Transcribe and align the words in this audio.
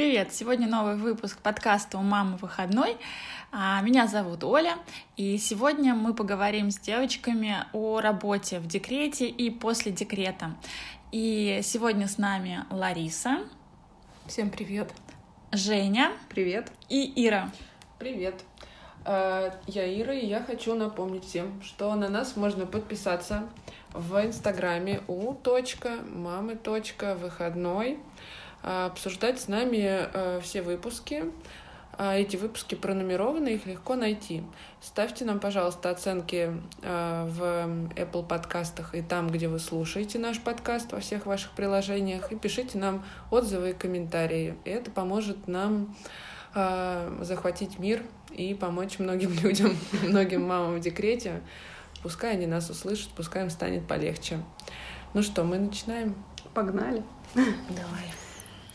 Привет! 0.00 0.32
Сегодня 0.32 0.66
новый 0.66 0.96
выпуск 0.96 1.42
подкаста 1.42 1.98
«У 1.98 2.00
мамы 2.00 2.38
выходной». 2.38 2.96
А, 3.52 3.82
меня 3.82 4.06
зовут 4.06 4.44
Оля, 4.44 4.78
и 5.18 5.36
сегодня 5.36 5.94
мы 5.94 6.14
поговорим 6.14 6.70
с 6.70 6.78
девочками 6.78 7.66
о 7.74 8.00
работе 8.00 8.60
в 8.60 8.66
декрете 8.66 9.26
и 9.26 9.50
после 9.50 9.92
декрета. 9.92 10.56
И 11.12 11.60
сегодня 11.62 12.08
с 12.08 12.16
нами 12.16 12.64
Лариса. 12.70 13.40
Всем 14.24 14.48
привет. 14.48 14.90
Женя. 15.52 16.12
Привет. 16.30 16.72
И 16.88 17.26
Ира. 17.26 17.50
Привет. 17.98 18.40
Э, 19.04 19.50
я 19.66 20.00
Ира, 20.00 20.14
и 20.14 20.24
я 20.24 20.42
хочу 20.42 20.74
напомнить 20.76 21.26
всем, 21.26 21.60
что 21.62 21.94
на 21.94 22.08
нас 22.08 22.36
можно 22.36 22.64
подписаться 22.64 23.50
в 23.92 24.16
инстаграме 24.24 25.02
у 25.08 25.34
мамы 26.10 26.56
выходной 27.16 27.98
а, 27.98 28.39
обсуждать 28.62 29.40
с 29.40 29.48
нами 29.48 30.08
э, 30.12 30.40
все 30.42 30.62
выпуски. 30.62 31.24
А, 31.92 32.14
эти 32.16 32.36
выпуски 32.36 32.74
пронумерованы, 32.74 33.48
их 33.48 33.66
легко 33.66 33.94
найти. 33.94 34.42
Ставьте 34.80 35.24
нам, 35.24 35.38
пожалуйста, 35.38 35.90
оценки 35.90 36.56
в 36.80 37.42
Apple 37.94 38.26
подкастах 38.26 38.94
и 38.94 39.02
там, 39.02 39.28
где 39.28 39.48
вы 39.48 39.58
слушаете 39.58 40.18
наш 40.18 40.40
подкаст 40.40 40.92
во 40.92 41.00
всех 41.00 41.26
ваших 41.26 41.50
приложениях, 41.50 42.32
и 42.32 42.36
пишите 42.36 42.78
нам 42.78 43.04
отзывы 43.30 43.70
и 43.70 43.72
комментарии. 43.74 44.54
И 44.64 44.70
это 44.70 44.90
поможет 44.90 45.46
нам 45.46 45.94
захватить 46.54 47.78
мир 47.78 48.02
и 48.30 48.54
помочь 48.54 48.98
многим 48.98 49.34
людям, 49.42 49.76
многим 50.02 50.42
мамам 50.46 50.76
в 50.76 50.80
декрете. 50.80 51.42
Пускай 52.02 52.32
они 52.32 52.46
нас 52.46 52.70
услышат, 52.70 53.10
пускай 53.10 53.42
им 53.42 53.50
станет 53.50 53.86
полегче. 53.86 54.38
Ну 55.12 55.22
что, 55.22 55.44
мы 55.44 55.58
начинаем? 55.58 56.14
Погнали. 56.54 57.02
Давай. 57.34 58.29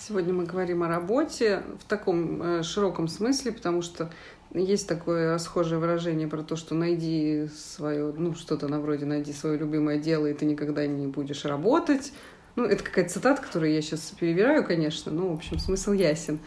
Сегодня 0.07 0.35
мы 0.35 0.45
говорим 0.45 0.83
о 0.83 0.87
работе 0.87 1.63
в 1.79 1.85
таком 1.85 2.39
э, 2.43 2.63
широком 2.63 3.07
смысле, 3.07 3.51
потому 3.51 3.81
что 3.81 4.11
есть 4.53 4.87
такое 4.87 5.33
расхожее 5.33 5.79
выражение 5.79 6.27
про 6.27 6.43
то, 6.43 6.55
что 6.55 6.75
найди 6.75 7.47
свое, 7.47 8.13
ну, 8.15 8.35
что-то 8.35 8.67
на 8.67 8.79
вроде 8.79 9.07
найди 9.07 9.33
свое 9.33 9.57
любимое 9.57 9.97
дело, 9.97 10.27
и 10.27 10.33
ты 10.35 10.45
никогда 10.45 10.85
не 10.85 11.07
будешь 11.07 11.43
работать. 11.43 12.13
Ну, 12.55 12.65
это 12.65 12.83
какая-то 12.83 13.13
цитата, 13.13 13.41
которую 13.41 13.73
я 13.73 13.81
сейчас 13.81 14.13
перебираю, 14.19 14.63
конечно, 14.63 15.11
но, 15.11 15.29
в 15.29 15.33
общем, 15.33 15.57
смысл 15.57 15.93
ясен. 15.93 16.37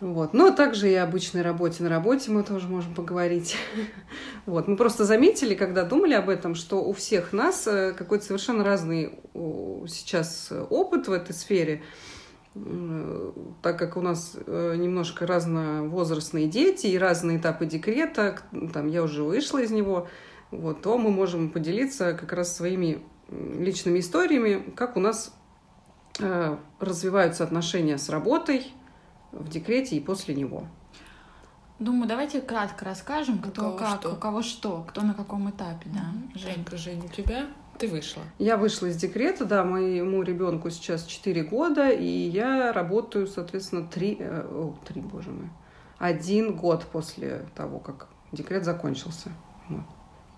Вот. 0.00 0.32
Но 0.32 0.50
также 0.50 0.90
и 0.90 0.94
о 0.94 1.04
обычной 1.04 1.42
работе. 1.42 1.82
На 1.82 1.90
работе 1.90 2.30
мы 2.30 2.44
тоже 2.44 2.66
можем 2.66 2.94
поговорить. 2.94 3.56
Вот. 4.46 4.68
Мы 4.68 4.76
просто 4.76 5.04
заметили, 5.04 5.54
когда 5.54 5.84
думали 5.84 6.14
об 6.14 6.30
этом, 6.30 6.54
что 6.54 6.82
у 6.82 6.94
всех 6.94 7.34
нас 7.34 7.66
э, 7.66 7.92
какой-то 7.92 8.24
совершенно 8.24 8.64
разный 8.64 9.18
сейчас 9.86 10.50
опыт 10.70 11.08
в 11.08 11.12
этой 11.12 11.34
сфере 11.34 11.82
так 13.62 13.78
как 13.78 13.96
у 13.96 14.00
нас 14.00 14.36
э, 14.46 14.74
немножко 14.76 15.26
разновозрастные 15.26 16.46
дети 16.46 16.86
и 16.86 16.98
разные 16.98 17.38
этапы 17.38 17.66
декрета, 17.66 18.38
там 18.72 18.88
я 18.88 19.02
уже 19.02 19.22
вышла 19.22 19.58
из 19.58 19.70
него, 19.70 20.08
вот, 20.50 20.82
то 20.82 20.96
мы 20.98 21.10
можем 21.10 21.50
поделиться 21.50 22.14
как 22.14 22.32
раз 22.32 22.56
своими 22.56 23.02
личными 23.28 23.98
историями, 23.98 24.70
как 24.76 24.96
у 24.96 25.00
нас 25.00 25.34
э, 26.20 26.56
развиваются 26.80 27.44
отношения 27.44 27.98
с 27.98 28.08
работой 28.08 28.72
в 29.32 29.48
декрете 29.48 29.96
и 29.96 30.00
после 30.00 30.34
него. 30.34 30.66
Думаю, 31.78 32.08
давайте 32.08 32.40
кратко 32.40 32.86
расскажем, 32.86 33.38
кто 33.38 33.74
у 33.74 33.76
как, 33.76 34.00
что. 34.00 34.12
у 34.12 34.16
кого 34.16 34.42
что, 34.42 34.86
кто 34.88 35.02
на 35.02 35.12
каком 35.12 35.50
этапе, 35.50 35.90
да. 35.90 36.06
Жень, 36.34 36.64
Жень, 36.72 37.04
у 37.04 37.08
тебя? 37.08 37.48
Ты 37.78 37.88
вышла? 37.88 38.22
Я 38.38 38.56
вышла 38.56 38.86
из 38.86 38.96
декрета, 38.96 39.44
да, 39.44 39.64
моему 39.64 40.22
ребенку 40.22 40.70
сейчас 40.70 41.04
4 41.04 41.44
года, 41.44 41.90
и 41.90 42.06
я 42.06 42.72
работаю, 42.72 43.26
соответственно, 43.26 43.86
3, 43.86 44.16
э, 44.18 44.46
о, 44.50 44.74
3, 44.86 45.00
боже 45.02 45.30
мой, 45.30 45.50
один 45.98 46.56
год 46.56 46.86
после 46.86 47.46
того, 47.54 47.78
как 47.78 48.08
декрет 48.32 48.64
закончился. 48.64 49.30
Вот. 49.68 49.84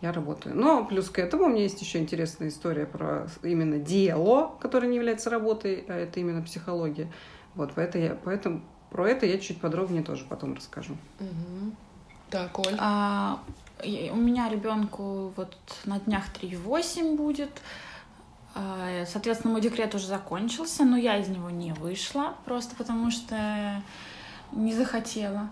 Я 0.00 0.12
работаю. 0.12 0.54
Но 0.56 0.84
плюс 0.84 1.10
к 1.10 1.18
этому 1.18 1.44
у 1.44 1.48
меня 1.48 1.62
есть 1.62 1.80
еще 1.80 1.98
интересная 1.98 2.48
история 2.48 2.86
про 2.86 3.26
именно 3.42 3.78
дело, 3.78 4.54
которое 4.60 4.86
не 4.86 4.96
является 4.96 5.28
работой, 5.28 5.84
а 5.88 5.94
это 5.94 6.20
именно 6.20 6.40
психология. 6.42 7.12
Вот, 7.54 7.72
поэтому 7.74 8.04
я, 8.04 8.14
поэтому 8.14 8.62
про 8.90 9.08
это 9.08 9.26
я 9.26 9.38
чуть 9.38 9.60
подробнее 9.60 10.04
тоже 10.04 10.24
потом 10.28 10.54
расскажу. 10.54 10.96
Угу. 11.18 11.72
Так, 12.30 12.58
Оль. 12.58 12.76
А, 12.78 13.40
у 13.84 14.16
меня 14.16 14.48
ребенку 14.48 15.32
вот 15.36 15.56
на 15.84 15.98
днях 16.00 16.24
3,8 16.40 17.16
будет. 17.16 17.50
А, 18.54 19.04
соответственно, 19.06 19.52
мой 19.52 19.60
декрет 19.60 19.94
уже 19.94 20.06
закончился, 20.06 20.84
но 20.84 20.96
я 20.96 21.18
из 21.18 21.28
него 21.28 21.50
не 21.50 21.72
вышла, 21.72 22.34
просто 22.44 22.74
потому 22.76 23.10
что 23.10 23.82
не 24.52 24.74
захотела. 24.74 25.50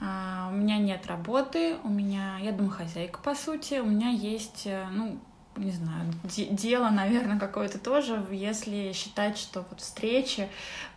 А, 0.00 0.48
у 0.50 0.54
меня 0.54 0.78
нет 0.78 1.06
работы, 1.06 1.76
у 1.82 1.88
меня, 1.88 2.38
я 2.38 2.52
домохозяйка, 2.52 3.18
по 3.18 3.34
сути, 3.34 3.80
у 3.80 3.86
меня 3.86 4.10
есть, 4.10 4.62
э, 4.64 4.86
ну, 4.92 5.18
не 5.56 5.72
знаю, 5.72 6.04
дело, 6.22 6.88
наверное, 6.88 7.38
какое-то 7.38 7.78
тоже, 7.80 8.24
если 8.30 8.92
считать, 8.92 9.36
что 9.36 9.66
вот 9.68 9.80
встречи, 9.80 10.48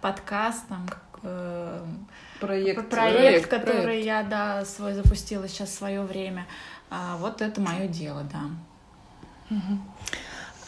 подкаст, 0.01 0.67
там, 0.67 0.85
э, 1.23 1.83
проект, 2.41 2.89
проект, 2.89 2.89
проект, 2.89 3.49
который 3.49 3.83
проект. 3.83 4.05
я, 4.05 4.23
да, 4.23 4.65
свой 4.65 4.93
запустила 4.93 5.47
сейчас 5.47 5.69
в 5.69 5.73
свое 5.73 6.01
время. 6.01 6.45
А, 6.89 7.15
вот 7.17 7.41
это 7.41 7.61
мое 7.61 7.87
дело, 7.87 8.23
да. 8.23 9.55
Угу. 9.55 9.79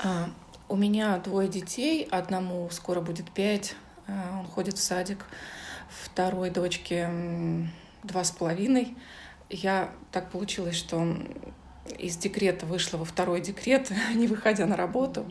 А, 0.03 0.29
у 0.69 0.75
меня 0.75 1.17
двое 1.17 1.49
детей, 1.49 2.07
одному 2.09 2.69
скоро 2.71 3.01
будет 3.01 3.29
пять, 3.31 3.75
а, 4.07 4.39
он 4.39 4.45
ходит 4.45 4.77
в 4.77 4.81
садик, 4.81 5.25
второй 5.89 6.49
дочке 6.49 7.09
два 8.03 8.23
с 8.23 8.31
половиной. 8.31 8.95
Я 9.49 9.91
так 10.11 10.31
получилось, 10.31 10.75
что 10.75 11.17
из 11.99 12.17
декрета 12.17 12.65
вышла 12.65 12.97
во 12.97 13.05
второй 13.05 13.41
декрет, 13.41 13.91
не 14.15 14.27
выходя 14.27 14.65
на 14.65 14.75
работу. 14.75 15.25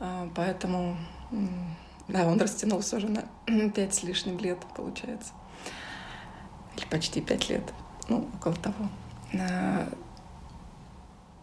А, 0.00 0.28
поэтому, 0.34 0.96
да, 2.08 2.26
он 2.26 2.40
растянулся 2.40 2.96
уже 2.96 3.08
на 3.08 3.24
пять 3.70 3.94
с 3.94 4.02
лишним 4.02 4.38
лет, 4.38 4.58
получается. 4.76 5.32
Или 6.76 6.84
почти 6.86 7.20
пять 7.20 7.48
лет. 7.48 7.62
Ну, 8.08 8.28
около 8.34 8.54
того. 8.56 8.88
А, 9.38 9.88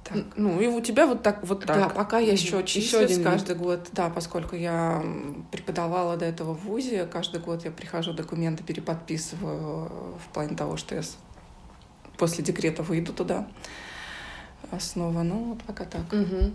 так. 0.03 0.17
Ну, 0.35 0.59
и 0.59 0.67
у 0.67 0.81
тебя 0.81 1.07
вот 1.07 1.23
так, 1.23 1.43
вот 1.43 1.65
так. 1.65 1.77
Да, 1.77 1.89
пока 1.89 2.19
я 2.19 2.33
еще 2.33 2.63
числюсь 2.63 3.11
еще 3.11 3.23
каждый 3.23 3.55
год, 3.55 3.89
да, 3.93 4.09
поскольку 4.09 4.55
я 4.55 5.03
преподавала 5.51 6.17
до 6.17 6.25
этого 6.25 6.53
в 6.53 6.65
ВУЗе, 6.65 7.05
каждый 7.05 7.39
год 7.39 7.65
я 7.65 7.71
прихожу, 7.71 8.13
документы 8.13 8.63
переподписываю 8.63 10.17
в 10.17 10.33
плане 10.33 10.55
того, 10.55 10.77
что 10.77 10.95
я 10.95 11.01
после 12.17 12.43
декрета 12.43 12.83
выйду 12.83 13.13
туда 13.13 13.47
снова. 14.79 15.23
Ну, 15.23 15.43
вот 15.45 15.63
пока 15.63 15.85
так. 15.85 16.11
Угу. 16.11 16.51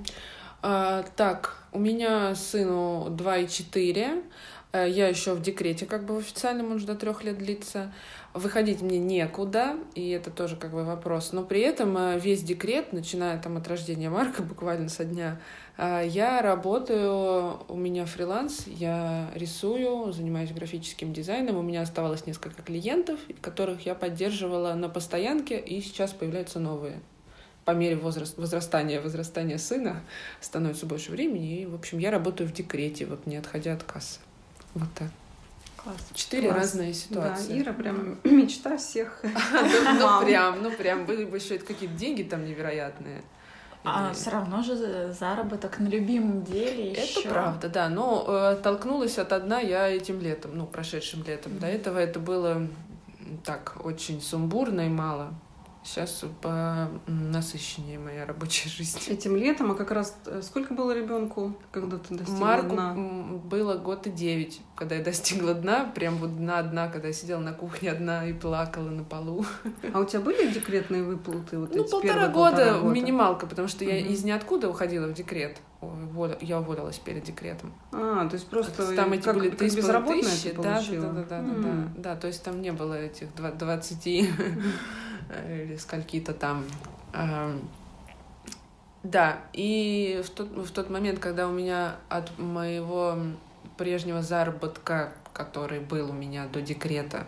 А, 0.62 1.04
так, 1.16 1.62
у 1.72 1.78
меня 1.78 2.34
сыну 2.34 3.08
2 3.10 3.36
и 3.38 3.48
4. 3.48 4.02
Э, 4.02 4.22
я 4.72 5.08
еще 5.08 5.34
в 5.34 5.42
декрете, 5.42 5.86
как 5.86 6.04
бы 6.04 6.14
в 6.14 6.18
официальном, 6.18 6.66
он 6.66 6.72
уже 6.72 6.86
до 6.86 6.94
трех 6.94 7.24
лет 7.24 7.38
длится. 7.38 7.92
Выходить 8.34 8.82
мне 8.82 8.98
некуда, 8.98 9.76
и 9.94 10.10
это 10.10 10.30
тоже 10.30 10.56
как 10.56 10.70
бы 10.70 10.84
вопрос. 10.84 11.32
Но 11.32 11.42
при 11.42 11.60
этом 11.60 11.96
э, 11.96 12.18
весь 12.18 12.42
декрет, 12.42 12.92
начиная 12.92 13.40
там 13.40 13.56
от 13.56 13.66
рождения 13.66 14.10
Марка, 14.10 14.42
буквально 14.42 14.90
со 14.90 15.04
дня, 15.04 15.40
э, 15.78 16.02
я 16.06 16.42
работаю, 16.42 17.60
у 17.68 17.76
меня 17.76 18.04
фриланс, 18.04 18.66
я 18.66 19.30
рисую, 19.34 20.12
занимаюсь 20.12 20.52
графическим 20.52 21.14
дизайном, 21.14 21.56
у 21.56 21.62
меня 21.62 21.80
оставалось 21.80 22.26
несколько 22.26 22.60
клиентов, 22.60 23.18
которых 23.40 23.86
я 23.86 23.94
поддерживала 23.94 24.74
на 24.74 24.90
постоянке, 24.90 25.58
и 25.58 25.80
сейчас 25.80 26.12
появляются 26.12 26.60
новые 26.60 27.00
по 27.64 27.70
мере 27.70 27.96
возраст, 27.96 28.36
возрастания, 28.38 29.00
возрастания 29.00 29.58
сына 29.58 30.02
становится 30.40 30.86
больше 30.86 31.10
времени. 31.10 31.62
И, 31.62 31.66
в 31.66 31.74
общем, 31.74 31.98
я 31.98 32.10
работаю 32.10 32.48
в 32.48 32.52
декрете, 32.52 33.06
вот 33.06 33.26
не 33.26 33.36
отходя 33.36 33.72
от 33.72 33.82
кассы. 33.82 34.20
Вот 34.76 34.88
так. 34.94 35.08
Класс. 35.76 35.96
Четыре 36.14 36.48
Класс. 36.48 36.60
разные 36.60 36.92
ситуации. 36.92 37.48
Да, 37.48 37.58
Ира 37.60 37.72
прям 37.72 38.18
мечта 38.24 38.76
всех. 38.76 39.20
Ну 39.98 40.24
прям, 40.24 40.62
ну 40.62 40.70
прям, 40.70 41.06
были 41.06 41.24
бы 41.24 41.38
еще 41.38 41.58
какие-то 41.58 41.96
деньги 41.96 42.22
там 42.22 42.44
невероятные. 42.44 43.22
А 43.84 44.12
все 44.12 44.30
равно 44.30 44.62
же 44.62 45.12
заработок 45.12 45.78
на 45.78 45.86
любимом 45.86 46.42
деле 46.42 46.90
еще. 46.90 47.20
Это 47.20 47.28
правда, 47.30 47.68
да. 47.68 47.88
Но 47.88 48.24
э, 48.26 48.56
толкнулась 48.62 49.16
от 49.16 49.32
одна 49.32 49.60
я 49.60 49.88
этим 49.88 50.20
летом, 50.20 50.58
ну, 50.58 50.66
прошедшим 50.66 51.22
летом. 51.24 51.58
До 51.58 51.68
этого 51.68 51.98
это 51.98 52.18
было 52.18 52.66
так 53.44 53.76
очень 53.84 54.20
сумбурно 54.20 54.82
и 54.82 54.88
мало. 54.88 55.34
Сейчас 55.86 56.24
по 56.42 56.88
насыщеннее 57.06 58.00
моя 58.00 58.26
рабочая 58.26 58.68
жизнь. 58.68 58.98
Этим 59.06 59.36
летом, 59.36 59.70
а 59.70 59.74
как 59.76 59.92
раз 59.92 60.16
э, 60.26 60.42
сколько 60.42 60.74
было 60.74 60.90
ребенку, 60.92 61.56
когда 61.70 61.96
ты 61.98 62.14
достигла 62.16 62.38
Марку 62.44 62.74
дна? 62.74 62.94
было 63.44 63.78
год 63.78 64.08
и 64.08 64.10
девять, 64.10 64.60
когда 64.74 64.96
я 64.96 65.04
достигла 65.04 65.54
дна, 65.54 65.84
прям 65.94 66.16
вот 66.16 66.36
дна-дна, 66.36 66.88
когда 66.88 67.06
я 67.08 67.14
сидела 67.14 67.38
на 67.38 67.52
кухне 67.52 67.92
одна 67.92 68.26
и 68.28 68.32
плакала 68.32 68.88
на 68.90 69.04
полу. 69.04 69.44
А 69.94 70.00
у 70.00 70.04
тебя 70.04 70.20
были 70.20 70.50
декретные 70.50 71.04
выплаты? 71.04 71.56
Вот 71.56 71.72
Ну, 71.74 71.84
эти 71.84 71.90
полтора 71.90 72.12
первые 72.14 72.28
года, 72.32 72.56
полтора 72.56 72.78
года? 72.80 72.94
минималка, 72.94 73.46
потому 73.46 73.68
что 73.68 73.84
я 73.84 74.00
Мгм. 74.02 74.12
из 74.12 74.24
ниоткуда 74.24 74.68
уходила 74.68 75.06
в 75.06 75.14
декрет. 75.14 75.58
Я 76.40 76.58
уволилась 76.60 76.98
перед 76.98 77.22
декретом. 77.22 77.72
А, 77.92 78.26
то 78.28 78.34
есть 78.34 78.48
просто 78.48 78.94
там 78.96 79.12
эти 79.12 79.22
как, 79.22 79.36
были 79.36 79.50
как 79.50 79.60
безработная 79.72 80.22
тысячи, 80.22 80.50
ты 80.50 80.56
да, 80.62 80.82
да, 80.82 81.00
да, 81.00 81.00
да, 81.12 81.22
да, 81.22 81.42
да, 81.42 81.52
да, 81.52 81.88
да, 81.96 82.16
то 82.16 82.26
есть 82.26 82.42
там 82.42 82.60
не 82.60 82.72
было 82.72 82.94
этих 82.94 83.32
два- 83.36 83.52
20 83.52 84.28
или 85.48 85.76
скольки-то 85.76 86.34
там. 86.34 86.64
Ам, 87.12 87.68
Да, 89.02 89.40
и 89.52 90.22
в 90.24 90.30
тот, 90.30 90.48
в 90.48 90.70
тот 90.72 90.90
момент, 90.90 91.20
когда 91.20 91.46
у 91.48 91.52
меня 91.52 91.96
от 92.08 92.36
моего 92.38 93.18
прежнего 93.76 94.22
заработка, 94.22 95.12
который 95.32 95.80
был 95.80 96.10
у 96.10 96.12
меня 96.12 96.46
до 96.46 96.60
декрета, 96.60 97.26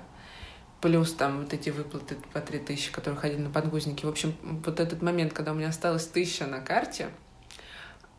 плюс 0.81 1.13
там 1.13 1.43
вот 1.43 1.53
эти 1.53 1.71
выплаты 1.71 2.17
по 2.33 2.41
3 2.41 2.59
тысячи, 2.61 2.93
которые 2.93 3.19
ходили 3.21 3.41
на 3.41 3.51
подгузники. 3.51 4.05
В 4.07 4.09
общем, 4.09 4.35
вот 4.43 4.81
этот 4.81 5.03
момент, 5.03 5.33
когда 5.33 5.53
у 5.53 5.55
меня 5.55 5.69
осталось 5.69 6.07
тысяча 6.07 6.47
на 6.47 6.61
карте, 6.61 7.11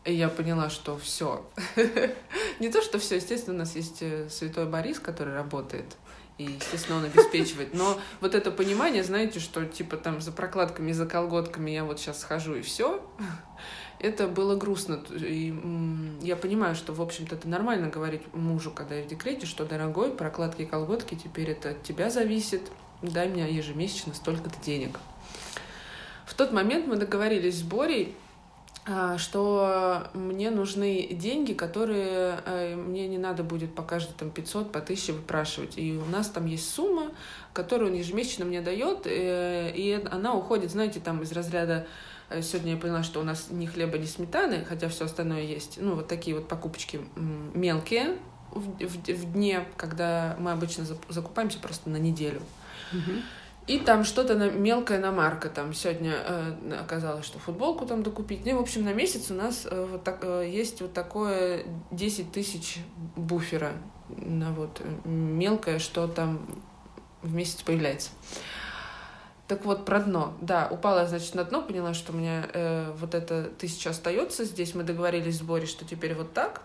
и 0.04 0.14
я 0.14 0.28
поняла, 0.28 0.70
что 0.70 0.96
все. 0.96 1.46
Не 2.60 2.70
то, 2.70 2.82
что 2.82 2.98
все, 2.98 3.16
естественно, 3.16 3.56
у 3.56 3.58
нас 3.58 3.76
есть 3.76 3.98
э, 4.00 4.28
святой 4.30 4.66
Борис, 4.66 4.98
который 4.98 5.34
работает, 5.34 5.96
и, 6.40 6.44
естественно, 6.44 6.98
он 6.98 7.04
обеспечивает. 7.04 7.74
Но 7.74 8.00
вот 8.22 8.34
это 8.34 8.50
понимание, 8.50 9.04
знаете, 9.04 9.40
что 9.40 9.66
типа 9.66 9.98
там 9.98 10.22
за 10.22 10.32
прокладками, 10.32 10.90
за 10.92 11.04
колготками 11.04 11.70
я 11.70 11.84
вот 11.84 12.00
сейчас 12.00 12.20
схожу 12.20 12.54
и 12.54 12.62
все, 12.62 13.06
это 13.98 14.26
было 14.26 14.56
грустно. 14.56 15.02
И 15.14 15.54
я 16.22 16.36
понимаю, 16.36 16.74
что, 16.74 16.94
в 16.94 17.02
общем-то, 17.02 17.34
это 17.34 17.46
нормально 17.46 17.88
говорить 17.88 18.22
мужу, 18.32 18.70
когда 18.70 18.94
я 18.94 19.04
в 19.04 19.06
декрете, 19.06 19.44
что, 19.44 19.66
дорогой, 19.66 20.12
прокладки 20.12 20.62
и 20.62 20.66
колготки 20.66 21.14
теперь 21.14 21.50
это 21.50 21.70
от 21.70 21.82
тебя 21.82 22.08
зависит, 22.08 22.62
дай 23.02 23.28
мне 23.28 23.50
ежемесячно 23.50 24.14
столько-то 24.14 24.58
денег. 24.64 24.98
В 26.24 26.32
тот 26.32 26.52
момент 26.52 26.86
мы 26.86 26.96
договорились 26.96 27.58
с 27.58 27.62
Борей, 27.62 28.16
что 29.18 30.08
мне 30.14 30.50
нужны 30.50 31.08
деньги, 31.12 31.52
которые 31.52 32.40
э, 32.44 32.74
мне 32.76 33.06
не 33.08 33.18
надо 33.18 33.42
будет 33.44 33.74
по 33.74 33.82
каждой 33.82 34.12
там 34.14 34.30
500, 34.30 34.72
по 34.72 34.78
1000 34.80 35.12
выпрашивать. 35.12 35.78
И 35.78 35.96
у 35.96 36.04
нас 36.10 36.28
там 36.28 36.46
есть 36.46 36.68
сумма, 36.72 37.12
которую 37.52 37.90
он 37.92 37.96
ежемесячно 37.98 38.44
мне 38.44 38.60
дает, 38.60 39.06
э, 39.06 39.70
и 39.74 40.02
она 40.10 40.34
уходит, 40.34 40.70
знаете, 40.70 40.98
там 41.00 41.22
из 41.22 41.32
разряда 41.32 41.86
э, 42.30 42.42
Сегодня 42.42 42.72
я 42.72 42.78
поняла, 42.78 43.02
что 43.02 43.20
у 43.20 43.24
нас 43.24 43.48
ни 43.50 43.66
хлеба, 43.66 43.98
ни 43.98 44.06
сметаны, 44.06 44.64
хотя 44.64 44.88
все 44.88 45.04
остальное 45.04 45.42
есть. 45.42 45.78
Ну, 45.80 45.96
вот 45.96 46.08
такие 46.08 46.34
вот 46.36 46.48
покупочки 46.48 47.00
мелкие 47.54 48.16
в, 48.52 48.60
в- 48.86 49.08
в 49.08 49.32
дне, 49.32 49.66
когда 49.76 50.36
мы 50.38 50.52
обычно 50.52 50.84
закупаемся 51.08 51.58
просто 51.58 51.90
на 51.90 51.96
неделю. 51.98 52.40
Мгм. 52.92 53.22
И 53.66 53.78
там 53.78 54.04
что-то 54.04 54.34
на, 54.34 54.50
мелкая 54.50 54.98
намарка. 54.98 55.48
Там 55.48 55.72
сегодня 55.74 56.14
э, 56.14 56.78
оказалось, 56.80 57.24
что 57.24 57.38
футболку 57.38 57.86
там 57.86 58.02
докупить. 58.02 58.44
Ну, 58.44 58.58
в 58.58 58.60
общем, 58.60 58.84
на 58.84 58.92
месяц 58.92 59.30
у 59.30 59.34
нас 59.34 59.66
э, 59.70 59.86
вот 59.90 60.02
так, 60.02 60.20
э, 60.22 60.48
есть 60.50 60.80
вот 60.80 60.92
такое 60.92 61.64
10 61.90 62.32
тысяч 62.32 62.78
буфера. 63.16 63.72
На 64.08 64.50
вот 64.50 64.80
э, 64.80 65.08
мелкое, 65.08 65.78
что 65.78 66.08
там 66.08 66.46
в 67.22 67.32
месяц 67.32 67.62
появляется. 67.62 68.10
Так 69.50 69.64
вот, 69.64 69.84
про 69.84 69.98
дно. 69.98 70.34
Да, 70.40 70.68
упала, 70.70 71.06
значит, 71.06 71.34
на 71.34 71.42
дно, 71.42 71.60
поняла, 71.60 71.92
что 71.92 72.12
у 72.12 72.16
меня 72.16 72.48
э, 72.52 72.92
вот 72.96 73.16
эта 73.16 73.44
тысяча 73.44 73.90
остается 73.90 74.44
здесь. 74.44 74.76
Мы 74.76 74.84
договорились 74.84 75.34
в 75.34 75.38
сборе, 75.38 75.66
что 75.66 75.84
теперь 75.84 76.14
вот 76.14 76.32
так. 76.32 76.62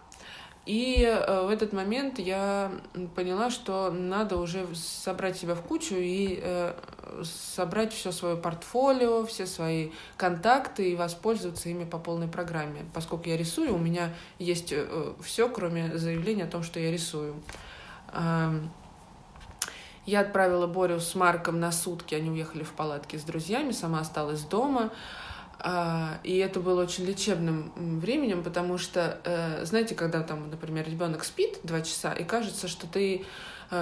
И 0.65 1.03
э, 1.03 1.45
в 1.45 1.49
этот 1.49 1.73
момент 1.73 2.17
я 2.17 2.71
поняла, 3.15 3.51
что 3.51 3.91
надо 3.91 4.37
уже 4.37 4.65
собрать 4.73 5.37
себя 5.37 5.53
в 5.53 5.61
кучу 5.61 5.95
и 5.95 6.39
э, 6.41 6.73
собрать 7.23 7.93
все 7.93 8.11
свое 8.11 8.35
портфолио, 8.35 9.25
все 9.27 9.45
свои 9.45 9.91
контакты 10.17 10.91
и 10.91 10.95
воспользоваться 10.95 11.69
ими 11.69 11.83
по 11.83 11.99
полной 11.99 12.27
программе. 12.27 12.85
Поскольку 12.93 13.29
я 13.29 13.37
рисую, 13.37 13.75
у 13.75 13.77
меня 13.77 14.11
есть 14.39 14.73
все, 15.23 15.49
кроме 15.49 15.97
заявления 15.97 16.45
о 16.45 16.47
том, 16.47 16.63
что 16.63 16.79
я 16.79 16.91
рисую. 16.91 17.35
Я 20.05 20.19
отправила 20.19 20.67
Борю 20.67 20.99
с 20.99 21.15
Марком 21.15 21.59
на 21.59 21.71
сутки, 21.71 22.13
они 22.13 22.29
уехали 22.29 22.63
в 22.63 22.71
палатке 22.73 23.17
с 23.17 23.23
друзьями, 23.23 23.71
сама 23.71 23.99
осталась 23.99 24.41
дома. 24.41 24.91
А, 25.59 26.19
И 26.23 26.37
это 26.37 26.59
было 26.59 26.83
очень 26.83 27.05
лечебным 27.05 27.71
временем, 27.99 28.43
потому 28.43 28.77
что, 28.77 29.19
э, 29.23 29.65
знаете, 29.65 29.95
когда 29.95 30.21
там, 30.21 30.49
например, 30.49 30.85
ребенок 30.89 31.23
спит 31.23 31.59
два 31.63 31.81
часа, 31.81 32.13
и 32.13 32.23
кажется, 32.23 32.67
что 32.67 32.87
ты 32.87 33.25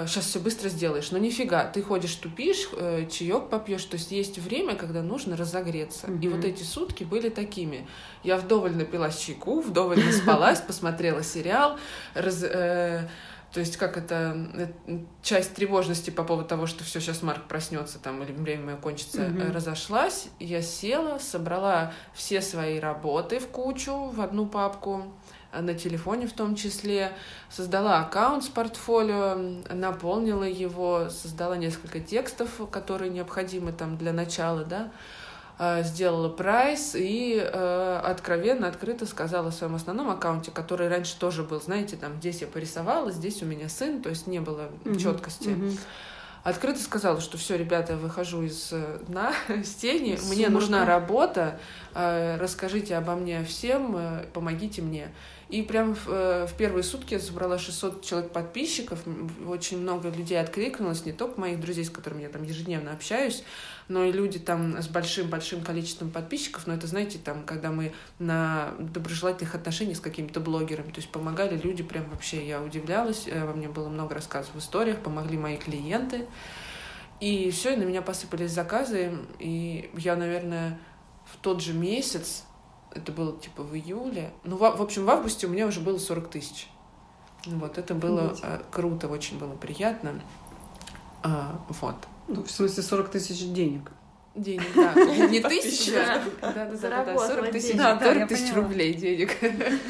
сейчас 0.06 0.24
все 0.24 0.40
быстро 0.40 0.70
сделаешь. 0.70 1.10
Но 1.10 1.18
нифига, 1.18 1.64
ты 1.66 1.82
ходишь, 1.82 2.14
тупишь, 2.14 2.68
э, 2.72 3.06
чаек 3.10 3.50
попьешь. 3.50 3.84
То 3.84 3.96
есть 3.98 4.10
есть 4.12 4.38
время, 4.38 4.76
когда 4.76 5.02
нужно 5.02 5.36
разогреться. 5.36 6.06
И 6.06 6.10
Мгм. 6.26 6.36
вот 6.36 6.44
эти 6.46 6.62
сутки 6.62 7.04
были 7.04 7.28
такими. 7.28 7.86
Я 8.22 8.38
вдоволь 8.38 8.74
напилась 8.74 9.18
чайку, 9.18 9.60
вдоволь 9.60 10.02
наспалась, 10.02 10.60
посмотрела 10.66 11.22
сериал, 11.22 11.78
раз- 12.14 12.42
э, 12.42 13.06
то 13.54 13.60
есть 13.60 13.76
как 13.76 13.96
это 13.96 14.36
часть 15.22 15.54
тревожности 15.54 16.10
по 16.10 16.24
поводу 16.24 16.48
того, 16.48 16.66
что 16.66 16.82
все 16.82 17.00
сейчас 17.00 17.22
Марк 17.22 17.44
проснется 17.46 18.00
там 18.00 18.20
или 18.24 18.32
время 18.32 18.64
мое 18.66 18.76
кончится, 18.76 19.22
Мгм. 19.22 19.40
э, 19.42 19.52
разошлась. 19.52 20.26
Я 20.40 20.60
села, 20.60 21.18
собрала 21.18 21.92
все 22.14 22.42
свои 22.42 22.80
работы 22.80 23.38
в 23.38 23.46
кучу 23.46 23.94
в 24.10 24.20
одну 24.20 24.46
папку 24.46 25.04
э, 25.52 25.60
на 25.60 25.74
телефоне 25.74 26.26
в 26.26 26.32
том 26.32 26.56
числе, 26.56 27.12
создала 27.48 28.00
аккаунт 28.00 28.42
с 28.42 28.48
портфолио, 28.48 29.36
наполнила 29.72 30.42
его, 30.42 31.08
создала 31.08 31.56
несколько 31.56 32.00
текстов, 32.00 32.60
которые 32.72 33.10
необходимы 33.12 33.70
там 33.72 33.96
для 33.96 34.12
начала, 34.12 34.64
да, 34.64 34.90
сделала 35.58 36.28
прайс 36.28 36.94
и 36.94 37.36
э, 37.40 38.00
откровенно, 38.04 38.66
открыто 38.66 39.06
сказала 39.06 39.50
в 39.50 39.54
своем 39.54 39.76
основном 39.76 40.10
аккаунте, 40.10 40.50
который 40.50 40.88
раньше 40.88 41.18
тоже 41.18 41.42
был, 41.44 41.60
знаете, 41.60 41.96
там 41.96 42.14
здесь 42.18 42.40
я 42.40 42.46
порисовала, 42.48 43.12
здесь 43.12 43.42
у 43.42 43.46
меня 43.46 43.68
сын, 43.68 44.02
то 44.02 44.08
есть 44.08 44.26
не 44.26 44.40
было 44.40 44.68
Мгм. 44.84 44.98
четкости. 44.98 45.48
Мгм. 45.50 45.76
Открыто 46.42 46.78
сказала, 46.78 47.22
что 47.22 47.38
все, 47.38 47.56
ребята, 47.56 47.94
я 47.94 47.98
выхожу 47.98 48.42
из 48.42 48.68
э, 48.72 48.98
дна, 49.08 49.32
с 49.48 49.74
тени, 49.76 50.14
Из 50.14 50.28
мне 50.28 50.48
нужна 50.50 50.84
работа, 50.84 51.58
э, 51.94 52.36
расскажите 52.36 52.96
обо 52.96 53.14
мне 53.14 53.42
всем, 53.44 53.96
э, 53.96 54.24
помогите 54.34 54.82
мне. 54.82 55.08
И 55.48 55.62
прям 55.62 55.94
в, 55.94 56.08
э, 56.08 56.46
в 56.46 56.54
первые 56.54 56.82
сутки 56.82 57.14
я 57.14 57.20
собрала 57.20 57.58
600 57.58 58.04
человек 58.04 58.30
подписчиков, 58.32 58.98
очень 59.46 59.80
много 59.80 60.10
людей 60.10 60.38
откликнулось, 60.38 61.06
не 61.06 61.12
только 61.12 61.40
моих 61.40 61.60
друзей, 61.60 61.84
с 61.84 61.90
которыми 61.90 62.22
я 62.22 62.28
там 62.28 62.42
ежедневно 62.42 62.92
общаюсь, 62.92 63.42
но 63.88 64.04
и 64.04 64.12
люди 64.12 64.38
там 64.38 64.80
с 64.80 64.88
большим-большим 64.88 65.62
количеством 65.62 66.10
подписчиков, 66.10 66.66
но 66.66 66.74
это, 66.74 66.86
знаете, 66.86 67.18
там, 67.18 67.44
когда 67.44 67.70
мы 67.70 67.92
на 68.18 68.74
доброжелательных 68.78 69.54
отношениях 69.54 69.98
с 69.98 70.00
какими-то 70.00 70.40
блогерами, 70.40 70.90
то 70.90 71.00
есть 71.00 71.10
помогали 71.10 71.58
люди, 71.58 71.82
прям 71.82 72.08
вообще 72.10 72.46
я 72.46 72.62
удивлялась, 72.62 73.24
э, 73.26 73.44
во 73.44 73.52
мне 73.52 73.68
было 73.68 73.88
много 73.88 74.14
рассказов 74.14 74.54
в 74.54 74.58
историях, 74.58 75.00
помогли 75.00 75.36
мои 75.36 75.56
клиенты, 75.56 76.26
и 77.20 77.50
все, 77.50 77.74
и 77.74 77.76
на 77.76 77.84
меня 77.84 78.02
посыпались 78.02 78.52
заказы, 78.52 79.18
и 79.38 79.90
я, 79.96 80.16
наверное, 80.16 80.78
в 81.26 81.36
тот 81.36 81.62
же 81.62 81.72
месяц, 81.72 82.44
это 82.92 83.12
было 83.12 83.38
типа 83.38 83.62
в 83.62 83.74
июле, 83.74 84.32
ну, 84.44 84.56
в, 84.56 84.60
в 84.60 84.82
общем, 84.82 85.04
в 85.04 85.10
августе 85.10 85.46
у 85.46 85.50
меня 85.50 85.66
уже 85.66 85.80
было 85.80 85.98
40 85.98 86.30
тысяч. 86.30 86.68
Вот, 87.46 87.76
это 87.76 87.94
было 87.94 88.30
Офигеть. 88.30 88.44
э, 88.44 88.60
круто, 88.70 89.08
очень 89.08 89.38
было 89.38 89.54
приятно. 89.54 90.22
А, 91.22 91.60
вот. 91.68 91.96
Ну, 92.28 92.42
в 92.42 92.50
смысле 92.50 92.82
40 92.82 93.10
тысяч 93.10 93.52
денег. 93.52 93.90
Денег, 94.34 94.64
да. 94.74 94.94
Не 95.28 95.40
тысяча. 95.40 95.92
Да. 95.92 96.22
Да, 96.40 96.52
да, 96.52 96.52
да, 96.52 96.70
да, 96.70 96.76
Заработала 96.76 97.26
40 97.28 97.50
тысяч. 97.52 97.76
Да, 97.76 97.94
да, 97.94 98.06
40 98.06 98.18
я 98.18 98.26
тысяч 98.26 98.52
рублей 98.54 98.94
денег. 98.94 99.30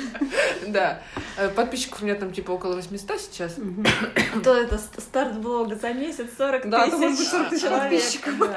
Да. 0.66 1.02
Э, 1.36 1.48
Подписчиков 1.50 2.00
у 2.02 2.04
меня 2.04 2.14
там 2.14 2.32
типа 2.32 2.52
около 2.52 2.74
800 2.76 3.20
сейчас. 3.20 3.56
То 4.44 4.54
это 4.56 4.78
ст- 4.78 5.00
старт 5.00 5.38
блога 5.40 5.76
за 5.76 5.92
месяц 5.92 6.28
40 6.36 6.68
Да, 6.68 6.86
это 6.86 6.96
может 6.96 7.18
быть 7.18 7.18
тысяч 7.18 7.30
40 7.30 7.50
тысяч 7.50 7.68
подписчиков. 7.70 8.38
Да. 8.38 8.56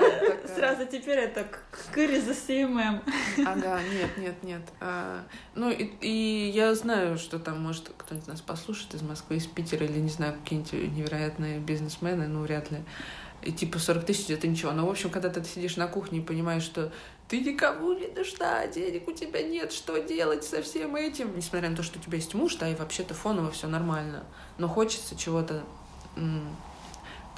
Сразу 0.55 0.85
теперь 0.85 1.19
это 1.19 1.45
кыри 1.93 2.19
за 2.19 2.31
CMM. 2.31 3.01
Ага, 3.45 3.79
нет, 3.93 4.17
нет, 4.17 4.43
нет. 4.43 4.61
А, 4.79 5.23
ну, 5.55 5.69
и, 5.69 5.83
и 6.01 6.49
я 6.53 6.73
знаю, 6.75 7.17
что 7.17 7.39
там, 7.39 7.61
может, 7.61 7.91
кто-нибудь 7.97 8.27
нас 8.27 8.41
послушает 8.41 8.93
из 8.93 9.01
Москвы, 9.01 9.37
из 9.37 9.45
Питера, 9.47 9.85
или, 9.85 9.99
не 9.99 10.09
знаю, 10.09 10.35
какие-нибудь 10.43 10.95
невероятные 10.97 11.59
бизнесмены, 11.59 12.27
ну, 12.27 12.41
вряд 12.41 12.71
ли. 12.71 12.79
И 13.43 13.51
типа 13.51 13.79
40 13.79 14.05
тысяч 14.05 14.29
это 14.29 14.47
ничего. 14.47 14.71
Но, 14.71 14.85
в 14.85 14.89
общем, 14.89 15.09
когда 15.09 15.29
ты 15.29 15.43
сидишь 15.43 15.77
на 15.77 15.87
кухне 15.87 16.19
и 16.19 16.21
понимаешь, 16.21 16.63
что 16.63 16.91
ты 17.27 17.41
никому 17.41 17.93
не 17.93 18.07
нужна, 18.07 18.65
денег 18.67 19.07
у 19.07 19.11
тебя 19.11 19.43
нет, 19.43 19.71
что 19.71 19.97
делать 19.97 20.43
со 20.43 20.61
всем 20.61 20.95
этим? 20.95 21.35
Несмотря 21.35 21.69
на 21.69 21.75
то, 21.75 21.83
что 21.83 21.99
у 21.99 22.01
тебя 22.01 22.17
есть 22.17 22.33
муж, 22.33 22.55
да, 22.55 22.69
и 22.69 22.75
вообще-то 22.75 23.13
фоново 23.13 23.51
все 23.51 23.67
нормально. 23.67 24.23
Но 24.57 24.67
хочется 24.67 25.15
чего-то 25.15 25.63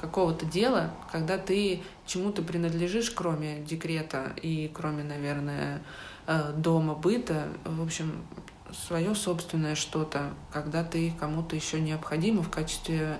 какого-то 0.00 0.46
дела, 0.46 0.94
когда 1.12 1.36
ты 1.36 1.82
чему-то 2.06 2.42
принадлежишь, 2.42 3.10
кроме 3.10 3.60
декрета 3.60 4.32
и 4.40 4.70
кроме, 4.72 5.04
наверное, 5.04 5.82
э, 6.26 6.52
дома, 6.56 6.94
быта, 6.94 7.48
в 7.64 7.82
общем, 7.82 8.24
свое 8.72 9.14
собственное 9.14 9.74
что-то, 9.74 10.32
когда 10.52 10.84
ты 10.84 11.12
кому-то 11.20 11.54
еще 11.54 11.80
необходима 11.80 12.42
в 12.42 12.50
качестве 12.50 13.18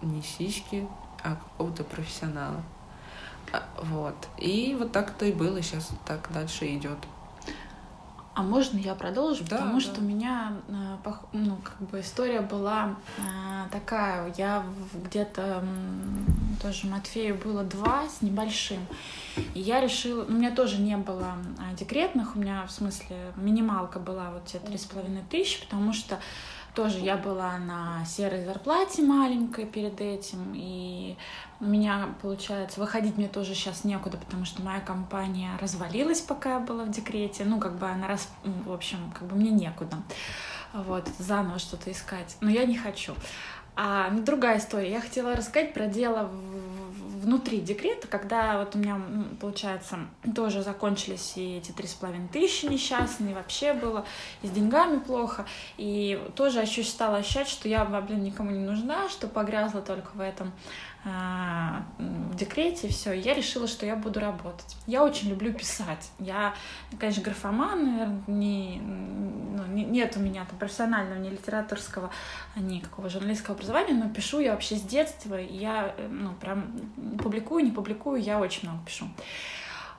не 0.00 0.22
сиськи, 0.22 0.88
а 1.22 1.36
какого-то 1.36 1.84
профессионала. 1.84 2.62
А, 3.52 3.62
вот. 3.82 4.14
И 4.38 4.76
вот 4.78 4.92
так-то 4.92 5.26
и 5.26 5.32
было, 5.32 5.60
сейчас 5.62 5.90
так 6.06 6.28
дальше 6.32 6.66
идет. 6.76 6.98
А 8.34 8.42
можно 8.42 8.78
я 8.78 8.94
продолжу? 8.94 9.44
Да, 9.44 9.56
Потому 9.56 9.74
да. 9.74 9.80
что 9.80 10.00
у 10.00 10.04
меня 10.04 10.54
пох- 11.04 11.26
ну, 11.32 11.56
как 11.56 11.76
бы 11.90 12.00
история 12.00 12.40
была 12.40 12.94
э, 13.18 13.22
такая. 13.70 14.32
Я 14.38 14.64
где-то 14.94 15.62
тоже 16.62 16.86
Матфею 16.86 17.36
было 17.36 17.62
два 17.62 18.08
с 18.08 18.22
небольшим. 18.22 18.86
И 19.52 19.60
я 19.60 19.82
решила, 19.82 20.24
ну, 20.26 20.36
у 20.36 20.38
меня 20.38 20.50
тоже 20.50 20.80
не 20.80 20.96
было 20.96 21.34
а, 21.58 21.74
декретных, 21.74 22.34
у 22.36 22.38
меня 22.38 22.64
в 22.66 22.70
смысле 22.70 23.16
минималка 23.36 23.98
была 23.98 24.30
вот 24.30 24.46
те 24.46 24.58
три 24.58 24.78
с 24.78 24.84
половиной 24.84 25.24
тысячи, 25.28 25.62
потому 25.62 25.92
что 25.92 26.18
тоже 26.74 26.98
я 26.98 27.16
была 27.16 27.58
на 27.58 28.04
серой 28.04 28.44
зарплате 28.44 29.02
маленькой 29.02 29.66
перед 29.66 30.00
этим, 30.00 30.52
и 30.54 31.16
у 31.60 31.64
меня, 31.64 32.08
получается, 32.22 32.80
выходить 32.80 33.16
мне 33.16 33.28
тоже 33.28 33.54
сейчас 33.54 33.84
некуда, 33.84 34.16
потому 34.16 34.44
что 34.44 34.62
моя 34.62 34.80
компания 34.80 35.50
развалилась, 35.60 36.20
пока 36.20 36.54
я 36.54 36.58
была 36.58 36.84
в 36.84 36.90
декрете. 36.90 37.44
Ну, 37.44 37.60
как 37.60 37.76
бы 37.76 37.86
она 37.86 38.16
ну, 38.44 38.52
В 38.64 38.72
общем, 38.72 39.12
как 39.12 39.28
бы 39.28 39.36
мне 39.36 39.50
некуда. 39.50 39.96
Вот, 40.72 41.06
заново 41.18 41.58
что-то 41.58 41.92
искать. 41.92 42.36
Но 42.40 42.48
я 42.50 42.64
не 42.64 42.76
хочу. 42.76 43.14
А 43.76 44.10
ну, 44.10 44.22
другая 44.22 44.58
история. 44.58 44.90
Я 44.90 45.00
хотела 45.00 45.34
рассказать 45.34 45.72
про 45.72 45.86
дело 45.86 46.24
в- 46.24 46.71
внутри 47.22 47.60
декрета, 47.60 48.08
когда 48.08 48.58
вот 48.58 48.74
у 48.74 48.78
меня, 48.78 49.00
получается, 49.40 50.00
тоже 50.34 50.62
закончились 50.62 51.34
и 51.36 51.58
эти 51.58 51.70
три 51.70 51.86
с 51.86 51.94
половиной 51.94 52.28
тысячи 52.28 52.66
несчастные, 52.66 53.34
вообще 53.34 53.72
было 53.72 54.04
и 54.42 54.48
с 54.48 54.50
деньгами 54.50 54.98
плохо, 54.98 55.46
и 55.76 56.20
тоже 56.34 56.60
ощущ- 56.60 56.84
стала 56.84 57.18
ощущать, 57.18 57.48
что 57.48 57.68
я, 57.68 57.84
блин, 57.84 58.22
никому 58.24 58.50
не 58.50 58.64
нужна, 58.64 59.08
что 59.08 59.28
погрязла 59.28 59.80
только 59.82 60.10
в 60.14 60.20
этом 60.20 60.52
в 61.04 62.36
декрете, 62.36 62.88
все. 62.88 63.12
Я 63.12 63.34
решила, 63.34 63.66
что 63.66 63.84
я 63.84 63.96
буду 63.96 64.20
работать. 64.20 64.76
Я 64.86 65.02
очень 65.02 65.30
люблю 65.30 65.52
писать. 65.52 66.10
Я, 66.20 66.54
конечно, 66.98 67.22
графоман, 67.22 67.84
наверное, 67.84 68.22
не, 68.28 68.80
ну, 68.80 69.66
не- 69.66 69.84
нет 69.84 70.16
у 70.16 70.20
меня 70.20 70.44
там 70.44 70.58
профессионального, 70.58 71.18
ни 71.18 71.28
литературского, 71.28 72.10
ни 72.54 72.78
какого 72.78 73.08
журналистского 73.08 73.56
образования, 73.56 73.94
но 73.94 74.10
пишу 74.10 74.38
я 74.38 74.52
вообще 74.52 74.76
с 74.76 74.82
детства. 74.82 75.34
Я, 75.34 75.94
э, 75.96 76.08
ну, 76.08 76.34
прям 76.34 76.72
публикую, 77.20 77.64
не 77.64 77.72
публикую, 77.72 78.22
я 78.22 78.38
очень 78.38 78.68
много 78.68 78.84
пишу. 78.86 79.06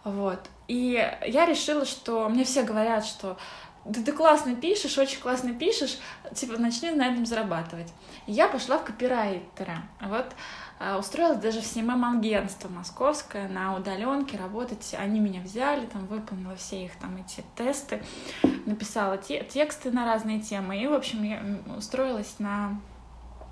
Вот. 0.05 0.39
И 0.67 1.05
я 1.25 1.45
решила, 1.45 1.85
что 1.85 2.29
мне 2.29 2.45
все 2.45 2.63
говорят, 2.63 3.05
что 3.05 3.37
да 3.85 4.01
ты 4.01 4.13
классно 4.13 4.55
пишешь, 4.55 4.97
очень 4.97 5.19
классно 5.19 5.53
пишешь, 5.53 5.97
типа 6.33 6.57
начни 6.57 6.91
на 6.91 7.11
этом 7.11 7.25
зарабатывать. 7.25 7.91
И 8.27 8.31
я 8.31 8.47
пошла 8.47 8.77
в 8.77 8.85
копирайтера. 8.85 9.83
Вот 9.99 10.27
а, 10.27 10.62
устроилась 10.99 11.39
даже 11.39 11.61
в 11.61 11.65
СММ-агентство 11.65 12.69
московское 12.69 13.47
на 13.47 13.75
удаленке 13.75 14.37
работать. 14.37 14.95
Они 14.97 15.19
меня 15.19 15.41
взяли, 15.41 15.85
там 15.85 16.05
выполнила 16.07 16.55
все 16.55 16.85
их 16.85 16.95
там 16.97 17.17
эти 17.17 17.43
тесты, 17.55 18.03
написала 18.65 19.17
те- 19.17 19.43
тексты 19.43 19.91
на 19.91 20.05
разные 20.05 20.39
темы. 20.39 20.81
И, 20.81 20.87
в 20.87 20.93
общем, 20.93 21.23
я 21.23 21.41
устроилась 21.77 22.35
на 22.39 22.79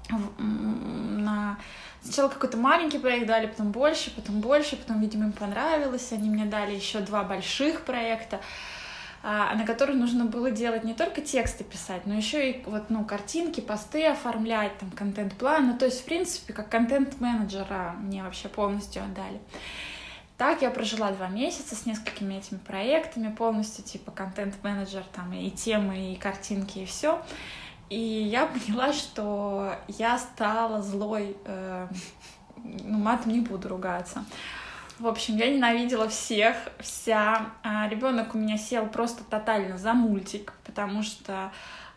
на 0.09 1.57
сначала 2.01 2.29
какой-то 2.29 2.57
маленький 2.57 2.97
проект 2.97 3.27
дали, 3.27 3.47
потом 3.47 3.71
больше, 3.71 4.13
потом 4.13 4.41
больше, 4.41 4.75
потом, 4.75 4.99
видимо, 4.99 5.25
им 5.25 5.31
понравилось, 5.31 6.11
они 6.11 6.29
мне 6.29 6.45
дали 6.45 6.75
еще 6.75 6.99
два 6.99 7.23
больших 7.23 7.81
проекта, 7.85 8.37
а, 8.37 8.41
на 9.23 9.65
которых 9.65 9.95
нужно 9.95 10.25
было 10.25 10.49
делать 10.49 10.83
не 10.83 10.93
только 10.93 11.21
тексты 11.21 11.63
писать, 11.63 12.05
но 12.05 12.15
еще 12.15 12.51
и 12.51 12.63
вот, 12.65 12.89
ну, 12.89 13.05
картинки, 13.05 13.61
посты 13.61 14.07
оформлять, 14.07 14.77
там, 14.79 14.89
контент-план, 14.91 15.67
ну, 15.67 15.77
то 15.77 15.85
есть, 15.85 16.01
в 16.01 16.05
принципе, 16.05 16.53
как 16.53 16.69
контент-менеджера 16.69 17.95
мне 17.99 18.23
вообще 18.23 18.49
полностью 18.49 19.03
отдали. 19.03 19.39
Так 20.41 20.63
я 20.63 20.71
прожила 20.71 21.11
два 21.11 21.27
месяца 21.27 21.75
с 21.75 21.85
несколькими 21.85 22.33
этими 22.33 22.57
проектами, 22.57 23.31
полностью 23.31 23.83
типа 23.83 24.09
контент-менеджер, 24.09 25.03
там 25.13 25.31
и 25.33 25.51
темы, 25.51 26.13
и 26.13 26.15
картинки, 26.15 26.79
и 26.79 26.85
все. 26.85 27.21
И 27.91 27.99
я 27.99 28.45
поняла, 28.65 28.91
что 28.91 29.75
я 29.87 30.17
стала 30.17 30.81
злой, 30.81 31.37
э, 31.45 31.87
ну, 32.57 32.97
матом 32.97 33.33
не 33.33 33.41
буду 33.41 33.67
ругаться. 33.67 34.25
В 35.01 35.07
общем, 35.07 35.35
я 35.35 35.49
ненавидела 35.49 36.07
всех, 36.07 36.55
вся. 36.79 37.47
А 37.63 37.89
ребенок 37.89 38.35
у 38.35 38.37
меня 38.37 38.59
сел 38.59 38.85
просто 38.85 39.23
тотально 39.23 39.79
за 39.79 39.93
мультик, 39.93 40.53
потому 40.63 41.01
что 41.01 41.51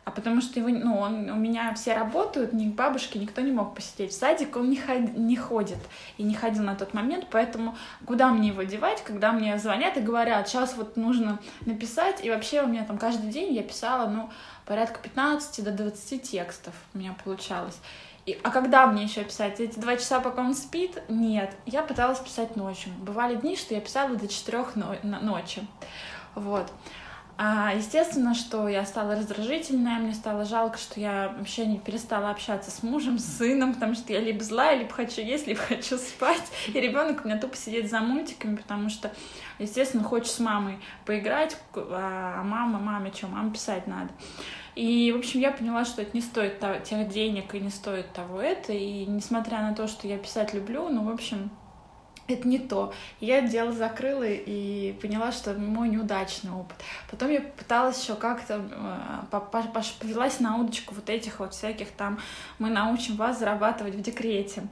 а 0.06 0.10
потому 0.10 0.42
что 0.42 0.60
его, 0.60 0.68
ну, 0.68 0.98
он, 0.98 1.30
у 1.30 1.36
меня 1.36 1.72
все 1.74 1.94
работают, 1.94 2.52
ни 2.52 2.70
к 2.70 2.74
бабушке 2.74 3.18
никто 3.18 3.40
не 3.40 3.52
мог 3.52 3.74
посидеть. 3.74 4.12
В 4.12 4.14
садик 4.14 4.54
он 4.56 4.68
не, 4.68 4.76
ход- 4.76 5.16
не 5.16 5.34
ходит 5.34 5.78
и 6.18 6.22
не 6.22 6.34
ходил 6.34 6.62
на 6.62 6.74
тот 6.74 6.92
момент, 6.92 7.26
поэтому 7.30 7.74
куда 8.06 8.28
мне 8.30 8.48
его 8.48 8.62
девать, 8.64 9.02
когда 9.02 9.32
мне 9.32 9.58
звонят 9.58 9.96
и 9.96 10.00
говорят, 10.00 10.46
сейчас 10.46 10.76
вот 10.76 10.98
нужно 10.98 11.38
написать, 11.64 12.22
и 12.22 12.28
вообще 12.28 12.62
у 12.62 12.66
меня 12.66 12.84
там 12.84 12.98
каждый 12.98 13.30
день 13.30 13.54
я 13.54 13.62
писала, 13.62 14.08
ну, 14.08 14.30
порядка 14.66 15.00
15 15.00 15.64
до 15.64 15.72
20 15.72 16.22
текстов 16.22 16.74
у 16.92 16.98
меня 16.98 17.14
получалось. 17.24 17.78
И, 18.26 18.38
а 18.42 18.50
когда 18.50 18.86
мне 18.86 19.04
еще 19.04 19.22
писать? 19.24 19.60
Эти 19.60 19.78
два 19.78 19.96
часа, 19.96 20.20
пока 20.20 20.42
он 20.42 20.54
спит? 20.54 21.02
Нет. 21.08 21.54
Я 21.66 21.82
пыталась 21.82 22.18
писать 22.18 22.56
ночью. 22.56 22.92
Бывали 23.00 23.36
дни, 23.36 23.56
что 23.56 23.74
я 23.74 23.80
писала 23.80 24.16
до 24.16 24.28
четырех 24.28 24.76
но- 24.76 24.96
ночи. 25.02 25.66
Вот. 26.34 26.72
А, 27.36 27.72
естественно, 27.74 28.32
что 28.32 28.68
я 28.68 28.84
стала 28.84 29.16
раздражительная, 29.16 29.98
мне 29.98 30.14
стало 30.14 30.44
жалко, 30.44 30.78
что 30.78 31.00
я 31.00 31.34
вообще 31.36 31.66
не 31.66 31.78
перестала 31.78 32.30
общаться 32.30 32.70
с 32.70 32.84
мужем, 32.84 33.18
с 33.18 33.38
сыном, 33.38 33.74
потому 33.74 33.94
что 33.94 34.12
я 34.12 34.20
либо 34.20 34.42
злая, 34.44 34.78
либо 34.78 34.92
хочу 34.92 35.20
есть, 35.20 35.48
либо 35.48 35.58
хочу 35.60 35.98
спать. 35.98 36.44
И 36.68 36.80
ребенок 36.80 37.24
у 37.24 37.28
меня 37.28 37.38
тупо 37.38 37.56
сидит 37.56 37.90
за 37.90 38.00
мультиками, 38.00 38.54
потому 38.54 38.88
что, 38.88 39.10
естественно, 39.58 40.04
хочет 40.04 40.30
с 40.30 40.38
мамой 40.38 40.78
поиграть, 41.06 41.56
а 41.74 42.42
мама, 42.44 42.78
маме 42.78 43.12
что, 43.12 43.26
маме 43.26 43.50
писать 43.50 43.88
надо. 43.88 44.10
И, 44.76 45.12
в 45.12 45.18
общем, 45.18 45.40
я 45.40 45.50
поняла, 45.50 45.84
что 45.84 46.02
это 46.02 46.16
не 46.16 46.20
стоит 46.20 46.60
того- 46.60 46.80
тех 46.80 47.08
денег 47.08 47.54
и 47.54 47.60
не 47.60 47.70
стоит 47.70 48.12
того 48.12 48.40
это. 48.40 48.72
И 48.72 49.06
несмотря 49.06 49.60
на 49.62 49.74
то, 49.74 49.88
что 49.88 50.06
я 50.06 50.18
писать 50.18 50.54
люблю, 50.54 50.88
ну, 50.88 51.04
в 51.04 51.10
общем, 51.10 51.50
это 52.28 52.48
не 52.48 52.58
то. 52.58 52.92
Я 53.20 53.40
дело 53.42 53.72
закрыла 53.72 54.24
и 54.26 54.92
поняла, 55.00 55.32
что 55.32 55.54
мой 55.54 55.88
неудачный 55.88 56.52
опыт. 56.52 56.76
Потом 57.10 57.30
я 57.30 57.40
пыталась 57.40 58.02
еще 58.02 58.14
как-то 58.14 58.64
э, 59.30 59.40
повелась 60.00 60.40
на 60.40 60.56
удочку 60.58 60.94
вот 60.94 61.08
этих 61.10 61.38
вот 61.40 61.54
всяких 61.54 61.90
там 61.90 62.18
мы 62.58 62.70
научим 62.70 63.16
вас 63.16 63.38
зарабатывать 63.38 63.94
в 63.94 64.00
декрете. 64.00 64.62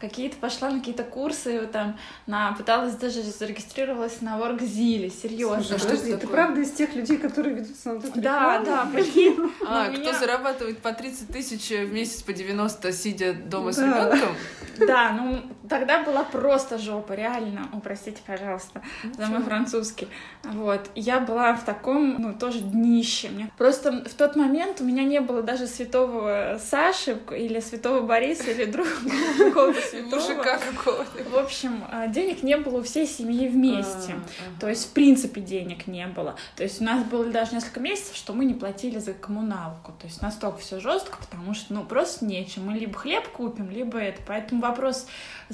Какие-то 0.00 0.36
пошла 0.36 0.70
на 0.70 0.78
какие-то 0.78 1.04
курсы, 1.04 1.66
там, 1.66 1.96
на, 2.26 2.52
пыталась 2.52 2.94
даже 2.96 3.22
зарегистрировалась 3.22 4.20
на 4.20 4.38
Workzilla, 4.38 5.10
серьезно. 5.10 5.62
Слушай, 5.62 5.78
что 5.78 5.88
подожди, 5.90 6.10
это 6.10 6.18
ты 6.20 6.26
такое? 6.26 6.36
правда 6.44 6.60
из 6.60 6.70
тех 6.72 6.94
людей, 6.94 7.18
которые 7.18 7.54
ведутся 7.56 7.88
на 7.88 7.94
вот 7.96 8.04
эту 8.04 8.20
Да, 8.20 8.58
рекламу? 8.60 8.64
да, 8.66 8.86
прикинь. 8.92 9.36
А, 9.66 9.84
Но 9.88 9.92
кто 9.92 10.00
меня- 10.00 10.18
зарабатывает 10.18 10.78
по 10.78 10.92
30 10.92 11.28
тысяч 11.28 11.68
в 11.70 11.92
месяц 11.92 12.22
по 12.22 12.32
90, 12.32 12.92
сидя 12.92 13.32
дома 13.34 13.72
с 13.72 13.76
Да. 13.76 13.86
ребенком? 14.10 14.34
Да, 14.78 15.12
ну 15.12 15.42
тогда 15.68 16.02
была 16.02 16.24
просто 16.24 16.78
жопа, 16.78 17.12
реально. 17.12 17.68
О, 17.72 17.80
простите, 17.80 18.20
пожалуйста, 18.26 18.82
за 19.02 19.26
мой 19.26 19.38
Ничего. 19.38 19.44
французский. 19.44 20.08
Вот. 20.44 20.90
Я 20.94 21.20
была 21.20 21.54
в 21.54 21.64
таком, 21.64 22.16
ну, 22.20 22.34
тоже 22.34 22.60
днище. 22.60 23.28
Мне 23.28 23.50
просто 23.56 24.04
в 24.04 24.14
тот 24.14 24.36
момент 24.36 24.80
у 24.80 24.84
меня 24.84 25.04
не 25.04 25.20
было 25.20 25.42
даже 25.42 25.66
святого 25.66 26.58
Саши 26.60 27.18
или 27.30 27.60
святого 27.60 28.00
Бориса 28.00 28.50
или 28.50 28.64
другого 28.64 29.72
святого. 29.72 30.20
Мужика 30.20 30.58
какого-то. 30.58 31.24
В 31.30 31.38
общем, 31.38 31.84
а, 31.90 32.06
денег 32.08 32.42
не 32.42 32.56
было 32.56 32.78
у 32.78 32.82
всей 32.82 33.06
семьи 33.06 33.48
вместе. 33.48 34.14
А, 34.14 34.60
То 34.60 34.68
есть, 34.68 34.90
в 34.90 34.92
принципе, 34.92 35.40
денег 35.40 35.86
не 35.86 36.06
было. 36.06 36.36
То 36.56 36.62
есть, 36.62 36.80
у 36.80 36.84
нас 36.84 37.04
было 37.04 37.24
даже 37.26 37.54
несколько 37.54 37.80
месяцев, 37.80 38.16
что 38.16 38.32
мы 38.32 38.44
не 38.44 38.54
платили 38.54 38.98
за 38.98 39.12
коммуналку. 39.12 39.92
То 39.92 40.06
есть, 40.06 40.22
настолько 40.22 40.58
все 40.58 40.80
жестко, 40.80 41.18
потому 41.18 41.54
что, 41.54 41.74
ну, 41.74 41.84
просто 41.84 42.24
нечем. 42.24 42.66
Мы 42.66 42.74
либо 42.74 42.98
хлеб 42.98 43.28
купим, 43.28 43.70
либо 43.70 43.98
это. 43.98 44.20
Поэтому 44.26 44.62
вопрос 44.62 45.06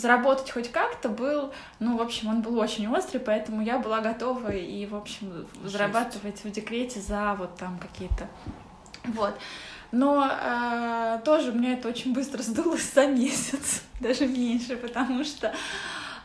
заработать 0.09 0.51
хоть 0.51 0.73
как-то 0.73 1.11
был, 1.11 1.53
ну, 1.81 1.99
в 1.99 2.01
общем, 2.01 2.29
он 2.29 2.41
был 2.41 2.59
очень 2.59 2.89
острый, 2.89 3.19
поэтому 3.19 3.61
я 3.63 3.79
была 3.79 4.01
готова 4.01 4.51
и, 4.51 4.87
в 4.87 4.95
общем, 4.95 5.47
Жесть. 5.63 5.73
зарабатывать 5.73 6.43
в 6.43 6.51
декрете 6.51 7.01
за 7.01 7.35
вот 7.39 7.57
там 7.57 7.79
какие-то... 7.79 8.27
Вот. 9.05 9.35
Но 9.93 10.27
э, 10.31 11.21
тоже 11.25 11.51
у 11.51 11.55
меня 11.55 11.75
это 11.75 11.89
очень 11.89 12.15
быстро 12.15 12.43
сдулось 12.43 12.93
за 12.95 13.07
месяц, 13.07 13.83
даже 14.01 14.27
меньше, 14.27 14.77
потому 14.77 15.25
что 15.25 15.53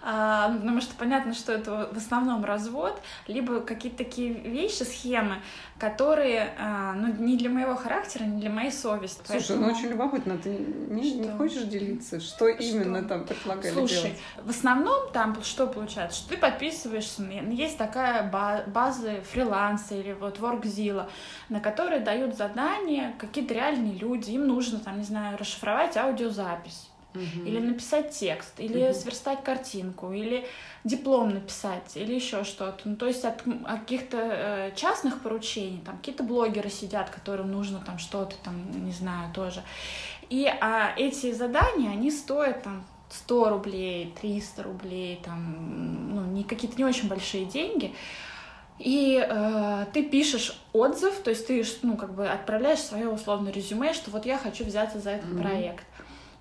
потому 0.04 0.82
что 0.82 0.96
понятно, 0.96 1.34
что 1.34 1.54
это 1.54 1.90
в 1.92 1.98
основном 1.98 2.44
развод, 2.44 3.02
либо 3.28 3.62
какие-то 3.62 4.00
такие 4.00 4.34
вещи, 4.34 4.84
схемы, 4.84 5.38
которые 5.80 6.54
а, 6.60 6.94
ну, 6.94 7.08
не 7.08 7.38
для 7.38 7.50
моего 7.50 7.76
характера, 7.76 8.26
не 8.26 8.42
для 8.42 8.50
моей 8.50 8.72
совести. 8.72 9.22
Слушай, 9.26 9.32
ну, 9.34 9.40
Поэтому... 9.40 9.66
ну 9.66 9.74
очень 9.74 9.90
любопытно, 9.90 10.38
ты 10.38 10.50
не, 10.50 11.14
не 11.14 11.30
хочешь 11.30 11.64
делиться, 11.64 12.20
что, 12.20 12.36
что 12.36 12.48
именно 12.48 13.04
там 13.04 13.26
предлагали 13.26 13.74
Слушай, 13.74 14.02
делать? 14.02 14.20
в 14.44 14.50
основном 14.50 15.12
там 15.14 15.42
что 15.42 15.68
получается, 15.68 16.20
что 16.20 16.30
ты 16.32 16.38
подписываешься, 16.38 17.24
есть 17.24 17.78
такая 17.78 18.30
база 18.68 19.22
фриланса 19.32 19.96
или 19.96 20.12
вот 20.14 20.38
WorkZilla, 20.40 21.10
на 21.48 21.62
которой 21.62 22.02
дают 22.02 22.36
задания 22.36 23.14
какие-то 23.18 23.54
реальные 23.54 23.98
люди, 23.98 24.32
им 24.32 24.48
нужно 24.48 24.80
там, 24.80 24.98
не 24.98 25.06
знаю, 25.06 25.38
расшифровать 25.38 25.96
аудиозапись 25.96 26.90
угу. 27.14 27.46
или 27.46 27.60
написать 27.60 28.12
текст, 28.12 28.60
или 28.60 28.86
угу. 28.86 28.94
сверстать 28.94 29.44
картинку, 29.44 30.12
или 30.12 30.46
диплом 30.84 31.30
написать, 31.30 31.96
или 31.96 32.14
еще 32.14 32.44
что-то. 32.44 32.82
Ну, 32.86 32.96
то 32.96 33.08
есть 33.08 33.24
от, 33.26 33.44
от 33.66 33.80
каких-то 33.82 34.18
э, 34.20 34.72
частных 34.76 35.22
поручений, 35.22 35.82
там 35.86 35.98
какие-то 35.98 36.24
блогеры 36.24 36.70
сидят, 36.70 37.10
которым 37.10 37.52
нужно 37.52 37.80
там 37.86 37.98
что-то 37.98 38.36
там, 38.44 38.86
не 38.86 38.92
знаю, 38.92 39.34
тоже. 39.34 39.64
И 40.30 40.48
а, 40.48 40.94
эти 40.98 41.32
задания, 41.32 41.92
они 41.92 42.10
стоят 42.10 42.64
там 42.64 42.84
100 43.10 43.50
рублей, 43.50 44.14
300 44.20 44.64
рублей, 44.64 45.22
там, 45.24 46.16
ну, 46.16 46.26
не 46.26 46.44
какие-то 46.44 46.78
не 46.78 46.86
очень 46.86 47.08
большие 47.08 47.46
деньги. 47.46 47.94
И 48.80 49.24
э, 49.24 49.86
ты 49.94 50.04
пишешь 50.04 50.60
отзыв, 50.74 51.22
то 51.22 51.30
есть 51.30 51.46
ты, 51.46 51.64
ну, 51.84 51.96
как 51.96 52.16
бы 52.16 52.28
отправляешь 52.28 52.80
свое 52.80 53.08
условное 53.08 53.52
резюме, 53.52 53.94
что 53.94 54.10
вот 54.10 54.26
я 54.26 54.38
хочу 54.38 54.66
взяться 54.66 55.00
за 55.00 55.12
этот 55.12 55.30
mm-hmm. 55.30 55.42
проект 55.42 55.86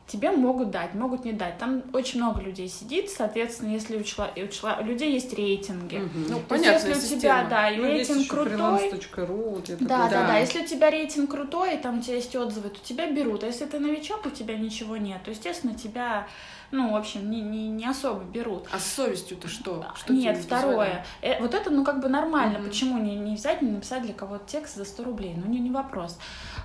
тебе 0.06 0.30
могут 0.30 0.70
дать, 0.70 0.94
могут 0.94 1.24
не 1.24 1.32
дать. 1.32 1.58
Там 1.58 1.82
очень 1.92 2.20
много 2.20 2.40
людей 2.40 2.68
сидит, 2.68 3.10
соответственно, 3.10 3.70
если 3.70 3.96
у, 3.96 4.02
чело... 4.02 4.28
у, 4.36 4.46
чело... 4.48 4.76
у 4.80 4.84
людей 4.84 5.12
есть 5.12 5.32
рейтинги. 5.32 5.96
Угу. 5.96 6.18
Ну, 6.28 6.38
То 6.38 6.44
понятно, 6.48 6.88
если 6.88 7.16
у 7.16 7.18
тебя, 7.18 7.46
да, 7.48 7.70
ну, 7.70 7.84
рейтинг 7.84 8.28
крутой. 8.28 8.90
Freelance.ru, 8.90 9.76
да, 9.80 9.86
да, 9.86 10.08
да, 10.08 10.26
да. 10.26 10.38
Если 10.38 10.62
у 10.62 10.66
тебя 10.66 10.90
рейтинг 10.90 11.30
крутой, 11.30 11.76
и 11.76 11.78
там 11.78 11.98
у 11.98 12.02
тебя 12.02 12.16
есть 12.16 12.34
отзывы, 12.34 12.68
то 12.68 12.80
тебя 12.82 13.10
берут. 13.10 13.44
А 13.44 13.46
если 13.46 13.64
ты 13.64 13.78
новичок, 13.78 14.26
у 14.26 14.30
тебя 14.30 14.56
ничего 14.56 14.96
нет, 14.96 15.22
то, 15.24 15.30
естественно, 15.30 15.74
тебя 15.74 16.26
ну, 16.72 16.92
в 16.92 16.96
общем, 16.96 17.30
не, 17.30 17.42
не, 17.42 17.68
не 17.68 17.86
особо 17.86 18.24
берут. 18.24 18.66
А 18.72 18.78
с 18.78 18.86
совестью-то 18.86 19.46
что? 19.46 19.84
что 19.94 20.12
Нет, 20.14 20.38
второе. 20.38 21.04
Э, 21.20 21.38
вот 21.40 21.52
это, 21.52 21.70
ну, 21.70 21.84
как 21.84 22.00
бы 22.00 22.08
нормально. 22.08 22.56
Mm-hmm. 22.56 22.68
Почему 22.68 22.98
не, 22.98 23.14
не 23.14 23.36
взять, 23.36 23.60
не 23.60 23.70
написать 23.70 24.02
для 24.02 24.14
кого-то 24.14 24.44
текст 24.46 24.76
за 24.76 24.86
100 24.86 25.04
рублей? 25.04 25.34
Ну, 25.36 25.46
не, 25.50 25.60
не 25.60 25.70
вопрос. 25.70 26.18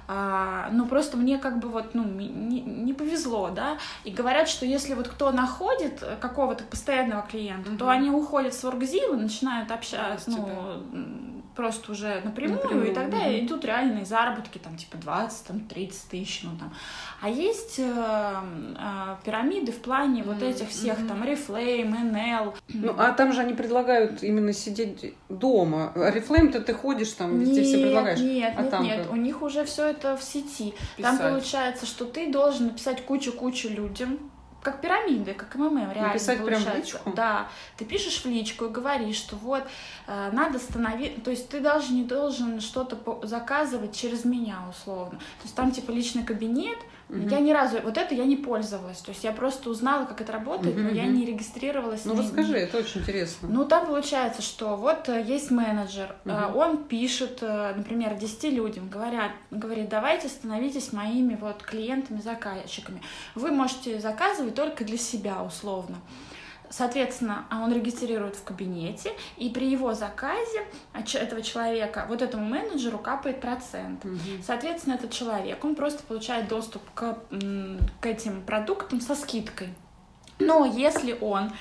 А, 0.08 0.70
ну, 0.72 0.86
просто 0.88 1.17
мне 1.17 1.38
как 1.38 1.60
бы 1.60 1.67
вот, 1.67 1.94
ну, 1.94 2.06
не, 2.06 2.62
не 2.62 2.94
повезло, 2.94 3.26
да. 3.53 3.77
И 4.03 4.12
говорят, 4.12 4.48
что 4.50 4.65
если 4.65 4.93
вот 4.93 5.07
кто 5.07 5.31
находит 5.31 6.03
какого-то 6.19 6.63
постоянного 6.63 7.24
клиента, 7.24 7.72
mm-hmm. 7.72 7.77
то 7.77 7.89
они 7.89 8.10
уходят 8.10 8.53
с 8.53 8.63
Workzilla, 8.63 9.15
начинают 9.15 9.72
общаться, 9.72 10.31
ну, 10.31 11.37
просто 11.57 11.91
уже 11.91 12.21
напрямую, 12.23 12.61
напрямую 12.61 12.91
и 12.91 12.93
тогда 12.93 13.17
угу. 13.17 13.39
идут 13.39 13.65
реальные 13.65 14.05
заработки, 14.05 14.59
там, 14.59 14.77
типа 14.77 14.97
20, 14.97 15.47
там, 15.47 15.59
30 15.61 16.09
тысяч, 16.09 16.43
ну, 16.43 16.51
там. 16.57 16.71
А 17.19 17.29
есть 17.29 17.79
э, 17.79 17.83
э, 17.83 19.15
пирамиды 19.25 19.71
в 19.71 19.81
плане 19.81 20.21
вот 20.23 20.43
этих 20.43 20.69
всех, 20.69 20.95
там, 21.07 21.23
Reflame, 21.23 22.13
NL. 22.13 22.55
Ну, 22.69 22.95
а 22.97 23.11
там 23.11 23.33
же 23.33 23.41
они 23.41 23.53
предлагают 23.53 24.21
именно 24.23 24.53
сидеть 24.53 25.15
дома. 25.29 25.91
А 25.95 26.11
Reflame-то 26.11 26.61
ты 26.61 26.73
ходишь 26.73 27.11
там, 27.13 27.39
везде 27.39 27.61
нет, 27.61 27.65
все 27.65 27.77
предлагаешь. 27.83 28.19
Нет, 28.19 28.53
а 28.55 28.61
нет, 28.61 28.71
там 28.71 28.83
нет, 28.83 29.03
как? 29.03 29.13
у 29.13 29.15
них 29.15 29.41
уже 29.41 29.65
все 29.65 29.87
это 29.87 30.15
в 30.15 30.23
сети. 30.23 30.75
Писать. 30.95 31.17
Там 31.17 31.17
получается, 31.17 31.87
что 31.87 32.05
ты 32.05 32.31
должен 32.31 32.67
написать 32.67 33.03
кучу-кучу 33.03 33.69
людям, 33.69 34.19
как 34.67 34.81
пирамиды, 34.81 35.33
как 35.33 35.55
МММ, 35.55 35.93
реально 35.93 36.07
Написать 36.09 36.39
получается. 36.39 36.65
прям 36.69 36.81
в 36.81 36.86
личку? 36.86 37.12
Да. 37.15 37.47
Ты 37.77 37.86
пишешь 37.86 38.21
в 38.21 38.25
личку 38.25 38.65
и 38.65 38.69
говоришь, 38.69 39.15
что 39.15 39.38
вот 39.38 39.63
э, 40.07 40.29
надо 40.33 40.59
становиться, 40.59 41.21
то 41.21 41.31
есть 41.31 41.47
ты 41.47 41.62
даже 41.62 41.93
не 41.93 42.03
должен 42.03 42.59
что-то 42.59 43.21
заказывать 43.24 43.95
через 43.95 44.25
меня 44.25 44.57
условно. 44.69 45.19
То 45.19 45.43
есть 45.43 45.55
там 45.55 45.71
типа 45.71 45.91
личный 45.91 46.24
кабинет, 46.24 46.77
Угу. 47.09 47.29
Я 47.29 47.39
ни 47.39 47.51
разу, 47.51 47.77
вот 47.83 47.97
это 47.97 48.13
я 48.13 48.25
не 48.25 48.35
пользовалась. 48.35 48.97
То 48.97 49.11
есть 49.11 49.23
я 49.23 49.31
просто 49.31 49.69
узнала, 49.69 50.05
как 50.05 50.19
это 50.21 50.33
работает, 50.33 50.75
угу, 50.75 50.83
но 50.83 50.89
я 50.89 51.05
не 51.05 51.25
регистрировалась. 51.25 52.03
Ну, 52.03 52.13
не, 52.13 52.19
расскажи, 52.19 52.57
это 52.57 52.77
очень 52.77 53.01
интересно. 53.01 53.47
Ну, 53.49 53.65
там 53.65 53.85
получается, 53.85 54.41
что 54.41 54.75
вот 54.75 55.07
э, 55.07 55.23
есть 55.25 55.49
менеджер, 55.49 56.15
угу. 56.25 56.57
он 56.57 56.83
пишет, 56.83 57.39
э, 57.41 57.73
например, 57.75 58.15
10 58.15 58.43
людям, 58.53 58.89
говорят, 58.89 59.31
говорит, 59.51 59.89
давайте 59.89 60.27
становитесь 60.27 60.91
моими 60.91 61.37
вот 61.39 61.63
клиентами, 61.63 62.19
заказчиками. 62.19 63.01
Вы 63.35 63.51
можете 63.51 63.99
заказывать 63.99 64.55
только 64.55 64.83
для 64.83 64.97
себя 64.97 65.43
условно. 65.43 65.97
Соответственно, 66.69 67.45
а 67.50 67.63
он 67.63 67.74
регистрирует 67.74 68.36
в 68.36 68.43
кабинете, 68.43 69.12
и 69.38 69.50
при 69.50 69.69
его 69.69 69.93
заказе 69.93 70.65
этого 70.93 71.41
человека, 71.41 72.05
вот 72.09 72.21
этому 72.21 72.45
менеджеру 72.45 72.97
капает 72.97 73.41
процент. 73.41 74.03
Угу. 74.05 74.43
Соответственно, 74.45 74.95
этот 74.95 75.12
человек, 75.12 75.63
он 75.63 75.75
просто 75.75 76.03
получает 76.03 76.47
доступ 76.47 76.81
к, 76.93 77.17
к 78.01 78.05
этим 78.05 78.41
продуктам 78.41 79.01
со 79.01 79.15
скидкой. 79.15 79.69
Но 80.39 80.65
если 80.65 81.17
он 81.19 81.51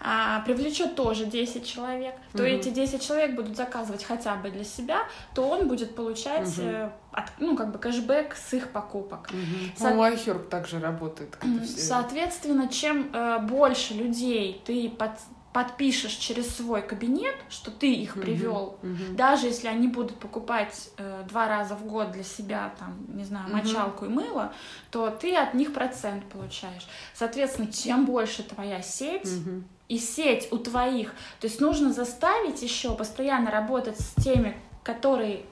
а, 0.00 0.40
привлечет 0.40 0.94
тоже 0.94 1.24
10 1.24 1.66
человек, 1.66 2.14
то 2.32 2.42
угу. 2.42 2.46
эти 2.46 2.68
10 2.68 3.02
человек 3.02 3.34
будут 3.34 3.56
заказывать 3.56 4.04
хотя 4.04 4.36
бы 4.36 4.50
для 4.50 4.64
себя, 4.64 5.04
то 5.34 5.48
он 5.48 5.68
будет 5.68 5.94
получать 5.94 6.48
угу. 6.58 6.92
от, 7.12 7.24
ну, 7.38 7.56
как 7.56 7.72
бы 7.72 7.78
кэшбэк 7.78 8.34
с 8.36 8.52
их 8.54 8.70
покупок. 8.70 9.30
Угу. 9.30 9.78
Со... 9.78 9.90
Ну, 9.90 10.38
также 10.50 10.80
работает. 10.80 11.38
Соответственно, 11.66 12.68
чем 12.68 13.10
э, 13.12 13.38
больше 13.40 13.94
людей 13.94 14.62
ты 14.64 14.90
под, 14.90 15.12
подпишешь 15.56 16.12
через 16.12 16.54
свой 16.54 16.82
кабинет, 16.82 17.34
что 17.48 17.70
ты 17.70 17.90
их 17.90 18.20
привел, 18.20 18.78
uh-huh, 18.82 18.90
uh-huh. 18.90 19.14
даже 19.14 19.46
если 19.46 19.68
они 19.68 19.88
будут 19.88 20.18
покупать 20.18 20.90
э, 20.98 21.24
два 21.26 21.48
раза 21.48 21.74
в 21.74 21.86
год 21.86 22.10
для 22.10 22.24
себя, 22.24 22.74
там, 22.78 22.98
не 23.08 23.24
знаю, 23.24 23.50
мочалку 23.50 24.04
uh-huh. 24.04 24.08
и 24.08 24.12
мыло, 24.12 24.52
то 24.90 25.08
ты 25.08 25.34
от 25.34 25.54
них 25.54 25.72
процент 25.72 26.26
получаешь. 26.26 26.86
Соответственно, 27.14 27.72
чем 27.72 28.04
больше 28.04 28.42
твоя 28.42 28.82
сеть, 28.82 29.24
uh-huh 29.24 29.62
и 29.88 29.98
сеть 29.98 30.48
у 30.52 30.58
твоих. 30.58 31.10
То 31.40 31.46
есть 31.46 31.60
нужно 31.60 31.92
заставить 31.92 32.62
еще 32.62 32.94
постоянно 32.94 33.50
работать 33.50 33.98
с 34.00 34.14
теми, 34.22 34.56
которые 34.82 35.44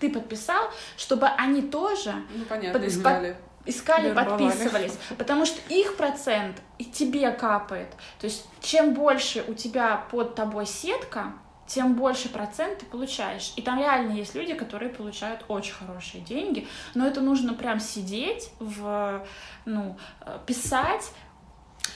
ты 0.00 0.10
подписал, 0.10 0.70
чтобы 0.96 1.26
они 1.26 1.62
тоже 1.62 2.14
ну, 2.34 2.44
понятно, 2.44 2.78
под, 2.78 2.88
искали, 2.88 3.36
искали 3.66 4.12
подписывались. 4.12 4.98
Потому 5.16 5.46
что 5.46 5.60
их 5.72 5.96
процент 5.96 6.56
и 6.78 6.84
тебе 6.84 7.30
капает. 7.30 7.88
То 8.20 8.26
есть 8.26 8.46
чем 8.60 8.94
больше 8.94 9.44
у 9.46 9.54
тебя 9.54 10.04
под 10.10 10.34
тобой 10.34 10.66
сетка, 10.66 11.32
тем 11.66 11.94
больше 11.94 12.28
процент 12.28 12.78
ты 12.78 12.86
получаешь. 12.86 13.52
И 13.56 13.62
там 13.62 13.78
реально 13.78 14.12
есть 14.12 14.34
люди, 14.34 14.54
которые 14.54 14.90
получают 14.90 15.44
очень 15.48 15.72
хорошие 15.72 16.22
деньги, 16.22 16.68
но 16.94 17.06
это 17.06 17.20
нужно 17.20 17.54
прям 17.54 17.80
сидеть, 17.80 18.50
в, 18.58 19.24
ну, 19.64 19.96
э, 20.20 20.38
писать, 20.46 21.10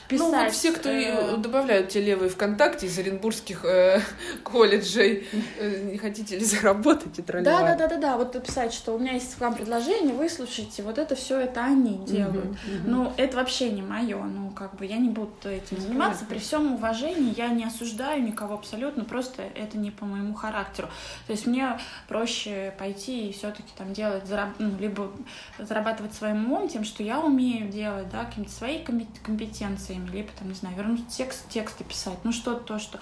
писать. 0.09 0.33
Ну, 0.33 0.45
вот 0.45 0.53
все, 0.53 0.73
кто 0.73 0.89
э... 0.89 1.37
добавляют 1.37 1.91
те 1.91 2.01
левые 2.01 2.31
ВКонтакте 2.31 2.87
из 2.87 2.99
оренбургских 2.99 3.65
э, 3.65 4.01
колледжей, 4.43 5.29
э, 5.59 5.91
не 5.93 5.99
хотите 5.99 6.39
ли 6.39 6.45
заработать 6.45 7.19
и 7.19 7.23
Да, 7.23 7.43
да, 7.43 7.75
да, 7.77 7.87
да, 7.89 7.97
да. 7.97 8.17
Вот 8.17 8.43
писать, 8.43 8.73
что 8.73 8.95
у 8.95 8.99
меня 8.99 9.13
есть 9.13 9.35
к 9.35 9.41
вам 9.41 9.55
предложение, 9.55 10.15
выслушайте. 10.15 10.83
Вот 10.83 10.99
это 10.99 11.15
все 11.15 11.39
это 11.41 11.65
они 11.65 11.99
делают. 12.07 12.47
Uh-huh, 12.47 12.53
uh-huh. 12.53 12.87
Ну, 12.87 13.13
это 13.17 13.37
вообще 13.37 13.71
не 13.71 13.83
мое. 13.83 14.23
Ну, 14.23 14.51
как 14.51 14.77
бы 14.77 14.87
я 14.87 14.97
не 14.97 15.11
буду 15.11 15.31
этим 15.45 15.81
заниматься. 15.81 16.25
При 16.25 16.39
всем 16.39 16.75
уважении 16.75 17.35
я 17.37 17.49
не 17.49 17.65
осуждаю 17.65 18.23
никого 18.23 18.55
абсолютно, 18.55 19.05
просто 19.05 19.43
это 19.55 19.77
не 19.79 19.91
по 19.91 20.05
моему 20.05 20.35
характеру. 20.35 20.89
То 21.27 21.33
есть 21.33 21.47
мне 21.47 21.79
проще 22.09 22.75
пойти 22.79 23.29
и 23.29 23.33
все-таки 23.33 23.71
там 23.77 23.93
делать, 23.93 24.27
зараб... 24.27 24.51
ну, 24.59 24.77
либо 24.79 25.11
зарабатывать 25.59 26.15
своим 26.15 26.47
умом, 26.47 26.69
тем, 26.69 26.85
что 26.85 27.03
я 27.03 27.21
умею 27.21 27.69
делать, 27.69 28.09
да, 28.11 28.25
какими-то 28.25 28.53
свои 28.53 28.83
компетенции 28.83 29.98
историями, 29.99 30.11
либо 30.11 30.31
там, 30.39 30.49
не 30.49 30.55
знаю, 30.55 30.77
вернуть 30.77 31.09
текст, 31.09 31.49
тексты 31.49 31.85
писать, 31.85 32.19
ну 32.25 32.33
что-то, 32.33 32.61
то, 32.61 32.79
что. 32.79 32.99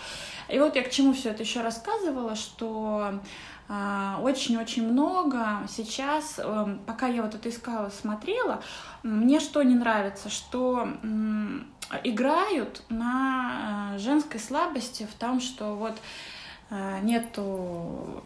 И 0.49 0.59
вот 0.59 0.77
я 0.77 0.83
к 0.83 0.91
чему 0.91 1.13
все 1.13 1.31
это 1.31 1.43
еще 1.43 1.61
рассказывала, 1.61 2.35
что 2.37 3.21
а, 3.69 4.19
очень-очень 4.23 4.89
много 4.89 5.67
сейчас, 5.69 6.39
эм, 6.39 6.81
пока 6.87 7.09
я 7.09 7.23
вот 7.23 7.35
это 7.35 7.49
искала, 7.49 7.91
смотрела, 7.91 8.63
мне 9.03 9.41
что 9.41 9.63
не 9.63 9.75
нравится, 9.75 10.29
что 10.31 10.89
играют 12.03 12.83
на 12.89 13.93
э, 13.95 13.99
женской 13.99 14.41
слабости 14.41 15.07
в 15.11 15.15
том, 15.15 15.41
что 15.41 15.77
вот 15.77 15.97
э, 16.71 16.99
нету 17.03 18.25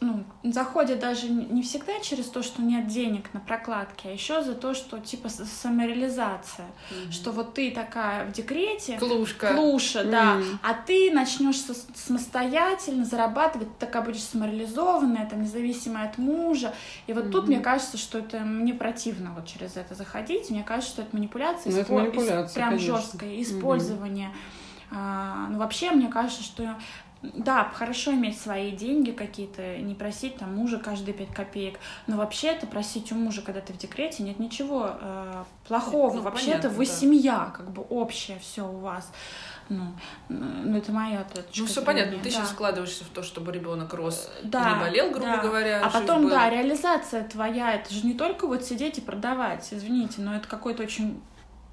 ну, 0.00 0.24
заходят 0.42 0.98
даже 0.98 1.28
не 1.28 1.62
всегда 1.62 2.00
через 2.00 2.26
то, 2.26 2.42
что 2.42 2.60
нет 2.60 2.88
денег 2.88 3.32
на 3.32 3.40
прокладки, 3.40 4.08
а 4.08 4.10
еще 4.10 4.42
за 4.42 4.54
то, 4.54 4.74
что 4.74 4.98
типа 4.98 5.28
самореализация, 5.28 6.66
mm-hmm. 6.66 7.12
что 7.12 7.30
вот 7.30 7.54
ты 7.54 7.70
такая 7.70 8.26
в 8.26 8.32
декрете, 8.32 8.98
клушка, 8.98 9.54
клуша, 9.54 10.00
mm-hmm. 10.00 10.10
да, 10.10 10.38
а 10.62 10.74
ты 10.74 11.12
начнешь 11.12 11.58
самостоятельно 11.94 13.04
зарабатывать, 13.04 13.68
ты 13.78 13.86
такая 13.86 14.02
будешь 14.02 14.22
самореализованная, 14.24 15.28
там 15.28 15.42
независимая 15.42 16.08
от 16.08 16.18
мужа, 16.18 16.74
и 17.06 17.12
вот 17.12 17.26
mm-hmm. 17.26 17.30
тут 17.30 17.48
мне 17.48 17.60
кажется, 17.60 17.96
что 17.96 18.18
это 18.18 18.40
мне 18.40 18.74
противно 18.74 19.32
вот 19.32 19.46
через 19.46 19.76
это 19.76 19.94
заходить, 19.94 20.50
мне 20.50 20.64
кажется, 20.64 20.92
что 20.92 21.02
это 21.02 21.14
манипуляция, 21.14 21.72
ну, 21.72 21.78
это 21.78 21.92
манипуляция 21.92 22.54
прям 22.54 22.70
конечно. 22.70 22.96
жесткое 22.96 23.40
использование. 23.42 24.28
Mm-hmm 24.28 24.60
А, 24.92 25.46
ну, 25.50 25.58
вообще, 25.58 25.90
мне 25.92 26.08
кажется, 26.08 26.42
что 26.42 26.74
да, 27.22 27.70
хорошо 27.74 28.12
иметь 28.12 28.40
свои 28.40 28.70
деньги 28.70 29.10
какие-то, 29.10 29.76
не 29.76 29.94
просить 29.94 30.36
там 30.36 30.54
мужа 30.56 30.78
каждые 30.78 31.12
пять 31.14 31.32
копеек, 31.34 31.78
но 32.06 32.16
вообще 32.16 32.48
это 32.48 32.66
просить 32.66 33.12
у 33.12 33.14
мужа, 33.14 33.42
когда 33.42 33.60
ты 33.60 33.74
в 33.74 33.76
декрете, 33.76 34.22
нет 34.22 34.38
ничего 34.38 34.92
э, 35.00 35.44
плохого. 35.68 36.16
Ну, 36.16 36.22
Вообще-то 36.22 36.70
вы 36.70 36.86
да. 36.86 36.92
семья, 36.92 37.52
как 37.54 37.70
бы 37.70 37.82
общая, 37.90 38.38
все 38.38 38.66
у 38.66 38.78
вас. 38.78 39.12
Ну, 39.68 39.92
ну 40.28 40.76
это 40.76 40.92
моя 40.92 41.24
точка 41.24 41.50
Ну, 41.58 41.66
все 41.66 41.82
понятно, 41.82 42.18
ты 42.18 42.24
да. 42.24 42.30
сейчас 42.30 42.50
вкладываешься 42.50 43.04
в 43.04 43.08
то, 43.08 43.22
чтобы 43.22 43.52
ребенок 43.52 43.92
рос 43.92 44.30
да, 44.42 44.70
и 44.70 44.74
не 44.74 44.80
болел, 44.80 45.10
грубо 45.10 45.26
да. 45.26 45.36
говоря. 45.36 45.82
А 45.84 45.90
потом, 45.90 46.22
была. 46.22 46.30
да, 46.30 46.50
реализация 46.50 47.22
твоя, 47.24 47.74
это 47.74 47.92
же 47.92 48.06
не 48.06 48.14
только 48.14 48.46
вот 48.46 48.64
сидеть 48.64 48.98
и 48.98 49.00
продавать, 49.00 49.68
извините, 49.70 50.22
но 50.22 50.34
это 50.34 50.48
какой-то 50.48 50.82
очень 50.82 51.22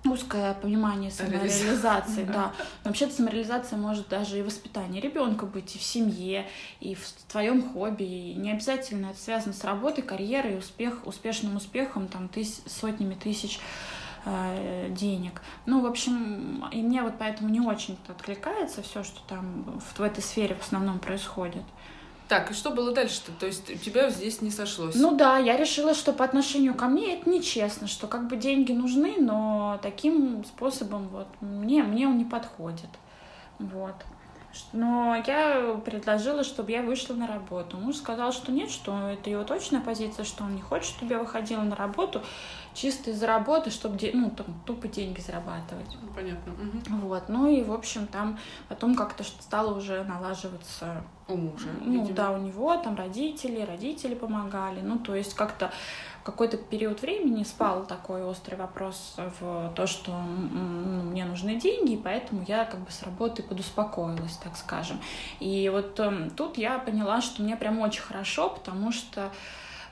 узкое 0.05 0.53
понимание 0.53 1.11
самореализации, 1.11 2.23
да. 2.23 2.53
Но 2.83 2.89
вообще-то 2.89 3.13
самореализация 3.13 3.77
может 3.77 4.07
даже 4.07 4.39
и 4.39 4.41
воспитание 4.41 5.01
ребенка 5.01 5.45
быть 5.45 5.75
и 5.75 5.79
в 5.79 5.83
семье, 5.83 6.45
и 6.79 6.95
в 6.95 7.05
твоем 7.27 7.69
хобби. 7.69 8.03
И 8.03 8.33
не 8.35 8.51
обязательно 8.51 9.07
это 9.07 9.19
связано 9.19 9.53
с 9.53 9.63
работой, 9.63 10.03
карьерой, 10.03 10.57
успех, 10.57 11.05
успешным 11.05 11.55
успехом, 11.55 12.07
там, 12.07 12.29
тыс 12.29 12.61
сотнями 12.67 13.15
тысяч 13.15 13.59
э, 14.25 14.89
денег. 14.91 15.41
Ну, 15.65 15.81
в 15.81 15.85
общем, 15.85 16.65
и 16.71 16.81
мне 16.81 17.01
вот 17.01 17.13
поэтому 17.19 17.49
не 17.49 17.61
очень 17.61 17.97
откликается 18.07 18.81
все, 18.81 19.03
что 19.03 19.19
там 19.27 19.79
в, 19.79 19.99
в 19.99 20.01
этой 20.01 20.21
сфере 20.21 20.55
в 20.55 20.61
основном 20.61 20.99
происходит. 20.99 21.63
Так, 22.27 22.51
и 22.51 22.53
что 22.53 22.71
было 22.71 22.91
дальше-то? 22.91 23.31
То 23.39 23.45
есть 23.45 23.69
у 23.69 23.75
тебя 23.75 24.09
здесь 24.09 24.41
не 24.41 24.51
сошлось? 24.51 24.95
Ну 24.95 25.15
да, 25.15 25.37
я 25.37 25.55
решила, 25.55 25.93
что 25.93 26.11
по 26.11 26.25
отношению 26.25 26.75
ко 26.75 26.87
мне 26.87 27.15
это 27.15 27.29
нечестно, 27.29 27.87
что 27.87 28.07
как 28.07 28.27
бы 28.27 28.35
деньги 28.35 28.73
нужны, 28.73 29.15
но 29.19 29.79
таким 29.81 30.43
способом 30.43 31.07
вот 31.07 31.27
мне, 31.39 31.83
мне 31.83 32.07
он 32.07 32.17
не 32.17 32.25
подходит. 32.25 32.89
Вот. 33.59 33.95
Но 34.73 35.21
я 35.27 35.79
предложила, 35.85 36.43
чтобы 36.43 36.71
я 36.71 36.81
вышла 36.81 37.13
на 37.13 37.27
работу. 37.27 37.77
Муж 37.77 37.97
сказал, 37.97 38.31
что 38.31 38.51
нет, 38.51 38.71
что 38.71 39.09
это 39.09 39.29
его 39.29 39.43
точная 39.43 39.81
позиция, 39.81 40.25
что 40.25 40.43
он 40.43 40.55
не 40.55 40.61
хочет, 40.61 40.87
чтобы 40.87 41.13
я 41.13 41.19
выходила 41.19 41.61
на 41.61 41.75
работу 41.75 42.23
чисто 42.77 43.09
из-за 43.09 43.25
работы, 43.25 43.71
чтобы 43.71 43.97
ну, 44.13 44.29
там, 44.29 44.45
тупо 44.65 44.87
деньги 44.87 45.19
зарабатывать. 45.19 45.97
Ну, 46.01 46.09
понятно. 46.15 46.53
Угу. 46.53 47.07
Вот. 47.07 47.23
Ну 47.27 47.47
и, 47.47 47.63
в 47.63 47.73
общем, 47.73 48.05
там 48.07 48.37
потом 48.69 48.95
как-то 48.95 49.23
стало 49.23 49.75
уже 49.75 50.03
налаживаться 50.03 51.03
у 51.27 51.35
мужа. 51.35 51.69
Ну 51.81 52.01
видимо. 52.01 52.15
да, 52.15 52.31
у 52.31 52.37
него 52.37 52.77
там 52.77 52.95
родители, 52.95 53.61
родители 53.61 54.13
помогали. 54.13 54.81
Ну, 54.81 54.99
то 54.99 55.15
есть 55.15 55.33
как-то 55.33 55.71
какой-то 56.23 56.57
период 56.57 57.01
времени 57.01 57.43
спал 57.43 57.85
такой 57.85 58.23
острый 58.23 58.55
вопрос 58.55 59.15
в 59.39 59.73
то, 59.75 59.87
что 59.87 60.11
ну, 60.11 61.03
мне 61.03 61.25
нужны 61.25 61.55
деньги, 61.55 61.93
и 61.93 61.97
поэтому 61.97 62.43
я 62.47 62.65
как 62.65 62.81
бы 62.81 62.91
с 62.91 63.01
работы 63.01 63.41
подуспокоилась, 63.41 64.37
так 64.37 64.55
скажем. 64.55 64.99
И 65.39 65.69
вот 65.69 65.99
э, 65.99 66.29
тут 66.35 66.57
я 66.57 66.79
поняла, 66.79 67.21
что 67.21 67.41
мне 67.41 67.55
прям 67.55 67.79
очень 67.79 68.01
хорошо, 68.01 68.49
потому 68.49 68.91
что 68.91 69.31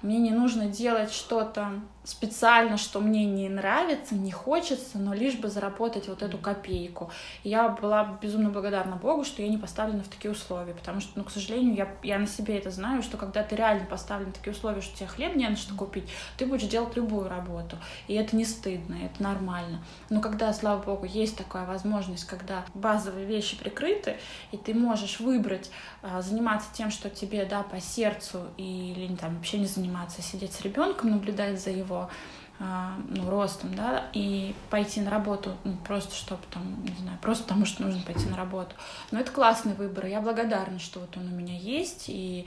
мне 0.01 0.19
не 0.19 0.31
нужно 0.31 0.67
делать 0.67 1.11
что-то 1.11 1.81
специально, 2.05 2.77
что 2.77 3.01
мне 3.01 3.25
не 3.25 3.49
нравится, 3.49 4.15
не 4.15 4.31
хочется, 4.31 4.99
но 4.99 5.13
лишь 5.13 5.35
бы 5.35 5.49
заработать 5.49 6.07
вот 6.07 6.21
эту 6.21 6.37
копейку. 6.37 7.11
И 7.43 7.49
я 7.49 7.67
была 7.69 8.17
безумно 8.21 8.49
благодарна 8.49 8.95
Богу, 8.95 9.23
что 9.25 9.41
я 9.41 9.49
не 9.49 9.57
поставлена 9.57 10.03
в 10.03 10.07
такие 10.07 10.31
условия, 10.31 10.73
потому 10.73 11.01
что, 11.01 11.11
ну, 11.15 11.23
к 11.23 11.31
сожалению, 11.31 11.75
я, 11.75 11.93
я 12.03 12.19
на 12.19 12.27
себе 12.27 12.57
это 12.57 12.69
знаю, 12.69 13.01
что 13.01 13.17
когда 13.17 13.43
ты 13.43 13.55
реально 13.55 13.85
поставлен 13.85 14.29
в 14.29 14.33
такие 14.33 14.53
условия, 14.53 14.81
что 14.81 14.95
тебе 14.95 15.07
хлеб 15.07 15.35
не 15.35 15.49
на 15.49 15.55
что 15.55 15.73
купить, 15.73 16.07
ты 16.37 16.45
будешь 16.45 16.67
делать 16.67 16.95
любую 16.95 17.27
работу. 17.27 17.77
И 18.07 18.13
это 18.13 18.35
не 18.35 18.45
стыдно, 18.45 18.95
это 19.03 19.21
нормально. 19.21 19.83
Но 20.09 20.21
когда, 20.21 20.53
слава 20.53 20.81
Богу, 20.81 21.05
есть 21.05 21.37
такая 21.37 21.65
возможность, 21.65 22.25
когда 22.25 22.65
базовые 22.75 23.25
вещи 23.25 23.57
прикрыты, 23.57 24.17
и 24.51 24.57
ты 24.57 24.75
можешь 24.75 25.19
выбрать 25.19 25.71
а, 26.03 26.21
заниматься 26.21 26.69
тем, 26.73 26.91
что 26.91 27.09
тебе, 27.09 27.45
да, 27.45 27.63
по 27.63 27.81
сердцу, 27.81 28.41
или 28.57 29.15
там 29.15 29.35
вообще 29.35 29.57
не 29.57 29.65
заниматься, 29.65 30.17
а 30.19 30.21
сидеть 30.21 30.53
с 30.53 30.61
ребенком, 30.61 31.09
наблюдать 31.09 31.59
за 31.59 31.71
его 31.71 31.94
его 31.95 32.09
а, 32.57 32.95
ну, 33.09 33.29
ростом, 33.29 33.75
да, 33.75 34.05
и 34.13 34.55
пойти 34.69 35.01
на 35.01 35.11
работу, 35.11 35.57
ну, 35.65 35.73
просто 35.85 36.15
чтобы 36.15 36.41
там, 36.51 36.85
не 36.85 36.95
знаю, 37.01 37.17
просто 37.21 37.43
потому 37.43 37.65
что 37.65 37.83
нужно 37.83 38.01
пойти 38.03 38.27
на 38.27 38.37
работу. 38.37 38.73
Но 39.11 39.19
это 39.19 39.29
классный 39.29 39.73
выбор, 39.73 40.05
я 40.05 40.21
благодарна, 40.21 40.79
что 40.79 41.01
вот 41.01 41.17
он 41.17 41.27
у 41.33 41.35
меня 41.35 41.57
есть, 41.57 42.05
и 42.07 42.45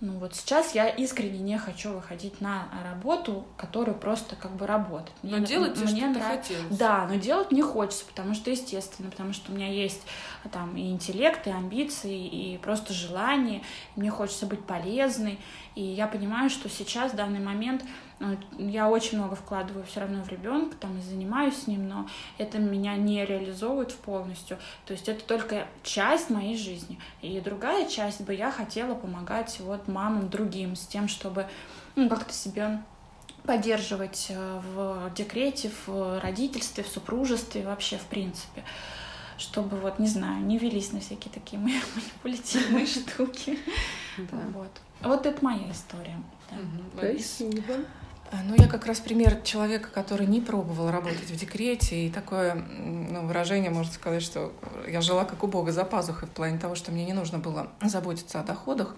ну 0.00 0.18
вот 0.18 0.34
сейчас 0.34 0.74
я 0.74 0.88
искренне 0.88 1.38
не 1.38 1.56
хочу 1.56 1.92
выходить 1.92 2.40
на 2.40 2.66
работу, 2.82 3.46
которую 3.56 3.96
просто 3.96 4.34
как 4.34 4.56
бы 4.56 4.66
работать. 4.66 5.14
Мне, 5.22 5.36
но 5.36 5.46
делать 5.46 5.78
мне 5.78 5.86
что 5.86 6.18
нравится. 6.18 6.52
хотелось. 6.52 6.76
Да, 6.76 7.06
но 7.08 7.14
делать 7.14 7.52
не 7.52 7.62
хочется, 7.62 8.04
потому 8.06 8.34
что 8.34 8.50
естественно, 8.50 9.08
потому 9.08 9.32
что 9.32 9.52
у 9.52 9.54
меня 9.54 9.68
есть 9.68 10.02
там 10.50 10.76
и 10.76 10.90
интеллект, 10.90 11.46
и 11.46 11.50
амбиции, 11.50 12.26
и 12.26 12.58
просто 12.58 12.92
желание, 12.92 13.62
мне 13.94 14.10
хочется 14.10 14.46
быть 14.46 14.64
полезной, 14.64 15.38
и 15.76 15.82
я 15.82 16.08
понимаю, 16.08 16.50
что 16.50 16.68
сейчас, 16.68 17.12
в 17.12 17.16
данный 17.16 17.40
момент, 17.40 17.84
я 18.58 18.88
очень 18.88 19.18
много 19.18 19.34
вкладываю 19.34 19.84
все 19.84 20.00
равно 20.00 20.22
в 20.22 20.28
ребенка, 20.28 20.76
там 20.76 20.98
и 20.98 21.02
занимаюсь 21.02 21.56
с 21.56 21.66
ним, 21.66 21.88
но 21.88 22.08
это 22.38 22.58
меня 22.58 22.96
не 22.96 23.24
реализовывает 23.24 23.90
в 23.92 23.96
полностью. 23.96 24.58
То 24.86 24.92
есть 24.92 25.08
это 25.08 25.24
только 25.24 25.66
часть 25.82 26.30
моей 26.30 26.56
жизни. 26.56 26.98
И 27.22 27.40
другая 27.40 27.88
часть 27.88 28.20
бы 28.20 28.34
я 28.34 28.50
хотела 28.50 28.94
помогать 28.94 29.58
вот 29.60 29.88
мамам 29.88 30.30
другим 30.30 30.76
с 30.76 30.86
тем, 30.86 31.08
чтобы 31.08 31.46
ну, 31.96 32.08
как-то 32.08 32.32
себя 32.32 32.82
поддерживать 33.44 34.28
э, 34.30 34.60
в 34.74 35.12
декрете, 35.14 35.70
в 35.86 36.20
родительстве, 36.20 36.82
в 36.82 36.88
супружестве, 36.88 37.62
вообще 37.62 37.98
в 37.98 38.04
принципе 38.04 38.64
чтобы 39.36 39.78
вот, 39.78 39.98
не 39.98 40.06
знаю, 40.06 40.44
не 40.44 40.58
велись 40.58 40.92
на 40.92 41.00
всякие 41.00 41.32
такие 41.32 41.58
манипулятивные 41.60 42.86
штуки. 42.86 43.58
Вот. 44.16 44.70
Вот 45.02 45.26
это 45.26 45.44
моя 45.44 45.72
история. 45.72 46.16
Спасибо. 46.96 47.84
А, 48.34 48.42
ну, 48.42 48.56
я 48.56 48.66
как 48.66 48.86
раз 48.86 48.98
пример 48.98 49.40
человека, 49.42 49.90
который 49.94 50.26
не 50.26 50.40
пробовал 50.40 50.90
работать 50.90 51.30
в 51.30 51.36
декрете, 51.36 52.06
и 52.06 52.10
такое 52.10 52.54
ну, 52.54 53.26
выражение, 53.26 53.70
можно 53.70 53.92
сказать, 53.92 54.22
что 54.22 54.52
я 54.88 55.00
жила 55.02 55.24
как 55.24 55.44
у 55.44 55.46
Бога 55.46 55.70
за 55.70 55.84
пазухой 55.84 56.26
в 56.26 56.32
плане 56.32 56.58
того, 56.58 56.74
что 56.74 56.90
мне 56.90 57.04
не 57.04 57.12
нужно 57.12 57.38
было 57.38 57.70
заботиться 57.80 58.40
о 58.40 58.42
доходах, 58.42 58.96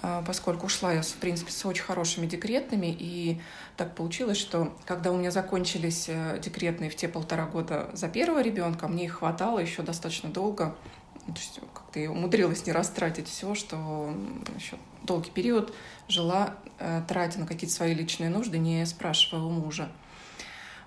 а, 0.00 0.22
поскольку 0.24 0.66
ушла 0.66 0.92
я, 0.92 1.02
в 1.02 1.14
принципе, 1.14 1.50
с 1.50 1.66
очень 1.66 1.82
хорошими 1.82 2.26
декретными, 2.26 2.94
и 2.96 3.40
так 3.76 3.96
получилось, 3.96 4.38
что 4.38 4.72
когда 4.86 5.10
у 5.10 5.16
меня 5.16 5.32
закончились 5.32 6.04
э, 6.08 6.38
декретные 6.40 6.88
в 6.88 6.94
те 6.94 7.08
полтора 7.08 7.46
года 7.46 7.90
за 7.94 8.08
первого 8.08 8.42
ребенка, 8.42 8.86
мне 8.86 9.06
их 9.06 9.14
хватало 9.14 9.58
еще 9.58 9.82
достаточно 9.82 10.30
долго, 10.30 10.76
то 11.26 11.32
есть 11.38 11.60
как-то 11.72 12.00
я 12.00 12.10
умудрилась 12.10 12.66
не 12.66 12.72
растратить 12.72 13.28
все, 13.28 13.54
что 13.54 14.14
еще 14.56 14.76
долгий 15.02 15.30
период 15.30 15.74
жила, 16.08 16.54
э, 16.78 17.02
тратя 17.06 17.38
на 17.38 17.46
какие-то 17.46 17.74
свои 17.74 17.94
личные 17.94 18.30
нужды, 18.30 18.58
не 18.58 18.84
спрашивая 18.86 19.42
у 19.42 19.50
мужа. 19.50 19.88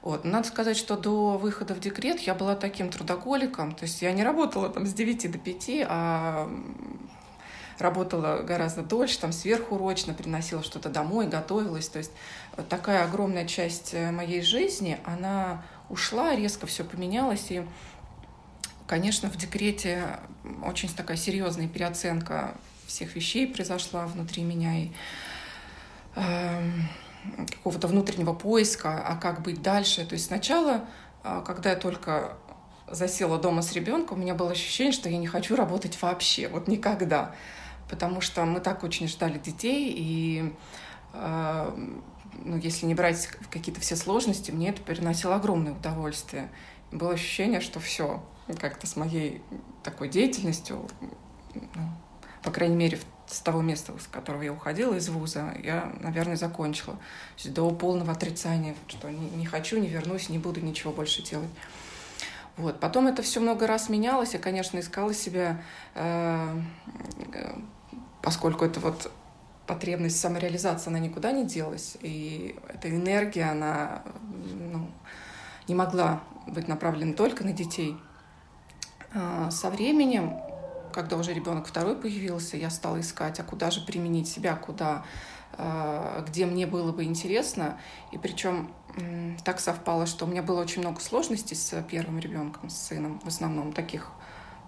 Вот. 0.02 0.24
Надо 0.24 0.48
сказать, 0.48 0.78
что 0.78 0.98
до 0.98 1.38
выхода 1.38 1.74
в 1.74 1.80
декрет 1.80 2.20
я 2.20 2.36
была 2.36 2.56
таким 2.56 2.90
трудоголиком, 2.90 3.74
то 3.74 3.84
есть 3.86 4.02
я 4.02 4.12
не 4.12 4.24
работала 4.24 4.70
там 4.70 4.86
с 4.86 4.94
9 4.94 5.32
до 5.32 5.38
5, 5.40 5.70
а 5.88 6.50
работала 7.80 8.44
гораздо 8.44 8.84
дольше, 8.84 9.20
там 9.20 9.32
сверхурочно, 9.32 10.14
приносила 10.14 10.64
что-то 10.64 10.90
домой, 10.90 11.28
готовилась. 11.28 11.90
То 11.90 12.00
есть 12.00 12.12
вот 12.56 12.68
такая 12.70 13.04
огромная 13.04 13.46
часть 13.46 13.94
э, 13.94 14.12
моей 14.12 14.42
жизни, 14.42 15.00
она 15.06 15.64
ушла, 15.90 16.36
резко 16.36 16.68
все 16.68 16.84
поменялось. 16.84 17.48
И, 17.50 17.64
конечно, 18.88 19.30
в 19.30 19.38
декрете 19.38 20.20
очень 20.64 20.90
такая 20.90 21.18
серьезная 21.18 21.68
переоценка 21.68 22.56
всех 22.88 23.16
вещей 23.16 23.48
произошла 23.48 24.06
внутри 24.06 24.44
меня. 24.44 24.78
И, 24.78 24.92
э, 26.16 26.72
какого-то 27.50 27.88
внутреннего 27.88 28.34
поиска, 28.34 29.04
а 29.06 29.16
как 29.16 29.42
быть 29.42 29.62
дальше. 29.62 30.06
То 30.06 30.14
есть 30.14 30.28
сначала, 30.28 30.86
а, 31.24 31.42
когда 31.42 31.72
я 31.72 31.76
только 31.76 32.38
засела 32.88 33.40
дома 33.40 33.64
с 33.64 33.74
ребенком, 33.74 34.20
у 34.20 34.22
меня 34.22 34.36
было 34.36 34.52
ощущение, 34.52 34.94
что 34.94 35.10
я 35.10 35.18
не 35.18 35.26
хочу 35.26 35.56
работать 35.56 36.00
вообще, 36.00 36.48
вот 36.48 36.68
никогда 36.68 37.34
потому 37.90 38.22
что 38.22 38.46
мы 38.46 38.60
так 38.60 38.84
очень 38.84 39.08
ждали 39.08 39.38
детей, 39.38 39.94
и 39.96 40.54
э, 41.14 41.92
ну, 42.44 42.58
если 42.58 42.86
не 42.86 42.96
брать 42.96 43.28
какие-то 43.50 43.82
все 43.82 43.96
сложности, 43.96 44.52
мне 44.52 44.70
это 44.70 44.82
приносило 44.82 45.36
огромное 45.36 45.74
удовольствие. 45.74 46.50
Было 46.92 47.14
ощущение, 47.14 47.62
что 47.62 47.80
все 47.80 48.24
как-то 48.60 48.88
с 48.88 48.96
моей 48.96 49.42
такой 49.84 50.10
деятельностью, 50.10 50.88
ну, 51.54 51.90
по 52.44 52.52
крайней 52.52 52.76
мере, 52.76 53.00
с 53.28 53.40
того 53.40 53.62
места, 53.62 53.94
с 54.00 54.08
которого 54.08 54.44
я 54.44 54.54
уходила 54.54 54.94
из 54.94 55.10
вуза, 55.10 55.56
я, 55.64 55.92
наверное, 56.00 56.36
закончила. 56.36 56.94
То 56.94 57.44
есть 57.44 57.54
до 57.54 57.70
полного 57.72 58.12
отрицания, 58.12 58.76
что 58.88 59.10
не, 59.10 59.30
не 59.32 59.46
хочу, 59.46 59.80
не 59.80 59.88
вернусь, 59.88 60.30
не 60.30 60.38
буду 60.38 60.62
ничего 60.62 60.94
больше 60.94 61.24
делать. 61.24 61.50
Вот. 62.56 62.80
Потом 62.80 63.08
это 63.08 63.24
все 63.24 63.40
много 63.40 63.66
раз 63.66 63.90
менялось. 63.90 64.34
Я, 64.34 64.40
конечно, 64.40 64.80
искала 64.80 65.14
себя 65.14 65.62
э, 65.96 66.62
поскольку 68.26 68.66
это 68.66 68.80
вот 68.80 69.12
потребность 69.68 70.20
самореализации, 70.20 70.90
она 70.90 70.98
никуда 70.98 71.32
не 71.32 71.46
делась, 71.46 71.96
и 72.02 72.56
эта 72.68 72.90
энергия, 72.90 73.52
она 73.52 74.02
ну, 74.72 74.90
не 75.68 75.76
могла 75.76 76.24
быть 76.48 76.68
направлена 76.68 77.14
только 77.14 77.44
на 77.44 77.54
детей. 77.54 77.96
А, 79.16 79.50
со 79.50 79.70
временем, 79.70 80.34
когда 80.94 81.16
уже 81.16 81.34
ребенок 81.34 81.68
второй 81.68 81.96
появился, 81.96 82.58
я 82.58 82.70
стала 82.70 83.00
искать, 83.00 83.40
а 83.40 83.44
куда 83.44 83.72
же 83.72 83.82
применить 83.82 84.28
себя, 84.28 84.56
куда, 84.56 85.06
а, 85.54 86.22
где 86.28 86.46
мне 86.46 86.68
было 86.68 86.92
бы 86.92 87.06
интересно. 87.06 87.80
И 88.12 88.18
причем 88.18 88.72
так 89.44 89.60
совпало, 89.60 90.06
что 90.06 90.26
у 90.26 90.28
меня 90.28 90.42
было 90.42 90.62
очень 90.62 90.82
много 90.82 91.02
сложностей 91.02 91.56
с 91.56 91.82
первым 91.84 92.18
ребенком, 92.20 92.70
с 92.70 92.78
сыном, 92.78 93.20
в 93.20 93.28
основном 93.28 93.74
таких 93.74 94.12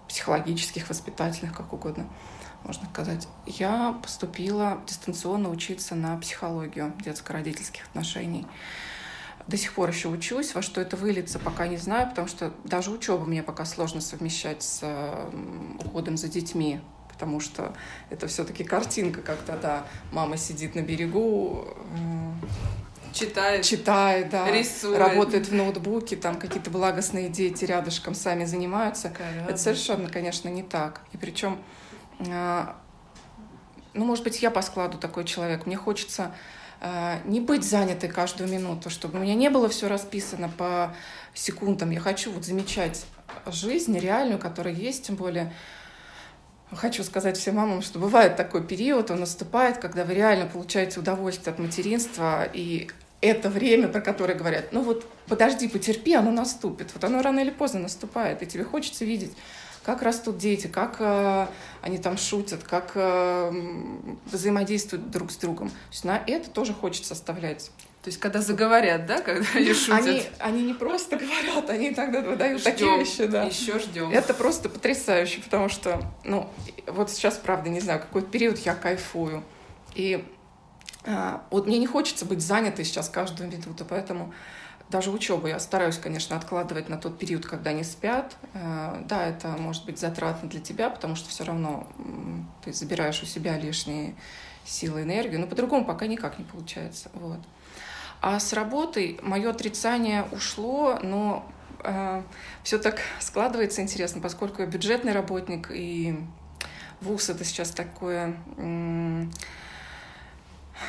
психологических, 0.06 0.88
воспитательных, 0.88 1.56
как 1.56 1.72
угодно 1.72 2.06
можно 2.64 2.86
сказать. 2.88 3.28
Я 3.46 3.98
поступила 4.02 4.80
дистанционно 4.86 5.48
учиться 5.48 5.94
на 5.94 6.16
психологию 6.18 6.92
детско-родительских 7.02 7.86
отношений. 7.86 8.46
До 9.48 9.56
сих 9.56 9.72
пор 9.72 9.88
еще 9.88 10.08
учусь, 10.08 10.54
во 10.54 10.60
что 10.60 10.80
это 10.80 10.96
выльется, 10.96 11.38
пока 11.38 11.66
не 11.66 11.78
знаю, 11.78 12.10
потому 12.10 12.28
что 12.28 12.52
даже 12.64 12.90
учебу 12.90 13.24
мне 13.24 13.42
пока 13.42 13.64
сложно 13.64 14.02
совмещать 14.02 14.62
с 14.62 14.84
уходом 15.82 16.18
за 16.18 16.28
детьми, 16.28 16.80
потому 17.08 17.40
что 17.40 17.74
это 18.10 18.28
все-таки 18.28 18.62
картинка, 18.62 19.22
когда 19.22 19.56
да, 19.56 19.86
мама 20.12 20.36
сидит 20.36 20.74
на 20.74 20.82
берегу, 20.82 21.66
читает, 23.12 23.64
читает, 23.64 24.30
да, 24.30 24.50
рисует. 24.50 24.98
работает 24.98 25.48
в 25.48 25.54
ноутбуке, 25.54 26.16
там 26.16 26.38
какие-то 26.38 26.70
благостные 26.70 27.30
дети 27.30 27.64
рядышком 27.64 28.14
сами 28.14 28.44
занимаются. 28.44 29.10
Конечно. 29.10 29.48
Это 29.48 29.56
совершенно, 29.56 30.08
конечно, 30.08 30.48
не 30.48 30.62
так. 30.62 31.00
И 31.12 31.16
причем, 31.16 31.58
а, 32.28 32.76
ну, 33.94 34.04
может 34.04 34.24
быть, 34.24 34.42
я 34.42 34.50
по 34.50 34.62
складу 34.62 34.98
такой 34.98 35.24
человек. 35.24 35.66
Мне 35.66 35.76
хочется 35.76 36.34
не 37.24 37.40
быть 37.40 37.64
занятой 37.64 38.08
каждую 38.08 38.48
минуту, 38.48 38.90
чтобы 38.90 39.18
у 39.18 39.22
меня 39.22 39.34
не 39.34 39.50
было 39.50 39.68
все 39.68 39.88
расписано 39.88 40.48
по 40.48 40.94
секундам. 41.34 41.90
Я 41.90 42.00
хочу 42.00 42.30
вот 42.30 42.44
замечать 42.44 43.04
жизнь 43.46 43.98
реальную, 43.98 44.38
которая 44.38 44.74
есть, 44.74 45.06
тем 45.06 45.16
более 45.16 45.52
Хочу 46.72 47.02
сказать 47.02 47.38
всем 47.38 47.54
мамам, 47.54 47.80
что 47.80 47.98
бывает 47.98 48.36
такой 48.36 48.62
период, 48.62 49.10
он 49.10 49.20
наступает, 49.20 49.78
когда 49.78 50.04
вы 50.04 50.12
реально 50.12 50.46
получаете 50.46 51.00
удовольствие 51.00 51.54
от 51.54 51.58
материнства, 51.58 52.44
и 52.44 52.90
это 53.22 53.48
время, 53.48 53.88
про 53.88 54.02
которое 54.02 54.34
говорят, 54.34 54.66
ну 54.72 54.82
вот 54.82 55.06
подожди, 55.26 55.66
потерпи, 55.66 56.14
оно 56.14 56.30
наступит. 56.30 56.92
Вот 56.92 57.02
оно 57.04 57.22
рано 57.22 57.40
или 57.40 57.50
поздно 57.50 57.80
наступает, 57.80 58.42
и 58.42 58.46
тебе 58.46 58.64
хочется 58.64 59.06
видеть, 59.06 59.32
как 59.88 60.02
растут 60.02 60.36
дети, 60.36 60.66
как 60.66 60.96
э, 60.98 61.46
они 61.80 61.96
там 61.96 62.18
шутят, 62.18 62.62
как 62.62 62.90
э, 62.94 63.50
взаимодействуют 64.30 65.10
друг 65.10 65.30
с 65.30 65.36
другом. 65.38 65.70
То 65.70 65.76
есть 65.90 66.04
на 66.04 66.22
это 66.26 66.50
тоже 66.50 66.74
хочется 66.74 67.14
оставлять 67.14 67.70
то 68.02 68.10
есть, 68.10 68.20
когда 68.20 68.40
заговорят, 68.42 69.06
да, 69.06 69.22
когда 69.22 69.46
они 69.54 69.72
шутят? 69.72 70.04
Они, 70.04 70.22
они 70.38 70.62
не 70.62 70.74
просто 70.74 71.16
говорят, 71.16 71.68
они 71.70 71.88
иногда 71.88 72.20
выдают 72.20 72.60
ждем, 72.60 72.72
такие 72.72 72.98
вещи, 72.98 73.26
да. 73.26 73.44
Еще 73.44 73.78
ждем. 73.78 74.10
Это 74.10 74.34
просто 74.34 74.68
потрясающе, 74.68 75.40
потому 75.40 75.70
что, 75.70 76.02
ну, 76.22 76.48
вот 76.86 77.10
сейчас, 77.10 77.36
правда, 77.36 77.70
не 77.70 77.80
знаю, 77.80 78.00
какой 78.00 78.22
период 78.22 78.58
я 78.58 78.74
кайфую. 78.74 79.42
И 79.94 80.22
а, 81.04 81.44
вот 81.50 81.66
мне 81.66 81.78
не 81.78 81.86
хочется 81.86 82.24
быть 82.24 82.40
занятой 82.40 82.84
сейчас 82.84 83.08
каждую 83.08 83.50
минуту, 83.50 83.84
поэтому 83.88 84.32
даже 84.90 85.10
учебу 85.10 85.46
я 85.46 85.60
стараюсь, 85.60 85.98
конечно, 85.98 86.36
откладывать 86.36 86.88
на 86.88 86.96
тот 86.96 87.18
период, 87.18 87.46
когда 87.46 87.70
они 87.70 87.84
спят. 87.84 88.36
А, 88.54 89.02
да, 89.06 89.26
это 89.26 89.48
может 89.48 89.84
быть 89.84 89.98
затратно 89.98 90.48
для 90.48 90.60
тебя, 90.60 90.88
потому 90.90 91.14
что 91.14 91.28
все 91.28 91.44
равно 91.44 91.86
ты 92.64 92.72
забираешь 92.72 93.22
у 93.22 93.26
себя 93.26 93.58
лишние 93.58 94.14
силы, 94.64 95.02
энергию, 95.02 95.40
но 95.40 95.46
по-другому 95.46 95.84
пока 95.84 96.06
никак 96.06 96.38
не 96.38 96.44
получается. 96.44 97.10
Вот. 97.14 97.40
А 98.20 98.40
с 98.40 98.52
работой 98.52 99.18
мое 99.22 99.50
отрицание 99.50 100.24
ушло, 100.32 100.98
но 101.02 101.46
э, 101.84 102.22
все 102.64 102.78
так 102.78 103.00
складывается 103.20 103.80
интересно, 103.80 104.20
поскольку 104.20 104.62
я 104.62 104.68
бюджетный 104.68 105.12
работник, 105.12 105.70
и 105.70 106.18
ВУЗ 107.00 107.30
это 107.30 107.44
сейчас 107.44 107.70
такое, 107.70 108.36
э, 108.56 109.24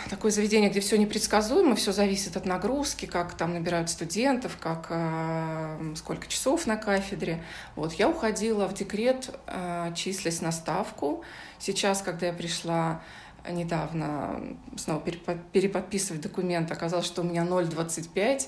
такое 0.09 0.31
заведение, 0.31 0.69
где 0.69 0.79
все 0.79 0.97
непредсказуемо, 0.97 1.75
все 1.75 1.91
зависит 1.91 2.37
от 2.37 2.45
нагрузки, 2.45 3.05
как 3.05 3.35
там 3.35 3.53
набирают 3.53 3.89
студентов, 3.89 4.57
как 4.59 4.87
э, 4.89 5.93
сколько 5.95 6.27
часов 6.27 6.67
на 6.67 6.77
кафедре. 6.77 7.43
Вот 7.75 7.93
я 7.93 8.09
уходила 8.09 8.67
в 8.67 8.73
декрет, 8.73 9.29
э, 9.47 9.91
числясь 9.95 10.41
на 10.41 10.51
ставку. 10.51 11.23
Сейчас, 11.59 12.01
когда 12.01 12.27
я 12.27 12.33
пришла 12.33 13.01
недавно 13.49 14.57
снова 14.77 15.01
переподписывать 15.01 16.21
документ, 16.21 16.71
оказалось, 16.71 17.05
что 17.05 17.21
у 17.21 17.25
меня 17.25 17.43
0,25 17.43 18.47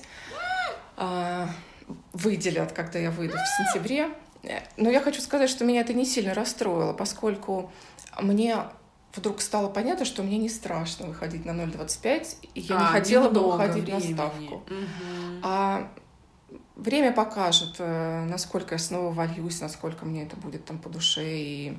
а, 0.96 1.48
выделят, 2.12 2.72
когда 2.72 2.98
я 2.98 3.10
выйду 3.10 3.34
в 3.34 3.74
сентябре. 3.74 4.10
Но 4.76 4.90
я 4.90 5.00
хочу 5.00 5.20
сказать, 5.20 5.48
что 5.48 5.64
меня 5.64 5.80
это 5.80 5.94
не 5.94 6.04
сильно 6.04 6.34
расстроило, 6.34 6.92
поскольку 6.92 7.72
мне 8.20 8.56
вдруг 9.14 9.40
стало 9.40 9.68
понятно, 9.68 10.04
что 10.04 10.22
мне 10.22 10.38
не 10.38 10.48
страшно 10.48 11.06
выходить 11.06 11.44
на 11.44 11.50
0,25, 11.50 12.36
и 12.54 12.60
я 12.60 12.76
а, 12.76 12.80
не 12.80 12.86
хотела 12.86 13.28
бы 13.30 13.46
уходить 13.46 13.84
времени. 13.84 14.12
на 14.12 14.14
ставку. 14.14 14.54
Угу. 14.54 15.40
А 15.42 15.92
время 16.76 17.12
покажет, 17.12 17.76
э, 17.78 18.24
насколько 18.24 18.74
я 18.74 18.78
снова 18.78 19.12
вольюсь, 19.12 19.60
насколько 19.60 20.04
мне 20.04 20.24
это 20.24 20.36
будет 20.36 20.64
там 20.64 20.78
по 20.78 20.88
душе, 20.88 21.24
и 21.24 21.78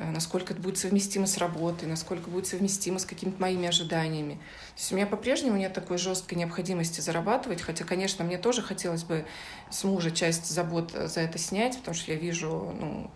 Э, 0.00 0.10
насколько 0.10 0.54
это 0.54 0.62
будет 0.62 0.78
совместимо 0.78 1.26
с 1.26 1.36
работой, 1.36 1.86
насколько 1.86 2.30
будет 2.30 2.46
совместимо 2.46 2.98
с 2.98 3.04
какими-то 3.04 3.40
моими 3.40 3.68
ожиданиями. 3.68 4.34
То 4.34 4.78
есть 4.78 4.92
у 4.92 4.96
меня 4.96 5.06
по-прежнему 5.06 5.56
нет 5.56 5.74
такой 5.74 5.98
жесткой 5.98 6.38
необходимости 6.38 7.00
зарабатывать, 7.00 7.60
хотя, 7.60 7.84
конечно, 7.84 8.24
мне 8.24 8.38
тоже 8.38 8.62
хотелось 8.62 9.04
бы 9.04 9.26
с 9.70 9.84
мужа 9.84 10.10
часть 10.10 10.46
забот 10.46 10.92
за 10.92 11.20
это 11.20 11.38
снять, 11.38 11.78
потому 11.78 11.94
что 11.94 12.12
я 12.12 12.18
вижу 12.18 12.74
ну, 12.80 13.10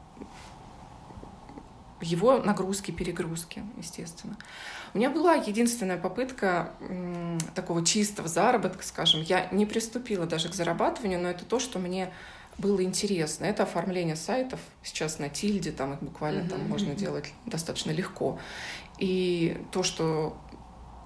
его 2.04 2.38
нагрузки, 2.38 2.90
перегрузки, 2.90 3.62
естественно. 3.76 4.36
У 4.92 4.98
меня 4.98 5.10
была 5.10 5.34
единственная 5.34 5.96
попытка 5.96 6.72
такого 7.54 7.84
чистого 7.84 8.28
заработка, 8.28 8.84
скажем. 8.84 9.22
Я 9.22 9.48
не 9.50 9.66
приступила 9.66 10.26
даже 10.26 10.48
к 10.48 10.54
зарабатыванию, 10.54 11.20
но 11.20 11.28
это 11.28 11.44
то, 11.44 11.58
что 11.58 11.78
мне 11.78 12.12
было 12.58 12.82
интересно. 12.84 13.44
Это 13.46 13.64
оформление 13.64 14.16
сайтов. 14.16 14.60
Сейчас 14.82 15.18
на 15.18 15.28
тильде 15.28 15.72
там 15.72 15.94
их 15.94 16.00
буквально 16.00 16.42
uh-huh, 16.42 16.50
там 16.50 16.68
можно 16.68 16.94
делать 16.94 17.32
достаточно 17.46 17.90
легко. 17.90 18.38
И 18.98 19.60
то, 19.72 19.82
что 19.82 20.36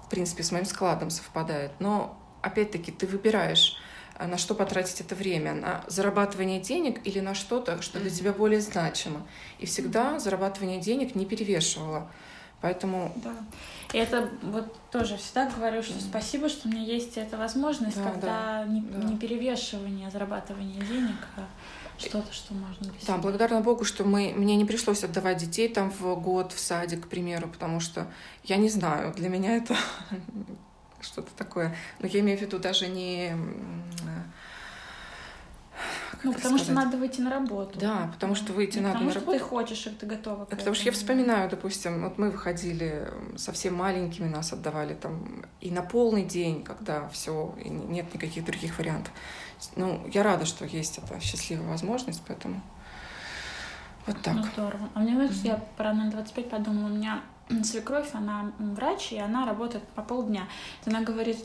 в 0.05 0.09
принципе 0.09 0.43
с 0.43 0.51
моим 0.51 0.65
складом 0.65 1.09
совпадает. 1.09 1.71
Но 1.79 2.19
опять-таки 2.41 2.91
ты 2.91 3.07
выбираешь 3.07 3.77
на 4.27 4.37
что 4.37 4.55
потратить 4.55 5.01
это 5.01 5.15
время, 5.15 5.53
на 5.53 5.83
зарабатывание 5.87 6.59
денег 6.59 6.99
или 7.05 7.19
на 7.19 7.33
что-то, 7.33 7.81
что 7.81 7.99
для 7.99 8.09
тебя 8.09 8.33
более 8.33 8.61
значимо. 8.61 9.25
И 9.59 9.65
всегда 9.65 10.19
зарабатывание 10.19 10.79
денег 10.79 11.15
не 11.15 11.25
перевешивало. 11.25 12.11
Поэтому... 12.61 13.13
Да. 13.23 13.33
И 13.93 13.97
это 13.97 14.29
вот 14.41 14.75
тоже 14.91 15.17
всегда 15.17 15.49
говорю, 15.49 15.81
что 15.81 15.99
спасибо, 16.01 16.49
что 16.49 16.67
у 16.67 16.71
меня 16.71 16.83
есть 16.83 17.17
эта 17.17 17.37
возможность, 17.37 17.97
да, 17.97 18.11
когда 18.11 18.27
да, 18.27 18.65
не, 18.65 18.81
да. 18.81 18.97
не 18.97 19.17
перевешивание, 19.17 20.07
а 20.07 20.11
зарабатывание 20.11 20.81
денег, 20.81 21.15
а 21.37 21.47
что-то, 21.97 22.31
что 22.33 22.53
можно 22.53 22.91
для 22.91 23.07
Да, 23.07 23.17
благодарна 23.17 23.61
Богу, 23.61 23.85
что 23.85 24.03
мы, 24.03 24.33
мне 24.35 24.55
не 24.55 24.65
пришлось 24.65 25.03
отдавать 25.03 25.37
детей 25.37 25.69
там 25.69 25.89
в 25.91 26.15
год 26.15 26.51
в 26.51 26.59
садик, 26.59 27.05
к 27.05 27.07
примеру, 27.07 27.47
потому 27.47 27.79
что 27.79 28.11
я 28.43 28.57
не 28.57 28.69
знаю, 28.69 29.13
для 29.13 29.29
меня 29.29 29.55
это 29.55 29.75
что-то 31.01 31.31
такое. 31.35 31.75
Но 31.99 32.07
я 32.07 32.19
имею 32.19 32.37
в 32.37 32.41
виду 32.41 32.59
даже 32.59 32.87
не 32.87 33.35
ну, 36.23 36.33
потому 36.33 36.57
сказать? 36.57 36.61
что 36.61 36.73
надо 36.73 36.97
выйти 36.97 37.21
на 37.21 37.29
работу. 37.29 37.79
Да, 37.79 38.09
потому 38.13 38.35
что 38.35 38.51
выйти 38.51 38.77
не 38.77 38.81
надо 38.81 38.95
потому 38.95 39.05
на 39.05 39.11
что 39.11 39.19
работу. 39.21 39.39
ты 39.39 39.43
хочешь, 39.45 39.87
и 39.87 39.89
ты 39.91 40.05
готова. 40.05 40.45
К 40.45 40.49
потому 40.49 40.75
что 40.75 40.85
я 40.85 40.91
вспоминаю, 40.91 41.49
допустим, 41.49 42.03
вот 42.03 42.17
мы 42.17 42.29
выходили 42.29 43.07
совсем 43.37 43.75
маленькими, 43.75 44.27
нас 44.27 44.51
отдавали 44.51 44.93
там 44.93 45.45
и 45.61 45.71
на 45.71 45.81
полный 45.81 46.23
день, 46.23 46.63
когда 46.63 47.07
все, 47.09 47.55
и 47.63 47.69
нет 47.69 48.13
никаких 48.13 48.43
других 48.43 48.77
вариантов. 48.77 49.13
Ну, 49.75 50.05
я 50.13 50.23
рада, 50.23 50.45
что 50.45 50.65
есть 50.65 50.97
эта 50.97 51.19
счастливая 51.19 51.69
возможность, 51.69 52.21
поэтому 52.27 52.61
вот 54.05 54.21
так. 54.21 54.35
Ну, 54.35 54.43
здорово. 54.43 54.89
А 54.93 54.99
мне, 54.99 55.13
знаешь, 55.13 55.31
mm-hmm. 55.31 55.47
я 55.47 55.63
про 55.77 55.91
0,25 55.91 56.49
подумала, 56.49 56.87
у 56.87 56.89
меня 56.89 57.21
свекровь, 57.63 58.09
она 58.13 58.51
врач, 58.59 59.11
и 59.11 59.17
она 59.17 59.45
работает 59.45 59.83
по 59.95 60.01
полдня. 60.01 60.47
Она 60.85 61.01
говорит, 61.01 61.37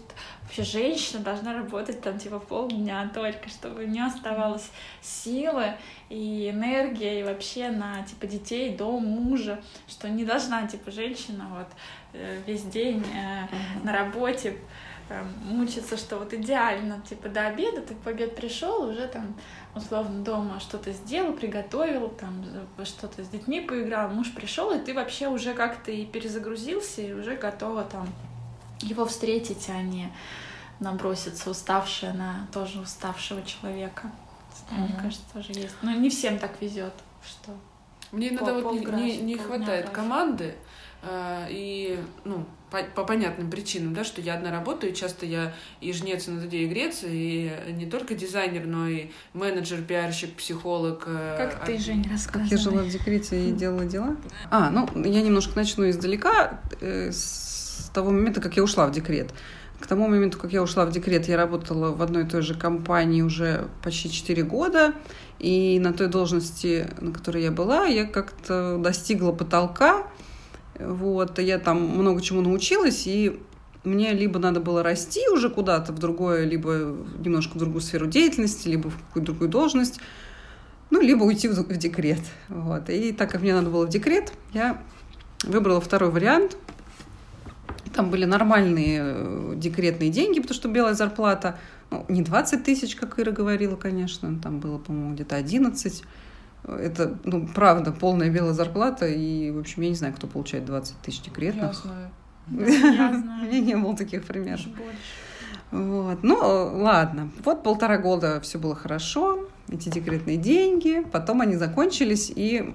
вообще 0.43 0.63
женщина 0.63 1.23
должна 1.23 1.55
работать 1.55 2.01
там 2.03 2.19
типа 2.19 2.39
полдня 2.39 3.11
только, 3.15 3.49
чтобы 3.49 3.85
у 3.85 3.87
нее 3.87 4.05
оставалась 4.05 4.71
силы 5.01 5.75
и 6.11 6.51
энергия, 6.51 7.21
и 7.21 7.23
вообще 7.23 7.71
на 7.71 8.03
типа 8.03 8.27
детей, 8.27 8.77
дом, 8.77 9.05
мужа, 9.05 9.61
что 9.89 10.09
не 10.09 10.25
должна 10.25 10.67
типа 10.67 10.91
женщина 10.91 11.47
вот 11.51 11.69
э, 12.13 12.41
весь 12.47 12.63
день 12.63 13.05
э, 13.15 13.47
на 13.83 13.93
работе 13.93 14.59
э, 15.09 15.25
мучиться, 15.45 15.97
что 15.97 16.19
вот 16.19 16.35
идеально, 16.35 17.01
типа 17.09 17.29
до 17.29 17.47
обеда 17.47 17.81
ты 17.81 17.95
по 17.95 18.11
обед 18.11 18.37
пришел, 18.37 18.89
уже 18.89 19.09
там 19.09 19.35
условно 19.75 20.23
дома 20.23 20.61
что-то 20.61 20.93
сделал, 20.93 21.33
приготовил, 21.33 22.09
там 22.09 22.45
что-то 22.85 23.25
с 23.25 23.29
детьми 23.29 23.61
поиграл, 23.61 24.11
муж 24.11 24.33
пришел, 24.33 24.71
и 24.71 24.79
ты 24.79 24.95
вообще 24.95 25.29
уже 25.29 25.55
как-то 25.55 25.91
и 25.91 26.05
перезагрузился, 26.05 27.03
и 27.03 27.13
уже 27.13 27.37
готова 27.37 27.85
там 27.85 28.09
его 28.81 29.07
встретить, 29.07 29.69
а 29.69 29.83
не 29.83 30.13
наброситься 30.81 31.51
уставшая 31.51 32.13
на 32.13 32.47
тоже 32.53 32.81
уставшего 32.81 33.43
человека. 33.43 34.11
Мне 34.71 34.95
кажется, 35.01 35.25
тоже 35.33 35.53
есть. 35.53 35.75
Но 35.83 35.93
не 35.93 36.11
всем 36.11 36.39
так 36.39 36.61
везет, 36.61 36.95
что 37.25 37.53
Мне 38.13 38.31
иногда 38.31 38.55
вот 38.55 38.73
не, 38.73 38.85
не, 38.87 39.17
не 39.19 39.37
хватает 39.37 39.91
команды, 39.91 40.55
э, 41.03 41.47
и, 41.51 41.99
ну, 42.25 42.45
по, 42.75 42.83
по 43.03 43.05
понятным 43.07 43.51
причинам, 43.51 43.95
да, 43.95 44.03
что 44.05 44.21
я 44.21 44.35
одна 44.35 44.51
работаю, 44.51 44.93
часто 44.93 45.27
я 45.27 45.55
и 45.81 45.93
жнец, 45.93 46.27
и 46.27 46.31
на 46.33 46.45
и 46.45 46.67
грец, 46.67 47.01
и 47.05 47.53
не 47.71 47.87
только 47.87 48.15
дизайнер, 48.15 48.67
но 48.67 48.89
и 48.89 49.07
менеджер, 49.33 49.83
пиарщик, 49.83 50.35
психолог. 50.35 51.05
э, 51.07 51.37
Как 51.39 51.65
ты, 51.65 51.77
а- 51.77 51.79
Женя, 51.79 52.11
рассказывай. 52.11 52.49
Как 52.51 52.59
я 52.59 52.59
жила 52.59 52.83
в 52.83 52.89
декрете 52.89 53.49
и 53.49 53.53
делала 53.53 53.85
дела? 53.85 54.17
А, 54.51 54.71
ну, 54.71 54.89
я 55.05 55.23
немножко 55.23 55.53
начну 55.57 55.89
издалека, 55.89 56.61
э, 56.81 57.11
с 57.13 57.91
того 57.95 58.11
момента, 58.11 58.41
как 58.41 58.57
я 58.57 58.65
ушла 58.65 58.87
в 58.87 58.93
декрет. 58.93 59.33
К 59.81 59.87
тому 59.87 60.09
моменту, 60.09 60.39
как 60.39 60.53
я 60.53 60.63
ушла 60.63 60.87
в 60.87 60.93
декрет, 60.93 61.29
я 61.29 61.37
работала 61.37 61.93
в 61.93 62.03
одной 62.03 62.25
и 62.25 62.27
той 62.27 62.43
же 62.43 62.55
компании 62.55 63.23
уже 63.23 63.69
почти 63.83 64.11
4 64.11 64.43
года. 64.43 64.95
И 65.39 65.79
на 65.79 65.93
той 65.93 66.09
должности, 66.09 66.89
на 67.01 67.13
которой 67.13 67.43
я 67.43 67.51
была, 67.51 67.85
я 67.87 68.05
как-то 68.07 68.79
достигла 68.79 69.33
потолка. 69.33 70.07
Вот, 70.79 71.39
я 71.39 71.59
там 71.59 71.81
много 71.81 72.21
чему 72.21 72.41
научилась, 72.41 73.07
и 73.07 73.41
мне 73.85 74.13
либо 74.13 74.39
надо 74.39 74.61
было 74.61 74.83
расти 74.83 75.29
уже 75.29 75.51
куда-то 75.51 75.93
в 75.93 75.99
другое, 75.99 76.45
либо 76.45 76.97
немножко 77.19 77.57
в 77.57 77.59
другую 77.59 77.83
сферу 77.83 78.07
деятельности, 78.07 78.69
либо 78.69 78.91
в 78.91 78.97
какую-то 78.97 79.33
другую 79.33 79.51
должность, 79.51 80.01
ну, 80.91 81.01
либо 81.01 81.25
уйти 81.25 81.49
в, 81.49 81.53
в 81.53 81.77
декрет. 81.77 82.21
Вот. 82.49 82.89
И 82.89 83.13
так 83.13 83.31
как 83.31 83.43
мне 83.43 83.55
надо 83.55 83.71
было 83.71 83.87
в 83.87 83.91
декрет, 83.91 84.33
я 84.53 84.83
выбрала 85.45 85.81
второй 85.81 86.11
вариант. 86.11 86.57
Там 87.95 88.11
были 88.11 88.25
нормальные 88.25 89.01
э, 89.05 89.53
декретные 89.57 90.11
деньги, 90.11 90.41
потому 90.41 90.55
что 90.55 90.69
белая 90.69 90.95
зарплата, 90.95 91.59
ну, 91.91 92.05
не 92.09 92.23
20 92.23 92.65
тысяч, 92.65 92.97
как 92.97 93.21
Ира 93.21 93.31
говорила, 93.31 93.77
конечно, 93.77 94.37
там 94.43 94.59
было, 94.59 94.79
по-моему, 94.79 95.15
где-то 95.15 95.37
11. 95.37 96.03
Это, 96.67 97.19
ну, 97.25 97.47
правда, 97.55 97.93
полная 97.93 98.31
белая 98.31 98.55
зарплата, 98.55 99.07
и, 99.07 99.51
в 99.51 99.59
общем, 99.59 99.83
я 99.83 99.91
не 99.91 99.95
знаю, 99.95 100.15
кто 100.15 100.27
получает 100.27 100.65
20 100.65 100.97
тысяч 100.99 101.19
Я 101.19 101.25
декретных. 101.25 101.75
знаю. 101.75 102.11
Да, 102.47 102.65
я 102.67 103.13
знаю. 103.13 103.43
У 103.43 103.47
меня 103.47 103.61
не 103.61 103.77
было 103.77 103.97
таких 103.97 104.25
примеров. 104.25 104.67
Вот. 105.71 106.23
Ну, 106.23 106.37
ладно. 106.37 107.31
Вот 107.45 107.63
полтора 107.63 107.99
года 107.99 108.41
все 108.41 108.59
было 108.59 108.75
хорошо, 108.75 109.49
эти 109.69 109.89
декретные 109.89 110.37
деньги. 110.37 111.05
Потом 111.11 111.41
они 111.41 111.57
закончились, 111.57 112.33
и 112.35 112.75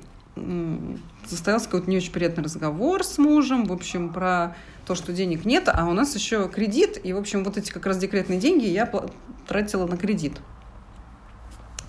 состоялся 1.25 1.65
какой-то 1.65 1.89
не 1.89 1.97
очень 1.97 2.11
приятный 2.11 2.43
разговор 2.43 3.03
с 3.03 3.17
мужем, 3.17 3.65
в 3.65 3.73
общем, 3.73 4.09
про 4.11 4.55
то, 4.85 4.95
что 4.95 5.13
денег 5.13 5.45
нет, 5.45 5.69
а 5.71 5.85
у 5.87 5.93
нас 5.93 6.15
еще 6.15 6.47
кредит, 6.49 6.99
и, 7.03 7.13
в 7.13 7.17
общем, 7.17 7.43
вот 7.43 7.57
эти 7.57 7.71
как 7.71 7.85
раз 7.85 7.97
декретные 7.97 8.39
деньги 8.39 8.65
я 8.65 8.91
тратила 9.47 9.85
на 9.85 9.97
кредит. 9.97 10.39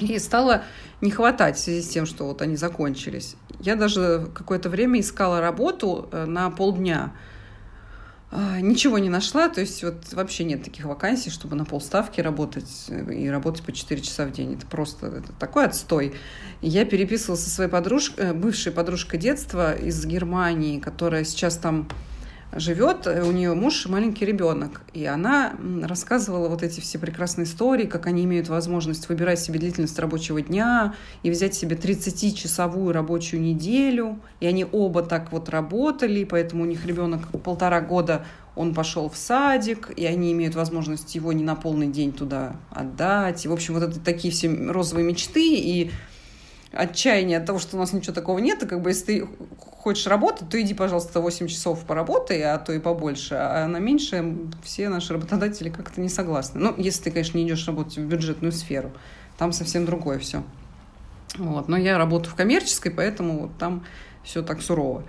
И 0.01 0.19
стало 0.19 0.65
не 1.01 1.11
хватать 1.11 1.57
в 1.57 1.61
связи 1.61 1.83
с 1.83 1.89
тем, 1.89 2.07
что 2.07 2.27
вот 2.27 2.43
они 2.43 2.57
закончились. 2.57 3.37
Я 3.61 3.77
даже 3.77 4.31
какое-то 4.35 4.69
время 4.69 5.01
искала 5.01 5.41
работу 5.41 6.09
э, 6.13 6.25
на 6.25 6.51
полдня. 6.51 7.13
А, 8.33 8.61
Ничего 8.61 8.99
не 8.99 9.09
нашла, 9.09 9.49
то 9.49 9.61
есть 9.61 9.83
вот 9.83 10.13
вообще 10.13 10.45
нет 10.45 10.63
таких 10.63 10.85
вакансий, 10.85 11.31
чтобы 11.31 11.57
на 11.57 11.65
полставки 11.65 12.21
работать 12.21 12.87
э, 12.89 13.13
и 13.13 13.29
работать 13.29 13.65
по 13.65 13.73
4 13.73 14.01
часа 14.01 14.25
в 14.25 14.33
день. 14.33 14.55
Это 14.55 14.67
просто 14.67 15.07
это 15.07 15.33
такой 15.39 15.67
отстой. 15.67 16.15
Я 16.61 16.85
переписывалась 16.85 17.45
со 17.45 17.51
своей 17.51 17.71
подружкой, 17.71 18.33
бывшей 18.33 18.73
подружкой 18.73 19.19
детства 19.19 19.75
из 19.75 20.05
Германии, 20.07 20.79
которая 20.79 21.25
сейчас 21.25 21.57
там 21.57 21.89
живет, 22.53 23.07
э, 23.07 23.23
у 23.23 23.33
нее 23.33 23.55
муж 23.55 23.87
маленький 23.87 24.25
ребенок, 24.25 24.83
и 24.93 25.05
она 25.05 25.53
рассказывала 25.83 26.49
вот 26.49 26.63
эти 26.63 26.81
все 26.81 26.99
прекрасные 26.99 27.45
истории, 27.45 27.87
как 27.87 28.07
они 28.07 28.25
имеют 28.25 28.49
возможность 28.49 29.09
выбирать 29.09 29.41
себе 29.41 29.59
длительность 29.59 29.99
рабочего 29.99 30.41
дня 30.41 30.95
и 31.23 31.31
взять 31.31 31.55
себе 31.55 31.77
30-часовую 31.77 32.93
рабочую 32.93 33.43
неделю, 33.43 34.19
и 34.41 34.47
они 34.47 34.67
оба 34.71 35.03
так 35.03 35.33
вот 35.33 35.49
работали, 35.49 36.25
поэтому 36.25 36.65
у 36.65 36.67
них 36.67 36.85
ребенок 36.87 37.29
полтора 37.43 37.81
года, 37.81 38.25
он 38.57 38.75
пошел 38.75 39.09
в 39.09 39.17
садик, 39.17 39.91
и 39.97 40.05
они 40.05 40.33
имеют 40.33 40.55
возможность 40.55 41.15
его 41.15 41.33
не 41.33 41.45
на 41.45 41.55
полный 41.55 41.87
день 41.87 42.13
туда 42.13 42.57
отдать, 42.71 43.45
и, 43.45 43.49
в 43.49 43.53
общем, 43.53 43.75
вот 43.75 43.85
это 43.85 44.01
такие 44.01 44.33
все 44.33 44.49
розовые 44.49 45.07
мечты, 45.07 45.55
и 45.55 45.93
отчаяние 46.73 47.39
от 47.39 47.47
того, 47.47 47.59
что 47.59 47.77
у 47.77 47.81
нас 47.81 47.93
ничего 47.93 48.15
такого 48.15 48.39
нет, 48.39 48.63
и 48.63 48.67
как 48.67 48.81
бы 48.81 48.91
если 48.91 49.05
ты 49.05 49.29
хочешь 49.59 50.07
работать, 50.07 50.49
то 50.49 50.61
иди, 50.61 50.75
пожалуйста, 50.75 51.21
8 51.21 51.47
часов 51.49 51.85
поработай, 51.85 52.43
а 52.43 52.59
то 52.59 52.73
и 52.73 52.79
побольше. 52.79 53.35
А 53.35 53.67
на 53.67 53.79
меньшее 53.79 54.37
все 54.63 54.89
наши 54.89 55.13
работодатели 55.13 55.71
как-то 55.71 56.01
не 56.01 56.09
согласны. 56.09 56.61
Ну, 56.61 56.75
если 56.77 57.05
ты, 57.05 57.11
конечно, 57.11 57.39
не 57.39 57.47
идешь 57.47 57.67
работать 57.67 57.97
в 57.97 58.05
бюджетную 58.05 58.53
сферу. 58.53 58.93
Там 59.39 59.53
совсем 59.53 59.87
другое 59.87 60.19
все. 60.19 60.43
Вот. 61.39 61.69
Но 61.69 61.77
я 61.77 61.97
работаю 61.97 62.33
в 62.33 62.37
коммерческой, 62.37 62.93
поэтому 62.93 63.41
вот 63.41 63.59
там 63.59 63.85
все 64.23 64.43
так 64.43 64.61
сурово. 64.61 65.05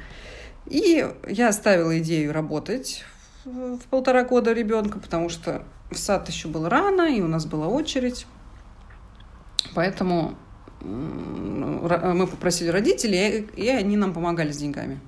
И 0.67 1.05
я 1.27 1.49
оставила 1.49 1.97
идею 1.99 2.31
работать 2.31 3.03
в 3.43 3.79
полтора 3.89 4.23
года 4.23 4.53
ребенка, 4.53 4.99
потому 4.99 5.27
что 5.27 5.63
в 5.89 5.97
сад 5.97 6.29
еще 6.29 6.47
было 6.47 6.69
рано, 6.69 7.13
и 7.13 7.19
у 7.21 7.27
нас 7.27 7.45
была 7.45 7.67
очередь. 7.67 8.25
Поэтому 9.73 10.35
мы 10.81 12.27
попросили 12.27 12.69
родителей, 12.69 13.47
и 13.55 13.67
они 13.69 13.97
нам 13.97 14.13
помогали 14.13 14.51
с 14.51 14.57
деньгами. 14.57 14.99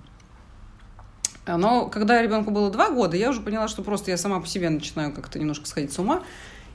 Но 1.45 1.87
когда 1.87 2.21
ребенку 2.21 2.51
было 2.51 2.71
два 2.71 2.89
года, 2.89 3.17
я 3.17 3.29
уже 3.29 3.41
поняла, 3.41 3.67
что 3.67 3.83
просто 3.83 4.11
я 4.11 4.17
сама 4.17 4.39
по 4.39 4.47
себе 4.47 4.69
начинаю 4.69 5.11
как-то 5.11 5.39
немножко 5.39 5.65
сходить 5.65 5.91
с 5.91 5.99
ума. 5.99 6.23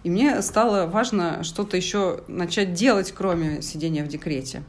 И 0.05 0.11
мне 0.11 0.43
стало 0.43 0.87
важно 0.87 1.43
что-то 1.43 1.77
еще 1.77 2.21
начать 2.29 2.75
делать, 2.75 3.13
кроме 3.17 3.63
сидения 3.63 4.05
в 4.05 4.09
декрете. 4.09 4.63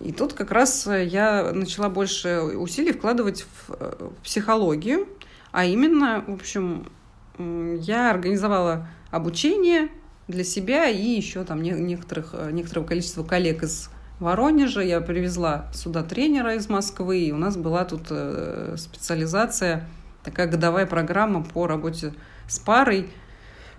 И 0.00 0.12
тут 0.12 0.32
как 0.32 0.50
раз 0.50 0.86
я 0.86 1.52
начала 1.52 1.88
больше 1.88 2.40
усилий 2.40 2.92
вкладывать 2.92 3.46
в, 3.68 4.12
психологию, 4.24 5.06
а 5.52 5.64
именно, 5.64 6.24
в 6.26 6.34
общем, 6.34 6.90
я 7.38 8.10
организовала 8.10 8.88
обучение 9.10 9.88
для 10.28 10.44
себя 10.44 10.88
и 10.88 11.04
еще 11.04 11.44
там 11.44 11.62
не- 11.62 11.70
некоторых, 11.70 12.30
э, 12.32 12.50
некоторого 12.52 12.86
количества 12.86 13.22
коллег 13.24 13.62
из 13.62 13.90
Воронежа. 14.20 14.80
Я 14.80 15.00
привезла 15.00 15.66
сюда 15.72 16.02
тренера 16.02 16.54
из 16.54 16.68
Москвы, 16.68 17.20
и 17.20 17.32
у 17.32 17.36
нас 17.36 17.56
была 17.56 17.84
тут 17.84 18.02
э, 18.10 18.76
специализация, 18.78 19.88
такая 20.22 20.46
годовая 20.46 20.86
программа 20.86 21.42
по 21.42 21.66
работе 21.66 22.14
с 22.48 22.58
парой. 22.58 23.10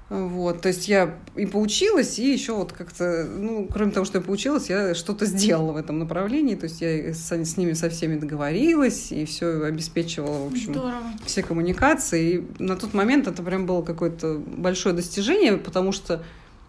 Вот, 0.10 0.62
то 0.62 0.68
есть 0.68 0.88
я 0.88 1.18
и 1.36 1.46
поучилась, 1.46 2.20
и 2.20 2.32
еще 2.32 2.54
вот 2.54 2.72
как-то, 2.72 3.26
ну, 3.26 3.68
кроме 3.72 3.92
того, 3.92 4.06
что 4.06 4.20
я 4.20 4.24
поучилась, 4.24 4.70
я 4.70 4.94
что-то 4.94 5.26
сделала 5.26 5.72
в 5.72 5.78
этом 5.78 5.98
направлении, 5.98 6.56
то 6.56 6.66
есть 6.66 6.82
я 6.82 7.14
с, 7.14 7.32
с 7.32 7.58
ними 7.58 7.74
со 7.74 7.90
всеми 7.90 8.20
договорилась, 8.20 9.12
и 9.12 9.26
все 9.26 9.64
обеспечивала, 9.64 10.44
в 10.44 10.52
общем, 10.52 10.74
Здорово. 10.74 10.94
все 11.26 11.42
коммуникации. 11.42 12.32
И 12.32 12.48
на 12.62 12.76
тот 12.76 12.94
момент 12.94 13.28
это 13.28 13.42
прям 13.42 13.66
было 13.66 13.82
какое-то 13.82 14.38
большое 14.38 14.94
достижение, 14.94 15.58
потому 15.58 15.92
что 15.92 16.24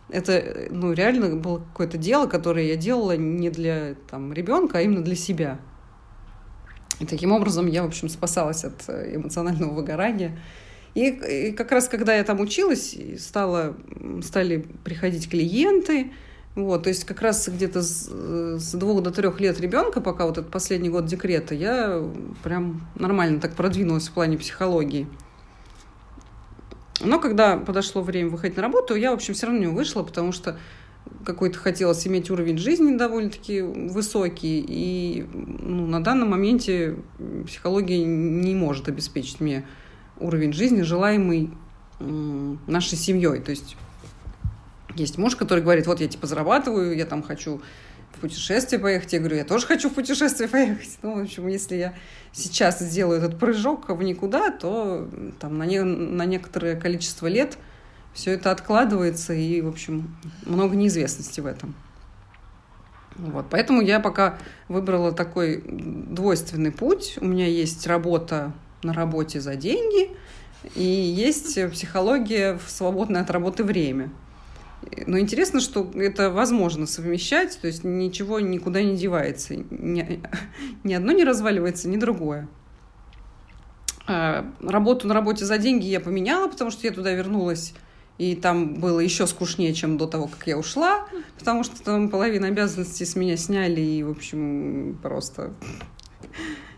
это 0.09 0.69
ну, 0.71 0.93
реально 0.93 1.37
было 1.37 1.59
какое-то 1.59 1.99
дело, 1.99 2.27
которое 2.27 2.67
я 2.67 2.77
делала 2.77 3.17
не 3.17 3.51
для 3.51 3.95
там, 4.11 4.33
ребенка, 4.33 4.79
а 4.79 4.81
именно 4.83 5.03
для 5.03 5.17
себя. 5.17 5.59
И 7.01 7.07
таким 7.07 7.33
образом 7.33 7.67
я, 7.67 7.83
в 7.83 7.87
общем, 7.87 8.09
спасалась 8.09 8.65
от 8.65 8.85
э, 8.89 9.17
эмоционального 9.17 9.73
выгорания. 9.73 10.39
И, 10.95 11.09
и 11.09 11.53
как 11.53 11.73
раз 11.73 11.89
когда 11.89 12.15
я 12.15 12.23
там 12.25 12.41
училась, 12.41 12.97
стало, 13.19 13.77
стали 14.23 14.65
приходить 14.85 15.29
клиенты, 15.29 16.13
вот, 16.55 16.85
то 16.85 16.89
есть 16.89 17.05
как 17.05 17.21
раз 17.21 17.49
где-то 17.49 17.83
с, 17.83 18.09
с 18.09 18.73
двух 18.75 19.03
до 19.03 19.11
трех 19.11 19.41
лет 19.41 19.61
ребенка, 19.61 20.01
пока 20.01 20.25
вот 20.25 20.39
этот 20.39 20.53
последний 20.53 20.89
год 20.89 21.07
декрета, 21.07 21.55
я 21.55 22.01
прям 22.45 22.87
нормально 22.95 23.41
так 23.41 23.55
продвинулась 23.55 24.09
в 24.09 24.13
плане 24.13 24.39
психологии. 24.39 25.09
Но 27.01 27.19
когда 27.19 27.57
подошло 27.57 28.03
время 28.03 28.31
выходить 28.31 28.57
на 28.57 28.63
работу, 28.63 28.95
я, 28.95 29.11
в 29.11 29.15
общем, 29.15 29.35
все 29.35 29.47
равно 29.47 29.61
не 29.61 29.67
вышла, 29.67 30.05
потому 30.05 30.31
что 30.31 30.57
какой-то 31.25 31.59
хотелось 31.59 32.07
иметь 32.07 32.31
уровень 32.31 32.57
жизни 32.57 32.97
довольно-таки 32.97 33.61
высокий, 33.61 34.65
и 34.67 35.27
ну, 35.33 35.89
на 35.89 36.03
данном 36.03 36.31
моменте 36.31 36.97
психология 37.47 38.05
не 38.05 38.55
может 38.55 38.89
обеспечить 38.89 39.41
мне 39.41 39.67
уровень 40.19 40.53
жизни, 40.53 40.83
желаемый 40.83 41.51
нашей 41.99 42.97
семьей. 42.97 43.41
То 43.41 43.51
есть 43.51 43.77
есть 44.97 45.19
муж, 45.19 45.37
который 45.37 45.63
говорит, 45.63 45.87
вот 45.87 46.01
я 46.01 46.09
типа 46.09 46.27
зарабатываю, 46.27 46.97
я 46.97 47.07
там 47.07 47.23
хочу 47.23 47.61
в 48.13 48.21
путешествие 48.21 48.81
поехать. 48.81 49.13
Я 49.13 49.19
говорю, 49.19 49.37
я 49.37 49.45
тоже 49.45 49.67
хочу 49.67 49.91
в 49.91 49.95
путешествие 49.95 50.49
поехать. 50.51 50.99
Ну, 51.03 51.19
в 51.19 51.23
общем, 51.23 51.47
если 51.49 51.77
я 51.77 51.95
сейчас 52.33 52.79
сделаю 52.81 53.19
этот 53.19 53.39
прыжок 53.39 53.89
в 53.89 54.03
никуда, 54.03 54.51
то 54.51 55.09
там 55.41 55.59
на, 55.59 55.67
не, 55.67 55.83
на 55.83 56.25
некоторое 56.25 56.77
количество 56.77 57.27
лет 57.27 57.59
все 58.13 58.33
это 58.33 58.53
откладывается, 58.53 59.33
и, 59.33 59.61
в 59.61 59.69
общем, 59.69 60.17
много 60.47 60.77
неизвестности 60.77 61.41
в 61.41 61.47
этом. 61.47 61.75
Вот, 63.17 63.47
поэтому 63.51 63.81
я 63.81 64.01
пока 64.01 64.39
выбрала 64.69 65.13
такой 65.13 65.63
двойственный 65.67 66.73
путь. 66.73 67.17
У 67.21 67.25
меня 67.25 67.47
есть 67.47 67.87
работа 67.87 68.53
на 68.85 68.93
работе 68.93 69.41
за 69.41 69.57
деньги, 69.57 70.11
и 70.75 70.85
есть 70.85 71.59
психология 71.73 72.59
в 72.59 72.71
свободное 72.71 73.23
от 73.23 73.31
работы 73.31 73.65
время. 73.65 74.11
Но 75.07 75.19
интересно, 75.19 75.61
что 75.61 75.91
это 75.95 76.31
возможно 76.31 76.87
совмещать, 76.87 77.59
то 77.61 77.67
есть 77.67 77.85
ничего 77.85 78.41
никуда 78.41 78.83
не 78.83 78.97
девается. 78.97 79.57
Ни, 79.57 80.21
ни 80.85 80.95
одно 80.95 81.13
не 81.13 81.25
разваливается, 81.25 81.89
ни 81.89 81.97
другое. 81.97 82.49
А, 84.07 84.47
работу 84.61 85.09
на 85.09 85.15
работе 85.15 85.45
за 85.45 85.59
деньги 85.59 85.87
я 85.87 86.01
поменяла, 86.01 86.49
потому 86.49 86.71
что 86.71 86.87
я 86.87 86.93
туда 86.93 87.13
вернулась, 87.13 87.75
и 88.19 88.37
там 88.37 88.75
было 88.75 89.01
еще 89.01 89.27
скучнее, 89.27 89.73
чем 89.73 89.97
до 89.97 90.07
того, 90.07 90.27
как 90.27 90.47
я 90.47 90.59
ушла, 90.59 91.07
потому 91.39 91.65
что 91.65 91.83
там 91.83 92.11
половина 92.11 92.49
обязанностей 92.49 93.07
с 93.07 93.17
меня 93.17 93.37
сняли, 93.37 93.81
и, 93.81 94.03
в 94.03 94.11
общем, 94.11 94.99
просто... 95.03 95.55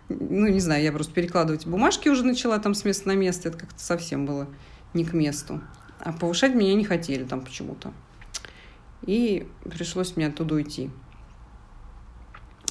Ну, 0.08 0.46
не 0.46 0.60
знаю, 0.60 0.82
я 0.82 0.92
просто 0.92 1.12
перекладывать 1.12 1.66
бумажки 1.66 2.08
уже 2.08 2.24
начала 2.24 2.58
там 2.58 2.74
с 2.74 2.84
места 2.84 3.08
на 3.08 3.16
место, 3.16 3.48
это 3.48 3.58
как-то 3.58 3.80
совсем 3.80 4.24
было 4.24 4.46
не 4.94 5.04
к 5.04 5.12
месту. 5.12 5.60
А 6.00 6.12
повышать 6.12 6.54
меня 6.54 6.74
не 6.74 6.84
хотели 6.84 7.24
там 7.24 7.40
почему-то. 7.40 7.92
И 9.02 9.46
пришлось 9.64 10.16
мне 10.16 10.28
оттуда 10.28 10.54
уйти. 10.54 10.90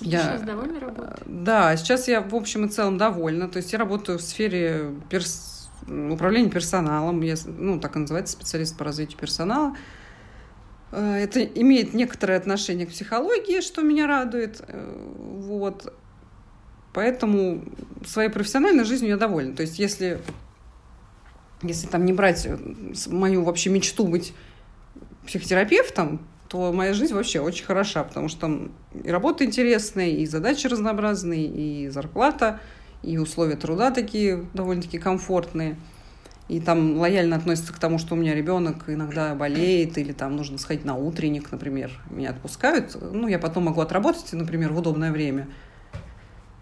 Я, 0.01 0.21
сейчас 0.21 0.41
довольна 0.41 0.79
работой? 0.79 1.23
Да, 1.25 1.75
сейчас 1.77 2.07
я 2.07 2.21
в 2.21 2.35
общем 2.35 2.65
и 2.65 2.69
целом 2.69 2.97
довольна. 2.97 3.47
То 3.47 3.57
есть 3.57 3.71
я 3.71 3.79
работаю 3.79 4.17
в 4.17 4.21
сфере 4.21 4.93
перс... 5.09 5.69
управления 5.87 6.49
персоналом. 6.49 7.21
Я, 7.21 7.35
ну, 7.45 7.79
так 7.79 7.95
и 7.95 7.99
называется, 7.99 8.33
специалист 8.33 8.77
по 8.77 8.83
развитию 8.83 9.17
персонала. 9.17 9.75
Э, 10.91 11.15
это 11.15 11.43
имеет 11.43 11.93
некоторое 11.93 12.37
отношение 12.37 12.85
к 12.85 12.89
психологии, 12.89 13.61
что 13.61 13.81
меня 13.81 14.07
радует. 14.07 14.61
Э, 14.67 14.93
вот. 15.17 15.93
Поэтому 16.95 17.61
своей 18.05 18.29
профессиональной 18.29 18.85
жизнью 18.85 19.11
я 19.11 19.17
довольна. 19.17 19.53
То 19.53 19.63
есть 19.63 19.79
если 19.79 20.21
если 21.61 21.87
там 21.87 22.05
не 22.05 22.13
брать 22.13 22.45
э, 22.45 22.57
мою 23.07 23.43
вообще 23.43 23.69
мечту 23.69 24.07
быть 24.07 24.33
психотерапевтом, 25.25 26.25
то 26.47 26.71
моя 26.71 26.93
жизнь 26.93 27.13
вообще 27.13 27.41
очень 27.41 27.65
хороша, 27.65 28.05
потому 28.05 28.29
что 28.29 28.41
там 28.41 28.71
и 28.93 29.09
работа 29.09 29.43
интересная, 29.43 30.07
и 30.07 30.25
задачи 30.25 30.67
разнообразные, 30.67 31.45
и 31.45 31.89
зарплата, 31.89 32.61
и 33.03 33.17
условия 33.17 33.57
труда 33.57 33.91
такие 33.91 34.45
довольно-таки 34.53 34.97
комфортные. 34.97 35.75
И 36.47 36.61
там 36.61 36.97
лояльно 36.97 37.35
относятся 37.35 37.73
к 37.73 37.79
тому, 37.79 37.97
что 37.97 38.13
у 38.13 38.17
меня 38.17 38.35
ребенок 38.35 38.87
иногда 38.87 39.35
болеет, 39.35 39.97
или 39.97 40.13
там 40.13 40.37
нужно 40.37 40.59
сходить 40.59 40.85
на 40.85 40.95
утренник, 40.95 41.51
например. 41.51 41.91
Меня 42.09 42.29
отпускают. 42.29 42.95
Ну, 43.01 43.27
я 43.27 43.39
потом 43.39 43.65
могу 43.65 43.81
отработать, 43.81 44.31
например, 44.31 44.71
в 44.71 44.77
удобное 44.77 45.11
время. 45.11 45.49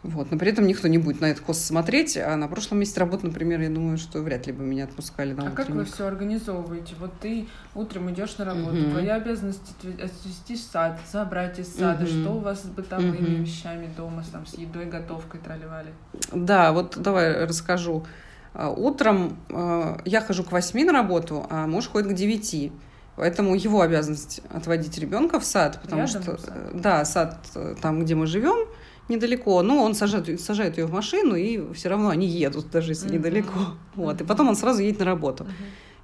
Вот. 0.04 0.32
Но 0.32 0.38
при 0.38 0.52
этом 0.52 0.68
никто 0.68 0.88
не 0.90 0.98
будет 0.98 1.22
на 1.22 1.28
это 1.28 1.42
косо 1.42 1.62
смотреть. 1.66 2.18
А 2.18 2.36
на 2.36 2.48
прошлом 2.50 2.80
месте 2.80 3.00
работы, 3.00 3.26
например, 3.28 3.62
я 3.62 3.70
думаю, 3.70 3.98
что 3.98 4.20
вряд 4.22 4.48
ли 4.48 4.54
бы 4.54 4.64
меня 4.64 4.84
отпускали 4.84 5.32
на 5.34 5.44
А 5.44 5.46
утренник. 5.52 5.56
как 5.68 5.70
вы 5.70 5.86
все 5.86 6.06
организовываете? 6.06 6.96
Вот 7.00 7.12
ты 7.22 7.48
утром 7.74 8.12
идешь 8.12 8.38
на 8.38 8.44
работу, 8.46 8.76
Мгм. 8.76 8.92
твоя 8.92 9.16
обязанность 9.16 9.62
отве- 9.82 10.04
отвезти 10.04 10.56
в 10.56 10.60
сад, 10.60 11.00
забрать 11.12 11.58
из 11.60 11.74
сада. 11.74 12.04
Мгм. 12.04 12.22
Что 12.22 12.30
у 12.32 12.40
вас 12.40 12.64
с 12.64 12.66
бытовыми 12.66 13.18
Мгм. 13.18 13.44
вещами 13.44 13.90
дома, 13.96 14.24
там, 14.30 14.46
с 14.46 14.56
едой, 14.56 14.86
готовкой, 14.86 15.40
тролливали? 15.40 15.94
Да, 16.34 16.74
вот 16.74 16.98
давай 16.98 17.46
расскажу. 17.46 18.06
А, 18.54 18.70
Утром 18.70 19.38
э, 19.50 19.98
я 20.06 20.20
хожу 20.22 20.44
к 20.44 20.52
восьми 20.52 20.84
на 20.84 20.92
работу, 20.92 21.48
а 21.50 21.66
муж 21.66 21.88
ходит 21.88 22.12
к 22.12 22.14
девяти. 22.14 22.72
Поэтому 23.16 23.56
его 23.56 23.82
обязанность 23.82 24.42
отводить 24.52 24.98
ребенка 24.98 25.40
в 25.40 25.46
сад, 25.46 25.80
потому 25.82 26.02
Рядом 26.08 26.22
что 26.24 26.38
сад? 26.38 26.54
э, 26.56 26.72
да, 26.74 27.06
сад 27.06 27.38
э, 27.56 27.76
там, 27.82 28.04
где 28.04 28.16
мы 28.16 28.26
живем, 28.28 28.63
недалеко, 29.10 29.62
но 29.62 29.84
он 29.84 29.96
сажает, 29.96 30.40
сажает 30.40 30.78
ее 30.78 30.86
в 30.86 30.94
машину, 30.94 31.36
и 31.36 31.74
все 31.74 31.90
равно 31.90 32.10
они 32.10 32.28
едут, 32.28 32.70
даже 32.72 32.92
если 32.92 33.10
недалеко. 33.10 33.76
Вот, 33.96 34.22
и 34.22 34.24
потом 34.24 34.50
он 34.50 34.56
сразу 34.56 34.82
едет 34.82 35.00
на 35.00 35.06
работу. 35.06 35.46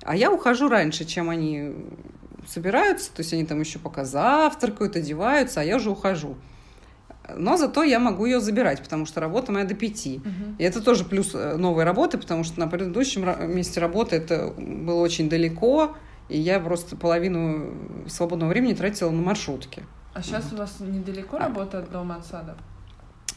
А 0.03 0.15
я 0.15 0.31
ухожу 0.31 0.69
раньше, 0.69 1.05
чем 1.05 1.29
они 1.29 1.73
собираются, 2.47 3.11
то 3.13 3.21
есть 3.21 3.33
они 3.33 3.45
там 3.45 3.59
еще 3.59 3.79
пока 3.79 4.05
завтракают, 4.05 4.95
одеваются, 4.95 5.61
а 5.61 5.63
я 5.63 5.75
уже 5.75 5.89
ухожу. 5.89 6.35
Но 7.35 7.57
зато 7.57 7.83
я 7.83 7.99
могу 7.99 8.25
ее 8.25 8.39
забирать, 8.39 8.81
потому 8.81 9.05
что 9.05 9.19
работа 9.19 9.51
моя 9.51 9.65
до 9.65 9.75
пяти. 9.75 10.19
Мгм. 10.19 10.55
И 10.57 10.63
это 10.63 10.81
тоже 10.81 11.05
плюс 11.05 11.35
э, 11.35 11.57
новой 11.57 11.83
работы, 11.83 12.17
потому 12.17 12.43
что 12.43 12.59
на 12.59 12.67
предыдущем 12.67 13.53
месте 13.53 13.79
работы 13.79 14.15
это 14.15 14.51
было 14.57 15.01
очень 15.01 15.29
далеко, 15.29 15.95
и 16.27 16.39
я 16.39 16.59
просто 16.59 16.95
половину 16.95 17.73
свободного 18.07 18.49
времени 18.49 18.73
тратила 18.73 19.11
на 19.11 19.21
маршрутки. 19.21 19.83
А 20.13 20.23
сейчас 20.23 20.51
у 20.51 20.55
вас 20.55 20.79
недалеко 20.79 21.37
А. 21.37 21.41
работа 21.41 21.79
от 21.79 21.91
дома, 21.91 22.15
от 22.15 22.25
сада? 22.25 22.57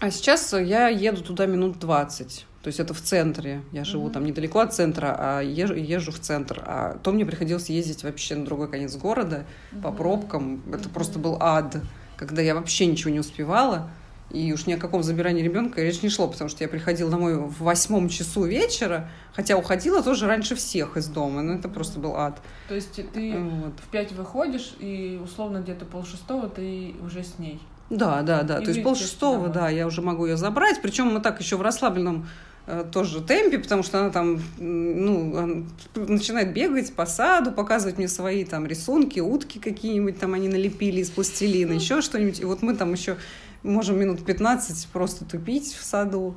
А 0.02 0.10
сейчас 0.10 0.52
я 0.52 0.88
еду 0.88 1.22
туда 1.22 1.46
минут 1.46 1.78
20. 1.78 2.46
То 2.60 2.66
есть 2.66 2.80
это 2.80 2.92
в 2.92 3.00
центре. 3.00 3.62
Я 3.70 3.84
живу 3.84 4.04
Мгм. 4.06 4.12
там 4.14 4.24
недалеко 4.24 4.58
от 4.58 4.74
центра, 4.74 5.14
а 5.16 5.40
езжу, 5.42 5.74
езжу 5.74 6.10
в 6.10 6.18
центр. 6.18 6.60
А 6.66 6.98
то 7.04 7.12
мне 7.12 7.24
приходилось 7.24 7.68
ездить 7.70 8.02
вообще 8.02 8.34
на 8.34 8.44
другой 8.44 8.68
конец 8.68 8.96
города 8.96 9.44
по 9.80 9.90
Мгм. 9.90 9.96
пробкам. 9.96 10.62
Это 10.70 10.84
Мгм. 10.88 10.90
просто 10.90 11.20
был 11.20 11.36
ад, 11.38 11.76
когда 12.16 12.42
я 12.42 12.56
вообще 12.56 12.86
ничего 12.86 13.10
не 13.12 13.20
успевала. 13.20 13.90
И 14.30 14.52
уж 14.52 14.66
ни 14.66 14.72
о 14.72 14.78
каком 14.78 15.04
забирании 15.04 15.42
ребенка 15.42 15.80
речь 15.82 16.02
не 16.02 16.08
шло, 16.08 16.26
потому 16.26 16.50
что 16.50 16.64
я 16.64 16.68
приходила 16.68 17.08
домой 17.08 17.36
в 17.36 17.60
восьмом 17.62 18.08
часу 18.08 18.42
вечера, 18.44 19.08
хотя 19.34 19.56
уходила 19.56 20.02
тоже 20.02 20.26
раньше 20.26 20.56
всех 20.56 20.96
из 20.96 21.06
дома. 21.06 21.42
Ну, 21.42 21.54
это 21.54 21.68
просто 21.68 22.00
был 22.00 22.16
ад. 22.16 22.40
То 22.68 22.74
есть 22.74 22.94
ты 23.12 23.38
Вот. 23.38 23.74
в 23.78 23.88
пять 23.92 24.10
выходишь, 24.12 24.74
и 24.80 25.20
условно 25.22 25.58
где-то 25.58 25.84
полшестого 25.84 26.48
ты 26.48 26.94
уже 27.04 27.22
с 27.22 27.38
ней. 27.38 27.60
Да, 27.90 28.22
да, 28.22 28.42
да. 28.42 28.58
И 28.58 28.64
То 28.64 28.68
есть 28.70 28.78
вы, 28.78 28.84
пол 28.84 28.92
естественно, 28.92 29.10
шестого, 29.10 29.48
домой. 29.48 29.54
да, 29.54 29.68
я 29.68 29.86
уже 29.86 30.02
могу 30.02 30.26
ее 30.26 30.36
забрать. 30.36 30.80
Причем 30.82 31.08
мы 31.08 31.20
так 31.20 31.40
еще 31.40 31.56
в 31.56 31.62
расслабленном 31.62 32.26
э, 32.66 32.84
тоже 32.90 33.20
темпе, 33.20 33.58
потому 33.58 33.82
что 33.82 34.00
она 34.00 34.10
там, 34.10 34.40
ну, 34.58 35.66
начинает 35.94 36.52
бегать 36.52 36.92
по 36.94 37.06
саду, 37.06 37.52
показывать 37.52 37.98
мне 37.98 38.08
свои 38.08 38.44
там 38.44 38.66
рисунки, 38.66 39.20
утки 39.20 39.58
какие-нибудь 39.58 40.18
там 40.18 40.34
они 40.34 40.48
налепили 40.48 41.00
из 41.00 41.10
пластилина, 41.10 41.72
еще 41.72 42.00
что-нибудь. 42.00 42.40
И 42.40 42.44
вот 42.44 42.62
мы 42.62 42.74
там 42.74 42.92
еще 42.92 43.16
можем 43.62 43.98
минут 43.98 44.24
15 44.24 44.88
просто 44.88 45.24
тупить 45.24 45.74
в 45.74 45.84
саду. 45.84 46.34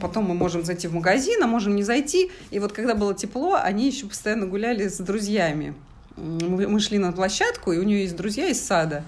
Потом 0.00 0.24
мы 0.24 0.34
можем 0.34 0.64
зайти 0.64 0.88
в 0.88 0.94
магазин, 0.94 1.42
а 1.42 1.46
можем 1.46 1.76
не 1.76 1.82
зайти. 1.82 2.30
И 2.50 2.58
вот 2.58 2.72
когда 2.72 2.94
было 2.94 3.14
тепло, 3.14 3.54
они 3.54 3.86
еще 3.86 4.06
постоянно 4.06 4.46
гуляли 4.46 4.88
с 4.88 4.98
друзьями. 4.98 5.74
Мы 6.16 6.80
шли 6.80 6.98
на 6.98 7.12
площадку, 7.12 7.72
и 7.72 7.78
у 7.78 7.82
нее 7.82 8.02
есть 8.02 8.16
друзья 8.16 8.48
из 8.48 8.60
сада. 8.64 9.04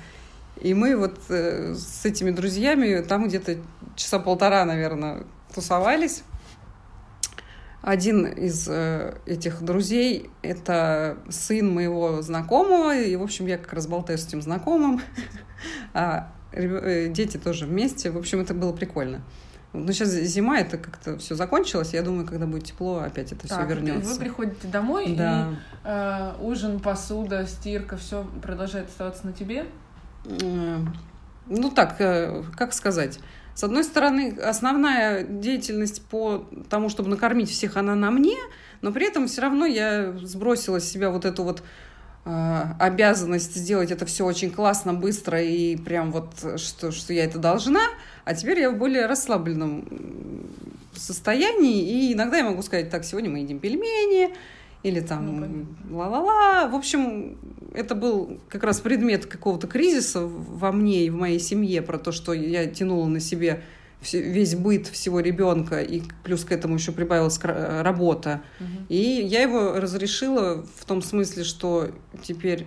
И 0.61 0.75
мы 0.75 0.97
вот 0.97 1.19
э, 1.29 1.75
с 1.75 2.05
этими 2.05 2.31
друзьями 2.31 3.03
там 3.03 3.29
где-то 3.29 3.57
часа 3.97 4.19
полтора, 4.19 4.65
наверное, 4.65 5.25
тусовались. 5.55 6.23
Один 7.81 8.27
из 8.27 8.67
э, 8.69 9.17
этих 9.25 9.63
друзей— 9.63 10.31
это 10.43 11.19
сын 11.31 11.73
моего 11.73 12.23
знакомого, 12.23 12.97
и, 12.97 13.15
в 13.15 13.23
общем, 13.23 13.47
я 13.47 13.57
как 13.57 13.73
раз 13.73 13.87
болтаю 13.87 14.19
с 14.19 14.27
этим 14.27 14.43
знакомым, 14.43 15.01
а 15.95 16.33
э, 16.53 17.09
дети 17.09 17.37
тоже 17.37 17.67
вместе. 17.67 18.11
В 18.11 18.19
общем, 18.19 18.41
это 18.41 18.53
было 18.53 18.73
прикольно. 18.73 19.23
Но 19.73 19.93
сейчас 19.93 20.09
зима, 20.09 20.59
это 20.61 20.79
как-то 20.79 21.19
все 21.19 21.35
закончилось. 21.35 21.93
Я 21.93 22.03
думаю, 22.03 22.27
когда 22.27 22.47
будет 22.47 22.65
тепло, 22.65 22.99
опять 22.99 23.33
это 23.33 23.47
все 23.47 23.65
вернется. 23.67 24.15
вы 24.15 24.19
приходите 24.19 24.67
домой, 24.67 25.15
Да. 25.15 25.51
и 25.51 25.55
э, 25.85 26.33
ужин, 26.41 26.81
посуда, 26.81 27.47
стирка, 27.47 27.97
все 27.97 28.27
продолжает 28.43 28.89
оставаться 28.89 29.27
на 29.27 29.33
тебе? 29.33 29.67
Э, 30.29 30.79
Ну 31.51 31.71
так, 31.71 31.97
э, 32.01 32.43
как 32.57 32.75
сказать. 32.75 33.19
С 33.55 33.65
одной 33.65 33.83
стороны, 33.83 34.39
основная 34.39 35.25
деятельность 35.25 36.03
по 36.07 36.47
тому, 36.69 36.91
чтобы 36.91 37.09
накормить 37.09 37.51
всех, 37.51 37.77
она 37.77 37.95
на 37.95 38.11
мне, 38.11 38.37
но 38.83 38.93
при 38.93 39.07
этом 39.07 39.27
все 39.27 39.41
равно 39.41 39.67
я 39.67 40.13
сбросила 40.23 40.79
с 40.79 40.85
себя 40.85 41.11
вот 41.11 41.25
эту 41.25 41.43
вот 41.43 41.63
э, 42.25 42.63
обязанность 42.79 43.57
сделать 43.57 43.91
это 43.91 44.05
все 44.07 44.25
очень 44.27 44.51
классно, 44.51 44.93
быстро 44.95 45.43
и 45.43 45.77
прям 45.77 46.13
вот, 46.13 46.35
что, 46.61 46.93
что 46.93 47.13
я 47.13 47.25
это 47.25 47.39
должна, 47.39 47.81
а 48.25 48.35
теперь 48.35 48.61
я 48.61 48.71
в 48.71 48.77
более 48.77 49.07
расслабленном 49.07 49.89
состоянии, 50.95 52.11
и 52.11 52.13
иногда 52.13 52.37
я 52.39 52.45
могу 52.45 52.63
сказать, 52.63 52.91
так, 52.91 53.05
сегодня 53.05 53.31
мы 53.31 53.39
едим 53.39 53.59
пельмени, 53.59 54.35
или 54.83 55.01
Ну, 55.01 55.07
там 55.07 55.27
понятно. 55.41 55.67
ла-ла-ла. 55.97 56.69
В 56.69 56.75
общем, 56.75 57.37
это 57.75 57.95
был 57.95 58.41
как 58.49 58.63
раз 58.65 58.81
предмет 58.81 59.27
какого-то 59.27 59.67
кризиса 59.67 60.21
во 60.25 60.73
мне 60.73 61.07
и 61.07 61.11
в 61.11 61.17
моей 61.17 61.41
семье 61.41 61.83
про 61.83 61.99
то, 61.99 62.13
что 62.13 62.33
я 62.33 62.67
тянула 62.67 63.07
на 63.07 63.21
себе 63.21 63.63
весь 64.13 64.55
быт 64.55 64.87
всего 64.87 65.19
ребенка, 65.19 65.81
и 65.83 66.03
плюс 66.23 66.45
к 66.45 66.53
этому 66.53 66.77
еще 66.77 66.93
прибавилась 66.93 67.37
кра- 67.39 67.83
работа. 67.83 68.43
И 68.89 68.97
я 68.97 69.43
его 69.43 69.73
разрешила 69.81 70.65
в 70.77 70.85
том 70.85 71.03
смысле, 71.03 71.43
что 71.43 71.91
теперь 72.23 72.67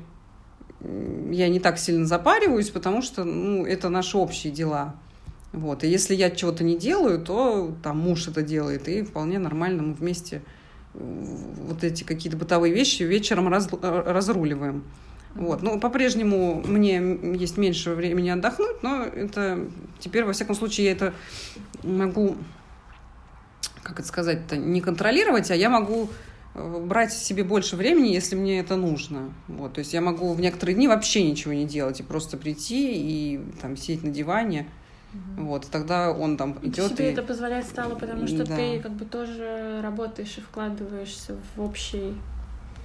я 1.32 1.48
не 1.48 1.60
так 1.60 1.78
сильно 1.80 2.06
запариваюсь, 2.06 2.70
потому 2.70 3.02
что 3.02 3.24
ну, 3.24 3.66
это 3.66 3.88
наши 3.90 4.18
общие 4.18 4.52
дела. 4.52 4.96
Вот. 5.54 5.84
И 5.84 5.88
если 5.88 6.16
я 6.16 6.30
чего-то 6.32 6.64
не 6.64 6.78
делаю, 6.78 7.22
то 7.22 7.74
там 7.84 8.00
муж 8.00 8.28
это 8.28 8.42
делает, 8.42 8.88
и 8.88 9.04
вполне 9.04 9.38
нормально 9.40 9.84
мы 9.84 9.94
вместе 9.94 10.38
э, 10.38 10.42
вот 10.94 11.84
эти 11.84 12.04
какие-то 12.04 12.38
бытовые 12.38 12.74
вещи 12.74 13.04
вечером 13.04 13.48
раз- 13.48 13.70
разруливаем. 13.82 14.84
Вот. 15.36 15.62
Ну, 15.62 15.80
по-прежнему 15.80 16.62
мне 16.66 16.96
есть 17.36 17.58
меньше 17.58 17.92
времени 17.92 18.30
отдохнуть, 18.30 18.84
но 18.84 19.04
это 19.04 19.66
теперь, 20.00 20.26
во 20.26 20.34
всяком 20.34 20.56
случае, 20.56 20.88
я 20.88 20.92
это 20.92 21.14
могу, 21.84 22.36
как 23.82 24.00
это 24.00 24.08
сказать-то, 24.08 24.58
не 24.58 24.82
контролировать, 24.82 25.50
а 25.50 25.56
я 25.56 25.70
могу 25.70 26.10
э, 26.54 26.84
брать 26.86 27.14
себе 27.14 27.46
больше 27.46 27.78
времени, 27.78 28.10
если 28.10 28.36
мне 28.36 28.60
это 28.60 28.76
нужно. 28.76 29.34
Вот, 29.48 29.74
то 29.74 29.80
есть 29.80 29.94
я 29.94 30.02
могу 30.02 30.34
в 30.34 30.42
некоторые 30.42 30.76
дни 30.76 30.90
вообще 30.90 31.24
ничего 31.24 31.54
не 31.54 31.66
делать 31.66 32.02
и 32.02 32.04
просто 32.04 32.36
прийти 32.36 32.92
и 32.94 33.40
там 33.62 33.78
сидеть 33.78 34.04
на 34.04 34.10
диване. 34.10 34.68
Угу. 35.14 35.46
Вот, 35.46 35.68
тогда 35.70 36.12
он 36.12 36.38
там 36.38 36.58
идет. 36.62 36.90
Ты 36.90 36.96
себе 36.96 37.10
и... 37.10 37.14
это 37.14 37.24
позволять 37.24 37.66
стало, 37.66 37.96
потому 37.96 38.28
что 38.28 38.46
Да. 38.46 38.56
ты 38.56 38.80
как 38.80 38.92
бы 38.92 39.06
тоже 39.06 39.80
работаешь 39.82 40.38
и 40.38 40.42
вкладываешься 40.42 41.36
в 41.56 41.62
общий, 41.62 42.14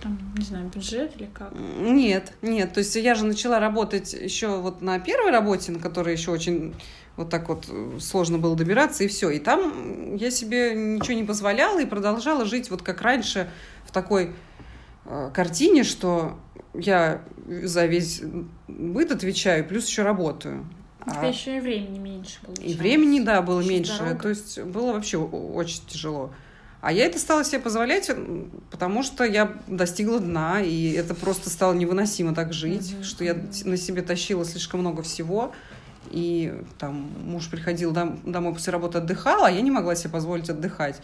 там, 0.02 0.18
не 0.36 0.44
знаю, 0.44 0.68
бюджет 0.74 1.16
или 1.16 1.28
как. 1.32 1.52
Нет, 1.54 2.32
нет. 2.42 2.72
То 2.72 2.80
есть 2.80 2.96
я 2.96 3.14
же 3.14 3.24
начала 3.24 3.60
работать 3.60 4.12
еще 4.12 4.60
вот 4.60 4.82
на 4.82 4.98
первой 4.98 5.30
работе, 5.30 5.72
на 5.72 5.78
которой 5.78 6.12
еще 6.12 6.32
очень 6.32 6.74
вот 7.16 7.30
так 7.30 7.48
вот 7.48 7.66
э, 7.68 7.98
сложно 8.00 8.38
было 8.38 8.56
добираться, 8.56 9.04
и 9.04 9.08
все. 9.08 9.30
И 9.30 9.38
там 9.38 10.16
я 10.16 10.30
себе 10.30 10.74
ничего 10.74 11.14
не 11.14 11.24
позволяла 11.24 11.80
и 11.80 11.86
продолжала 11.86 12.44
жить 12.44 12.70
вот 12.70 12.82
как 12.82 13.02
раньше 13.02 13.48
в 13.84 13.92
такой 13.92 14.32
э, 15.04 15.30
картине, 15.32 15.84
что 15.84 16.38
я 16.74 17.22
за 17.46 17.86
весь 17.86 18.22
быт 18.68 19.12
отвечаю, 19.12 19.66
плюс 19.66 19.86
еще 19.86 20.02
работаю. 20.02 20.66
У 21.06 21.10
тебя 21.10 21.28
еще 21.28 21.56
и 21.56 21.60
времени 21.60 21.98
меньше 21.98 22.38
было. 22.44 22.56
А 22.58 22.62
И 22.62 22.74
времени, 22.74 23.20
да, 23.20 23.40
было 23.42 23.60
Еще 23.60 23.70
меньше. 23.70 23.98
дорога. 23.98 24.22
То 24.22 24.28
есть 24.28 24.60
было 24.60 24.92
вообще 24.92 25.18
очень 25.18 25.80
тяжело. 25.86 26.32
А 26.80 26.92
я 26.92 27.06
это 27.06 27.18
стала 27.18 27.44
себе 27.44 27.60
позволять, 27.60 28.10
потому 28.70 29.02
что 29.02 29.24
я 29.24 29.56
достигла 29.66 30.20
дна, 30.20 30.60
и 30.60 30.92
это 30.92 31.14
просто 31.14 31.48
стало 31.50 31.72
невыносимо 31.74 32.34
так 32.34 32.52
жить, 32.52 32.92
Мгм, 32.92 33.02
что 33.04 33.24
я 33.24 33.34
на 33.64 33.76
себе 33.76 34.02
тащила 34.02 34.44
слишком 34.44 34.80
много 34.80 35.02
всего. 35.02 35.52
И 36.10 36.54
там 36.78 37.10
муж 37.24 37.48
приходил 37.50 37.92
дом- 37.92 38.20
домой 38.24 38.52
после 38.52 38.72
работы, 38.72 38.98
отдыхал, 38.98 39.44
а 39.44 39.50
я 39.50 39.60
не 39.62 39.70
могла 39.70 39.96
себе 39.96 40.10
позволить 40.10 40.48
отдыхать. 40.50 41.00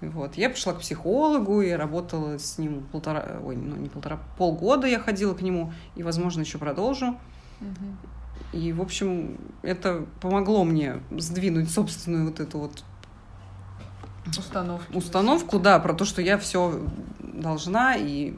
Вот. 0.00 0.34
Я 0.36 0.48
пошла 0.50 0.72
к 0.74 0.80
психологу 0.80 1.60
и 1.62 1.70
работала 1.70 2.38
с 2.38 2.58
ним 2.58 2.86
полтора, 2.92 3.38
ой, 3.44 3.56
ну 3.56 3.76
не 3.76 3.88
полтора, 3.88 4.18
полгода 4.38 4.86
я 4.86 4.98
ходила 4.98 5.34
к 5.34 5.42
нему, 5.42 5.72
и, 5.96 6.02
возможно, 6.02 6.40
еще 6.42 6.58
продолжу. 6.58 7.18
Мгм. 7.60 7.98
И, 8.56 8.72
в 8.72 8.80
общем, 8.80 9.38
это 9.62 10.06
помогло 10.20 10.64
мне 10.64 11.00
сдвинуть 11.10 11.70
собственную 11.70 12.26
вот 12.30 12.40
эту 12.40 12.58
вот 12.58 12.84
Установки. 14.36 14.96
установку, 14.96 15.58
да, 15.58 15.78
про 15.78 15.92
то, 15.92 16.04
что 16.04 16.22
я 16.22 16.38
все 16.38 16.80
должна, 17.20 17.96
и, 17.96 18.34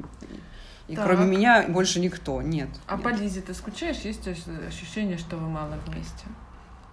и 0.89 0.97
Так. 0.97 1.05
кроме 1.07 1.25
меня 1.25 1.67
больше 1.69 2.01
никто. 2.01 2.43
Нет. 2.43 2.69
А 2.87 2.95
нет. 2.97 3.05
по 3.05 3.09
Лизе 3.11 3.41
ты 3.43 3.55
скучаешь? 3.55 3.99
Есть 3.99 4.27
ощ- 4.27 4.67
ощущение, 4.67 5.19
что 5.19 5.37
вы 5.37 5.49
мало 5.49 5.75
вместе? 5.87 6.25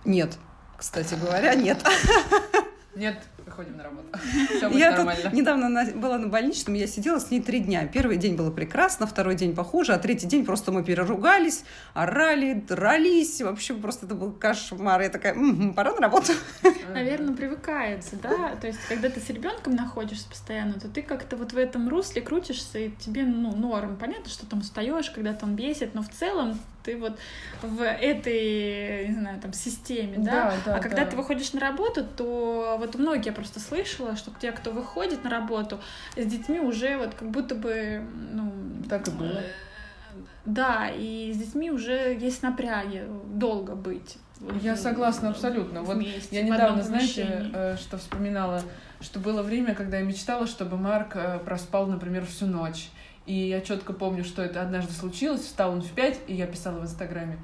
Нет. 0.05 0.37
Кстати 0.77 1.15
говоря, 1.15 1.55
нет. 1.55 1.83
Нет, 2.95 3.21
выходим 3.45 3.77
на 3.77 3.83
работу. 3.83 4.07
Все 4.57 4.67
будет 4.67 4.79
Я 4.79 4.89
тут 4.91 5.05
нормально. 5.05 5.29
недавно 5.33 5.69
на- 5.69 5.91
была 5.91 6.17
на 6.17 6.27
больничном, 6.27 6.75
я 6.75 6.87
сидела 6.87 7.19
с 7.19 7.31
ней 7.31 7.41
три 7.41 7.59
дня. 7.59 7.87
Первый 7.87 8.17
день 8.17 8.35
было 8.35 8.51
прекрасно, 8.51 9.07
второй 9.07 9.35
день 9.35 9.55
похуже, 9.55 9.93
а 9.93 9.99
третий 9.99 10.27
день 10.27 10.45
просто 10.45 10.71
мы 10.71 10.83
переругались, 10.83 11.63
орали, 11.93 12.53
дрались. 12.53 13.41
Вообще 13.41 13.73
просто 13.73 14.05
это 14.05 14.15
был 14.15 14.31
кошмар. 14.31 15.01
Я 15.01 15.09
такая, 15.09 15.33
«Мгм, 15.33 15.73
пора 15.73 15.93
на 15.93 16.01
работу. 16.01 16.33
Наверное, 16.93 17.35
привыкается, 17.35 18.15
да. 18.21 18.55
То 18.59 18.67
есть, 18.67 18.79
когда 18.89 19.09
ты 19.09 19.19
с 19.19 19.29
ребенком 19.29 19.75
находишься 19.75 20.27
постоянно, 20.29 20.73
то 20.73 20.87
ты 20.87 21.01
как-то 21.01 21.37
вот 21.37 21.53
в 21.53 21.57
этом 21.57 21.89
русле 21.89 22.21
крутишься, 22.21 22.79
и 22.79 22.91
тебе, 22.91 23.23
ну, 23.23 23.55
норм. 23.55 23.97
Понятно, 23.97 24.29
что 24.29 24.45
там 24.45 24.59
устаешь, 24.59 25.09
когда 25.11 25.33
там 25.33 25.55
бесит, 25.55 25.93
но 25.93 26.01
в 26.01 26.09
целом 26.09 26.59
ты 26.83 26.97
вот 26.97 27.17
в 27.63 27.81
этой, 27.81 29.07
не 29.07 29.15
знаю, 29.15 29.39
там, 29.41 29.53
системе, 29.53 30.17
да. 30.17 30.31
Да, 30.31 30.53
да, 30.65 30.75
а 30.75 30.79
когда 30.79 31.03
да. 31.03 31.11
ты 31.11 31.17
выходишь 31.17 31.51
на 31.53 31.59
работу, 31.59 32.05
то 32.05 32.77
вот 32.79 32.95
многие 32.95 33.31
просто 33.35 33.59
слышала, 33.59 34.15
что 34.15 34.31
те, 34.39 34.51
кто 34.51 34.71
выходит 34.71 35.23
на 35.23 35.29
работу, 35.29 35.79
с 36.15 36.25
детьми 36.25 36.59
уже 36.59 36.97
вот 36.97 37.13
как 37.13 37.29
будто 37.29 37.53
бы, 37.55 38.01
ну... 38.31 38.51
Так 38.89 39.07
и 39.07 39.11
было. 39.11 39.39
э, 39.39 39.51
Да, 40.45 40.89
и 40.89 41.31
с 41.33 41.37
детьми 41.37 41.69
уже 41.71 42.17
есть 42.19 42.41
напряги 42.41 43.03
долго 43.27 43.75
быть. 43.75 44.17
Я 44.61 44.75
согласна 44.75 45.29
абсолютно. 45.29 45.81
Вот 45.83 45.95
вместе, 45.97 46.35
Я 46.35 46.43
недавно, 46.43 46.83
знаете, 46.83 47.49
э, 47.53 47.77
что 47.77 47.97
вспоминала, 47.97 48.61
что 48.99 49.19
было 49.19 49.41
время, 49.41 49.75
когда 49.75 49.97
я 49.97 50.03
мечтала, 50.03 50.45
чтобы 50.47 50.77
Марк 50.77 51.15
э, 51.15 51.39
проспал, 51.39 51.87
например, 51.87 52.25
всю 52.25 52.45
ночь. 52.45 52.89
И 53.25 53.33
я 53.33 53.61
четко 53.61 53.93
помню, 53.93 54.23
что 54.23 54.41
это 54.41 54.61
однажды 54.61 54.93
случилось. 54.93 55.41
Встал 55.41 55.71
он 55.71 55.81
в 55.81 55.91
пять, 55.91 56.19
и 56.27 56.33
я 56.35 56.47
писала 56.47 56.79
в 56.79 56.83
Инстаграме. 56.83 57.39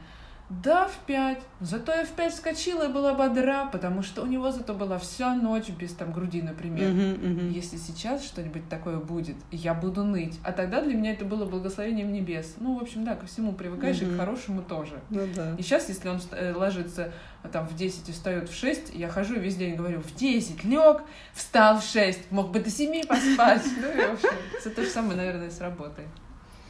Да, 0.64 0.88
в 0.88 0.98
пять. 1.06 1.42
Зато 1.62 1.94
я 1.94 2.04
в 2.06 2.10
пять 2.10 2.34
вскочила 2.34 2.90
и 2.90 2.92
была 2.92 3.14
бодра, 3.14 3.70
потому 3.72 4.04
что 4.04 4.22
у 4.22 4.26
него 4.26 4.52
зато 4.52 4.74
была 4.74 4.98
вся 4.98 5.34
ночь 5.34 5.70
без 5.70 5.94
там 5.94 6.12
груди, 6.12 6.42
например. 6.42 6.90
Мгм, 6.90 7.12
мгм. 7.32 7.50
Если 7.52 7.78
сейчас 7.78 8.26
что-нибудь 8.26 8.68
такое 8.68 8.98
будет, 8.98 9.38
я 9.52 9.74
буду 9.74 10.04
ныть. 10.04 10.38
А 10.44 10.52
тогда 10.52 10.82
для 10.82 10.94
меня 10.94 11.14
это 11.14 11.24
было 11.24 11.46
благословением 11.46 12.12
небес. 12.12 12.56
Ну, 12.60 12.78
в 12.78 12.82
общем, 12.82 13.06
да, 13.06 13.16
ко 13.16 13.26
всему 13.28 13.54
привыкаешь, 13.54 14.02
и 14.02 14.06
Мгм. 14.06 14.16
к 14.16 14.20
хорошему 14.20 14.62
тоже. 14.62 15.00
Ну 15.10 15.22
да. 15.34 15.56
И 15.58 15.62
сейчас, 15.62 15.88
если 15.88 16.10
он 16.10 16.20
э, 16.32 16.54
ложится 16.54 17.14
а, 17.44 17.48
там 17.48 17.66
в 17.68 17.76
10 17.76 18.10
и 18.10 18.12
встает 18.12 18.50
в 18.50 18.54
6, 18.54 18.94
я 18.94 19.08
хожу 19.08 19.36
и 19.36 19.40
весь 19.40 19.56
день 19.56 19.76
говорю, 19.76 20.02
в 20.02 20.14
10 20.16 20.66
лег, 20.66 21.02
встал 21.34 21.80
в 21.80 21.84
6, 21.84 22.30
мог 22.32 22.52
бы 22.52 22.60
до 22.60 22.70
7 22.70 23.06
поспать. 23.08 23.64
Ну 23.82 23.88
и 23.88 24.06
в 24.06 24.14
общем, 24.14 24.30
это 24.60 24.70
то 24.70 24.84
же 24.84 24.90
самое, 24.90 25.16
наверное, 25.16 25.50
с 25.50 25.62
работой. 25.62 26.06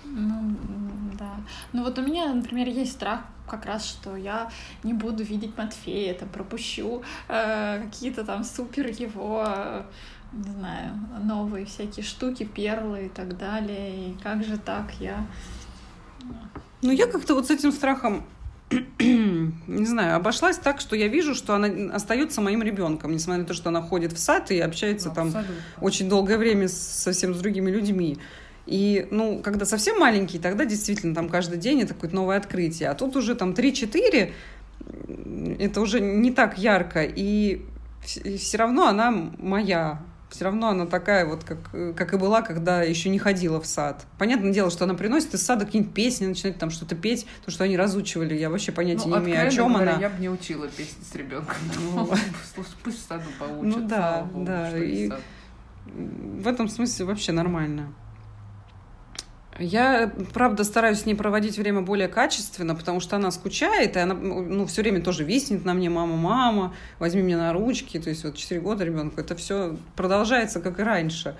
Ну, 0.05 0.55
да. 1.19 1.35
Ну 1.73 1.83
вот 1.83 1.97
у 1.97 2.01
меня, 2.01 2.33
например, 2.33 2.67
есть 2.67 2.93
страх 2.93 3.21
как 3.47 3.65
раз, 3.65 3.85
что 3.85 4.15
я 4.15 4.49
не 4.83 4.93
буду 4.93 5.23
видеть 5.23 5.57
Матфея, 5.57 6.13
там 6.13 6.29
пропущу 6.29 7.01
э, 7.27 7.81
какие-то 7.83 8.23
там 8.23 8.43
супер 8.43 8.87
его, 8.87 9.43
э, 9.45 9.83
не 10.33 10.51
знаю, 10.51 10.91
новые 11.23 11.65
всякие 11.65 12.03
штуки, 12.05 12.43
перлы 12.43 13.07
и 13.07 13.09
так 13.09 13.37
далее. 13.37 14.09
И 14.11 14.17
как 14.23 14.43
же 14.43 14.57
так 14.57 14.91
я... 14.99 15.25
Ну, 16.81 16.91
я 16.91 17.07
как-то 17.07 17.35
вот 17.35 17.47
с 17.47 17.51
этим 17.51 17.71
страхом, 17.71 18.23
не 18.99 19.85
знаю, 19.85 20.15
обошлась 20.15 20.57
так, 20.57 20.79
что 20.79 20.95
я 20.95 21.07
вижу, 21.07 21.35
что 21.35 21.53
она 21.53 21.93
остается 21.93 22.41
моим 22.41 22.63
ребенком, 22.63 23.11
несмотря 23.11 23.41
на 23.41 23.47
то, 23.47 23.53
что 23.53 23.69
она 23.69 23.81
ходит 23.81 24.13
в 24.13 24.17
сад 24.17 24.49
и 24.51 24.59
общается 24.59 25.09
там 25.09 25.27
Абсолютно. 25.27 25.55
очень 25.81 26.09
долгое 26.09 26.37
время 26.37 26.67
с- 26.67 26.73
совсем 27.03 27.35
с 27.35 27.39
другими 27.39 27.69
людьми. 27.69 28.17
И, 28.71 29.05
ну, 29.11 29.39
когда 29.43 29.65
совсем 29.65 29.99
маленький, 29.99 30.39
тогда 30.39 30.63
действительно 30.63 31.13
там 31.13 31.27
каждый 31.27 31.57
день 31.57 31.81
это 31.81 31.93
какое-то 31.93 32.15
новое 32.15 32.37
открытие. 32.37 32.89
А 32.89 32.93
тут 32.95 33.17
уже 33.17 33.35
там 33.35 33.51
3-4, 33.51 34.31
м, 35.09 35.57
это 35.59 35.81
уже 35.81 35.99
не 35.99 36.31
так 36.31 36.57
ярко. 36.57 37.03
И 37.03 37.63
все 38.05 38.57
равно 38.57 38.87
она 38.87 39.11
моя. 39.11 40.01
Все 40.29 40.45
равно 40.45 40.69
она 40.69 40.85
такая 40.85 41.25
вот, 41.25 41.43
как, 41.43 41.57
э, 41.73 41.91
как 41.93 42.13
и 42.13 42.17
была, 42.17 42.41
когда 42.41 42.81
еще 42.83 43.09
не 43.09 43.19
ходила 43.19 43.59
в 43.59 43.65
сад. 43.65 44.05
Понятное 44.17 44.53
дело, 44.53 44.71
что 44.71 44.85
она 44.85 44.93
приносит 44.93 45.33
из 45.33 45.41
сада 45.43 45.65
какие-нибудь 45.65 45.93
песни, 45.93 46.25
начинает 46.27 46.57
там 46.57 46.69
что-то 46.69 46.95
петь, 46.95 47.27
то, 47.43 47.51
что 47.51 47.65
они 47.65 47.75
разучивали. 47.75 48.35
Я 48.37 48.49
вообще 48.49 48.71
понятия 48.71 49.09
Ну, 49.09 49.17
не 49.17 49.25
имею, 49.25 49.45
о 49.45 49.51
чем 49.51 49.73
говоря, 49.73 49.91
она. 49.91 49.99
Я 50.01 50.09
бы 50.09 50.21
не 50.21 50.29
учила 50.29 50.69
песни 50.69 51.03
с 51.03 51.13
ребенком. 51.15 51.57
Ну. 51.93 52.09
Пусть 52.85 53.03
в 53.03 53.07
саду 53.09 53.25
поучат. 53.37 53.77
Ну 53.77 53.87
да, 53.89 54.25
да. 54.33 54.71
В 55.85 56.47
этом 56.47 56.69
смысле 56.69 57.05
вообще 57.05 57.33
нормально. 57.33 57.93
Я, 59.61 60.11
правда, 60.33 60.63
стараюсь 60.63 61.01
с 61.01 61.05
ней 61.05 61.13
проводить 61.13 61.57
время 61.57 61.81
более 61.81 62.07
качественно, 62.07 62.73
потому 62.73 62.99
что 62.99 63.15
она 63.17 63.31
скучает, 63.31 63.95
и 63.95 63.99
она 63.99 64.15
ну, 64.15 64.65
все 64.65 64.81
время 64.81 65.01
тоже 65.01 65.23
виснет 65.23 65.65
на 65.65 65.73
мне, 65.73 65.89
мама, 65.89 66.15
мама, 66.15 66.73
возьми 66.99 67.21
меня 67.21 67.37
на 67.37 67.53
ручки. 67.53 67.99
То 67.99 68.09
есть 68.09 68.23
вот 68.23 68.35
4 68.35 68.59
года 68.59 68.83
ребенку, 68.83 69.21
это 69.21 69.35
все 69.35 69.77
продолжается, 69.95 70.59
как 70.61 70.79
и 70.79 70.83
раньше. 70.83 71.35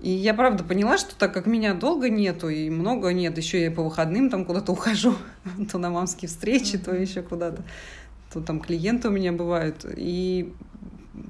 И 0.00 0.10
я, 0.10 0.32
правда, 0.32 0.62
поняла, 0.62 0.96
что 0.96 1.16
так 1.16 1.34
как 1.34 1.46
меня 1.46 1.74
долго 1.74 2.08
нету, 2.08 2.48
и 2.48 2.70
много 2.70 3.12
нет, 3.12 3.36
еще 3.36 3.60
я 3.60 3.70
по 3.70 3.82
выходным 3.82 4.30
там 4.30 4.44
куда-то 4.44 4.72
ухожу, 4.72 5.16
то 5.72 5.78
на 5.78 5.90
мамские 5.90 6.28
встречи, 6.28 6.78
то 6.78 6.94
еще 6.94 7.22
куда-то, 7.22 7.64
то 8.32 8.40
там 8.40 8.60
клиенты 8.60 9.08
у 9.08 9.10
меня 9.10 9.32
бывают. 9.32 9.84
И 9.96 10.52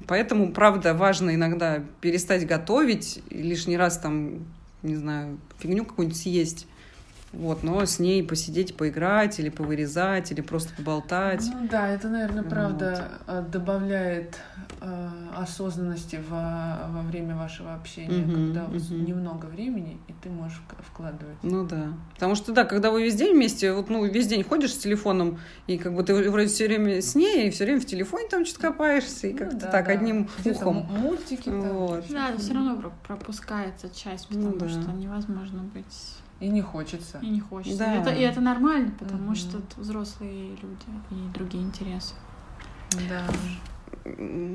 поэтому, 0.07 0.51
правда, 0.51 0.93
важно 0.93 1.33
иногда 1.33 1.83
перестать 2.01 2.45
готовить, 2.45 3.23
лишний 3.31 3.77
раз 3.77 3.97
там, 3.97 4.45
не 4.81 4.95
знаю, 4.95 5.37
фигню 5.59 5.85
какую-нибудь 5.85 6.17
съесть. 6.19 6.67
Вот, 7.31 7.61
но 7.61 7.85
с 7.85 7.99
ней 7.99 8.23
посидеть, 8.23 8.75
поиграть, 8.75 9.39
или 9.39 9.49
повырезать, 9.49 10.31
или 10.31 10.41
просто 10.41 10.73
поболтать. 10.75 11.43
Ну 11.53 11.67
да, 11.69 11.87
это, 11.89 12.09
наверное, 12.09 12.41
правда 12.41 13.07
э, 13.27 13.43
добавляет 13.51 14.39
э, 14.81 15.09
осознанности 15.35 16.19
во, 16.27 16.87
во 16.89 17.01
время 17.03 17.35
вашего 17.35 17.75
общения, 17.75 18.25
Мгм, 18.25 18.33
когда 18.47 18.65
у 18.65 18.71
вас 18.71 18.89
мгм. 18.89 19.05
немного 19.05 19.45
времени, 19.45 19.99
и 20.07 20.13
ты 20.23 20.29
можешь 20.29 20.59
вк- 20.67 20.83
вкладывать. 20.91 21.37
Ну 21.43 21.67
да. 21.67 21.93
Потому 22.15 22.33
что, 22.33 22.51
да, 22.51 22.65
когда 22.65 22.89
вы 22.89 23.03
весь 23.03 23.15
день 23.15 23.35
вместе, 23.35 23.73
вот, 23.73 23.89
ну, 23.89 24.03
весь 24.05 24.25
день 24.27 24.43
ходишь 24.43 24.73
с 24.73 24.77
телефоном, 24.77 25.39
и 25.67 25.77
как 25.77 25.93
бы 25.93 26.03
ты 26.03 26.15
вроде 26.15 26.47
все 26.47 26.65
время 26.67 26.99
с 27.01 27.13
ней, 27.13 27.47
и 27.47 27.51
все 27.51 27.65
время 27.65 27.79
в 27.79 27.85
телефоне 27.85 28.27
там 28.27 28.43
что-то 28.45 28.69
копаешься, 28.69 29.27
и 29.27 29.33
Ну 29.33 29.37
как-то 29.39 29.55
да, 29.57 29.67
так, 29.71 29.85
да. 29.85 29.91
одним 29.91 30.27
Где-то 30.39 30.57
ухом. 30.67 30.87
Мультики 30.89 31.43
там. 31.49 31.61
Вот. 31.73 32.05
Да, 32.09 32.35
все 32.37 32.53
равно 32.55 32.77
про- 32.77 32.91
пропускается 33.07 33.87
часть, 33.89 34.27
Ну 34.31 34.51
потому 34.51 34.59
да. 34.75 34.81
что 34.81 34.91
невозможно 34.93 35.61
быть 35.75 35.85
И 36.39 36.47
не 36.47 36.61
хочется. 36.61 37.19
и 37.21 37.27
не 37.29 37.39
хочется. 37.41 37.77
Да. 37.79 37.95
И, 37.95 37.99
это, 37.99 38.09
и 38.11 38.21
это 38.21 38.39
нормально, 38.41 38.91
потому 38.97 39.23
Мгм. 39.27 39.35
что 39.35 39.57
это 39.57 39.79
взрослые 39.79 40.49
люди 40.61 40.85
и 41.11 41.33
другие 41.33 41.63
интересы. 41.63 42.13
Да. 43.09 43.23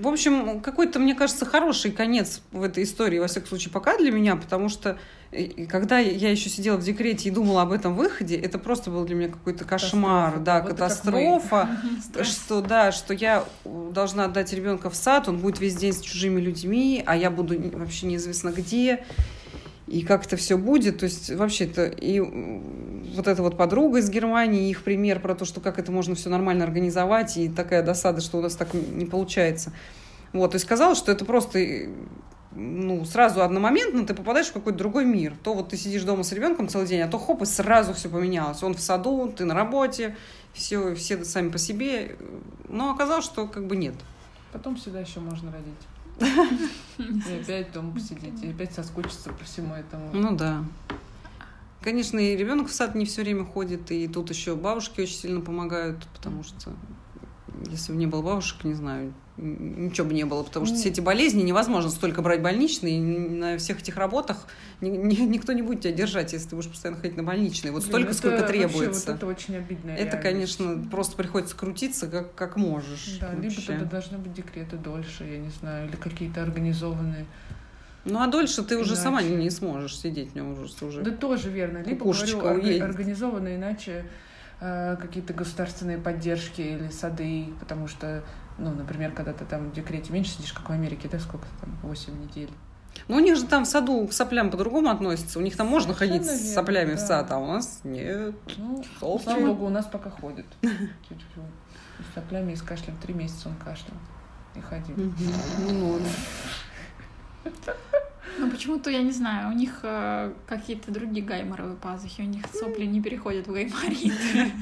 в 0.03 0.09
общем, 0.09 0.61
какой-то, 0.61 0.99
мне 0.99 1.15
кажется, 1.15 1.45
хороший 1.47 1.93
конец 1.93 2.41
в 2.51 2.63
этой 2.63 2.83
истории, 2.83 3.19
во 3.21 3.27
всяком 3.29 3.49
случае, 3.51 3.71
пока 3.73 3.97
для 3.97 4.11
меня, 4.11 4.35
потому 4.37 4.69
что 4.69 4.99
и 5.31 5.67
когда 5.67 5.99
я 5.99 6.31
еще 6.31 6.49
сидела 6.49 6.77
в 6.77 6.83
декрете 6.83 7.29
и 7.29 7.33
думала 7.33 7.63
об 7.63 7.73
этом 7.73 7.95
выходе, 7.95 8.37
это 8.37 8.59
просто 8.59 8.91
был 8.91 9.05
для 9.05 9.15
меня 9.15 9.29
какой-то 9.29 9.65
кошмар, 9.65 10.33
катастрофа. 10.39 10.45
да, 10.45 10.61
вот 10.63 10.71
катастрофа, 10.71 12.25
что 12.25 12.61
да, 12.63 12.93
что 12.93 13.15
я 13.15 13.45
должна 13.65 14.25
отдать 14.25 14.53
ребенка 14.53 14.91
в 14.91 14.95
сад, 14.97 15.29
он 15.29 15.39
будет 15.39 15.61
весь 15.61 15.77
день 15.77 15.93
с 15.93 16.01
чужими 16.01 16.41
людьми, 16.41 17.03
а 17.07 17.17
я 17.17 17.31
буду 17.31 17.55
вообще 17.79 18.07
неизвестно 18.07 18.51
где 18.51 19.05
и 19.87 20.03
как 20.03 20.27
это 20.27 20.37
все 20.37 20.57
будет. 20.57 20.99
То 20.99 21.05
есть 21.05 21.31
вообще-то 21.31 21.85
и 21.87 22.21
вот 22.21 23.29
эта 23.29 23.43
вот 23.43 23.57
подруга 23.57 23.99
из 23.99 24.11
Германии, 24.11 24.71
их 24.71 24.83
пример 24.83 25.21
про 25.21 25.35
то, 25.35 25.45
что 25.45 25.61
как 25.61 25.79
это 25.79 25.93
можно 25.93 26.15
все 26.15 26.31
нормально 26.31 26.65
организовать, 26.65 27.37
и 27.37 27.49
такая 27.49 27.83
досада, 27.83 28.21
что 28.21 28.39
у 28.39 28.43
нас 28.43 28.55
так 28.55 28.73
не 28.75 29.07
получается. 29.07 29.73
Вот, 30.33 30.55
и 30.55 30.59
сказала, 30.59 30.95
что 30.95 31.13
это 31.13 31.25
просто 31.25 31.89
ну, 32.57 33.05
сразу 33.05 33.43
одномоментно 33.43 34.07
ты 34.07 34.15
попадаешь 34.15 34.49
в 34.49 34.53
какой-то 34.53 34.79
другой 34.79 35.05
мир. 35.05 35.35
То 35.43 35.55
вот 35.55 35.71
ты 35.71 35.77
сидишь 35.77 36.03
дома 36.03 36.23
с 36.23 36.33
ребенком 36.33 36.69
целый 36.69 36.87
день, 36.87 37.01
а 37.01 37.09
то 37.09 37.19
хоп, 37.19 37.43
и 37.43 37.47
сразу 37.47 37.93
все 37.95 38.09
поменялось. 38.09 38.63
Он 38.63 38.75
в 38.75 38.81
саду, 38.81 39.33
ты 39.37 39.45
на 39.45 39.55
работе, 39.55 40.17
все, 40.53 40.95
все 40.95 41.25
сами 41.25 41.51
по 41.51 41.59
себе. 41.59 42.17
Но 42.69 42.93
оказалось, 42.93 43.25
что 43.25 43.47
как 43.47 43.67
бы 43.67 43.77
нет. 43.77 43.95
Потом 44.53 44.77
всегда 44.77 45.01
еще 45.01 45.21
можно 45.21 45.51
родить. 45.53 45.75
И 46.19 47.41
опять 47.43 47.73
дома 47.73 47.93
посидеть, 47.93 48.43
и 48.43 48.51
опять 48.51 48.73
соскучиться 48.73 49.31
по 49.31 49.45
всему 49.45 49.75
этому. 49.75 50.11
Ну 50.13 50.37
да. 50.37 50.65
Конечно, 51.83 52.19
и 52.19 52.37
ребенок 52.37 52.69
в 52.69 52.73
сад 52.73 52.95
не 52.95 53.05
все 53.05 53.23
время 53.23 53.45
ходит, 53.45 53.91
и 53.91 54.09
тут 54.09 54.31
еще 54.31 54.57
бабушки 54.57 55.03
очень 55.03 55.17
сильно 55.17 55.41
помогают, 55.41 56.07
потому 56.15 56.43
что 56.43 56.73
если 57.69 57.93
бы 57.93 57.99
не 57.99 58.07
было 58.07 58.23
бабушек, 58.23 58.65
не 58.65 58.75
знаю, 58.75 59.13
ничего 59.37 60.07
бы 60.07 60.15
не 60.15 60.25
было, 60.25 60.43
потому 60.45 60.65
что 60.67 60.77
все 60.77 60.91
эти 60.91 61.01
болезни 61.01 61.43
невозможно 61.43 61.91
столько 61.91 62.23
брать 62.23 62.41
больничные, 62.41 63.01
на 63.01 63.59
всех 63.59 63.81
этих 63.81 63.97
работах 63.97 64.47
ни, 64.81 64.89
ни, 64.91 65.17
никто 65.23 65.53
не 65.53 65.63
будет 65.63 65.81
тебя 65.81 65.93
держать, 65.93 66.33
если 66.33 66.51
ты 66.51 66.57
будешь 66.57 66.71
постоянно 66.71 67.01
ходить 67.01 67.17
на 67.17 67.25
больничные. 67.25 67.73
Вот 67.73 67.83
Блин, 67.83 67.91
столько, 67.91 68.09
это 68.11 68.19
сколько 68.19 68.43
требуется. 68.43 69.11
Вот 69.11 69.17
это 69.17 69.27
очень 69.27 69.57
обидно. 69.57 69.91
Это, 69.91 70.17
конечно, 70.19 70.85
просто 70.91 71.17
приходится 71.17 71.57
крутиться, 71.57 72.07
как, 72.07 72.35
как 72.35 72.57
можешь. 72.57 73.19
Да, 73.21 73.31
вообще. 73.31 73.49
либо 73.49 73.63
тогда 73.67 73.85
должны 73.87 74.19
быть 74.19 74.35
декреты 74.35 74.77
дольше, 74.77 75.25
я 75.25 75.39
не 75.39 75.51
знаю, 75.51 75.89
или 75.89 75.97
какие-то 75.97 76.43
организованные. 76.43 77.27
Ну 78.05 78.21
а 78.21 78.27
дольше 78.27 78.63
ты 78.63 78.75
иначе. 78.75 78.93
уже 78.93 78.97
сама 78.97 79.23
не, 79.23 79.35
не 79.35 79.51
сможешь 79.51 79.99
сидеть, 79.99 80.35
мне 80.35 80.45
уже 80.45 80.85
уже. 80.85 81.03
Да 81.03 81.11
тоже 81.11 81.51
верно. 81.51 81.79
Либо 81.79 82.05
говорю, 82.05 82.61
уедет. 82.61 82.83
организованно, 82.83 83.57
иначе 83.57 84.05
э, 84.61 84.97
какие-то 85.01 85.33
государственные 85.33 85.99
поддержки 85.99 86.61
или 86.61 86.91
сады, 86.91 87.47
потому 87.61 87.89
что 87.89 88.23
ну, 88.59 88.71
например, 88.71 89.13
когда 89.13 89.33
ты 89.33 89.45
там 89.45 89.71
в 89.71 89.73
декрете 89.73 90.13
меньше 90.13 90.33
сидишь, 90.33 90.53
как 90.53 90.69
в 90.69 90.73
Америке, 90.73 91.09
да, 91.11 91.19
сколько 91.19 91.47
там, 91.61 91.77
8 91.83 92.23
недель. 92.23 92.51
Ну, 93.09 93.17
у 93.17 93.21
них 93.21 93.37
же 93.37 93.45
там 93.45 93.65
в 93.65 93.67
саду 93.67 94.07
к 94.07 94.13
соплям 94.13 94.51
по-другому 94.51 94.89
относятся. 94.89 95.39
У 95.39 95.43
них 95.43 95.57
там 95.57 95.67
можно 95.67 95.95
Совершенно 95.95 96.19
ходить 96.19 96.33
верно, 96.33 96.47
с 96.47 96.55
соплями 96.55 96.91
да. 96.91 96.97
в 96.97 97.01
сад, 97.01 97.33
а 97.33 97.39
у 97.39 97.47
нас 97.47 97.81
нет. 97.83 98.35
Ну, 98.57 98.85
слава 99.01 99.47
богу, 99.47 99.67
у 99.67 99.71
нас 99.71 99.87
пока 99.87 100.11
ходит. 100.11 100.47
С 100.63 102.15
соплями 102.15 102.53
и 102.53 102.57
с 102.57 102.63
кашлем. 102.63 102.97
Три 102.97 103.15
месяца 103.15 103.49
он 103.49 103.55
кашлял 103.55 103.97
и 104.57 104.61
ходил. 104.61 104.97
Ну, 104.97 106.01
ну, 108.39 108.51
почему-то, 108.51 108.91
я 108.91 109.03
не 109.03 109.13
знаю, 109.13 109.51
у 109.51 109.53
них 109.53 109.81
э, 109.83 110.33
какие-то 110.47 110.91
другие 110.91 111.25
гайморовые 111.25 111.77
пазухи, 111.77 112.23
у 112.23 112.25
них 112.25 112.45
сопли 112.53 112.85
не 112.85 113.01
переходят 113.01 113.47
в 113.47 113.53
гайморит. 113.53 114.13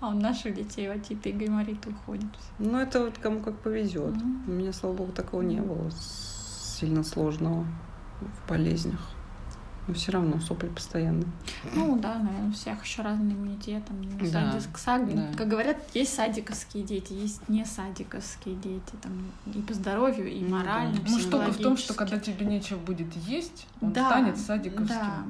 А 0.00 0.08
у 0.10 0.12
наших 0.12 0.54
детей 0.54 0.90
отиты 0.90 1.30
и 1.30 1.32
гаймориты 1.32 1.90
уходят. 1.90 2.30
Ну, 2.58 2.78
это 2.78 3.04
вот 3.04 3.18
кому 3.18 3.40
как 3.40 3.58
повезет. 3.58 4.14
Mm-hmm. 4.14 4.46
У 4.46 4.50
меня, 4.50 4.72
слава 4.72 4.94
богу, 4.94 5.12
такого 5.12 5.42
не 5.42 5.60
было 5.60 5.90
сильно 5.90 7.02
сложного 7.02 7.66
в 8.20 8.48
болезнях. 8.48 9.00
Но 9.88 9.94
все 9.94 10.12
равно 10.12 10.38
сопли 10.38 10.68
постоянные. 10.68 11.26
Ну 11.74 11.98
да, 11.98 12.18
наверное, 12.18 12.50
у 12.50 12.52
всех 12.52 12.84
еще 12.84 13.00
разный 13.00 13.32
иммунитет. 13.32 13.82
Там, 13.86 14.02
да, 14.30 14.52
садик, 14.52 14.78
сад... 14.78 15.14
да. 15.14 15.28
Как 15.34 15.48
говорят, 15.48 15.78
есть 15.94 16.14
садиковские 16.14 16.84
дети, 16.84 17.14
есть 17.14 17.48
не 17.48 17.64
садиковские 17.64 18.54
дети. 18.56 18.92
Там, 19.02 19.12
и 19.46 19.62
по 19.62 19.72
здоровью, 19.72 20.30
и 20.30 20.44
морально. 20.44 20.98
Ну, 21.08 21.18
штука 21.18 21.50
в 21.50 21.56
том, 21.56 21.78
что 21.78 21.94
когда 21.94 22.18
тебе 22.18 22.44
нечего 22.44 22.78
будет 22.78 23.14
есть, 23.16 23.66
он 23.80 23.92
да, 23.92 24.10
станет 24.10 24.36
садиковским. 24.36 24.86
Да. 24.88 25.24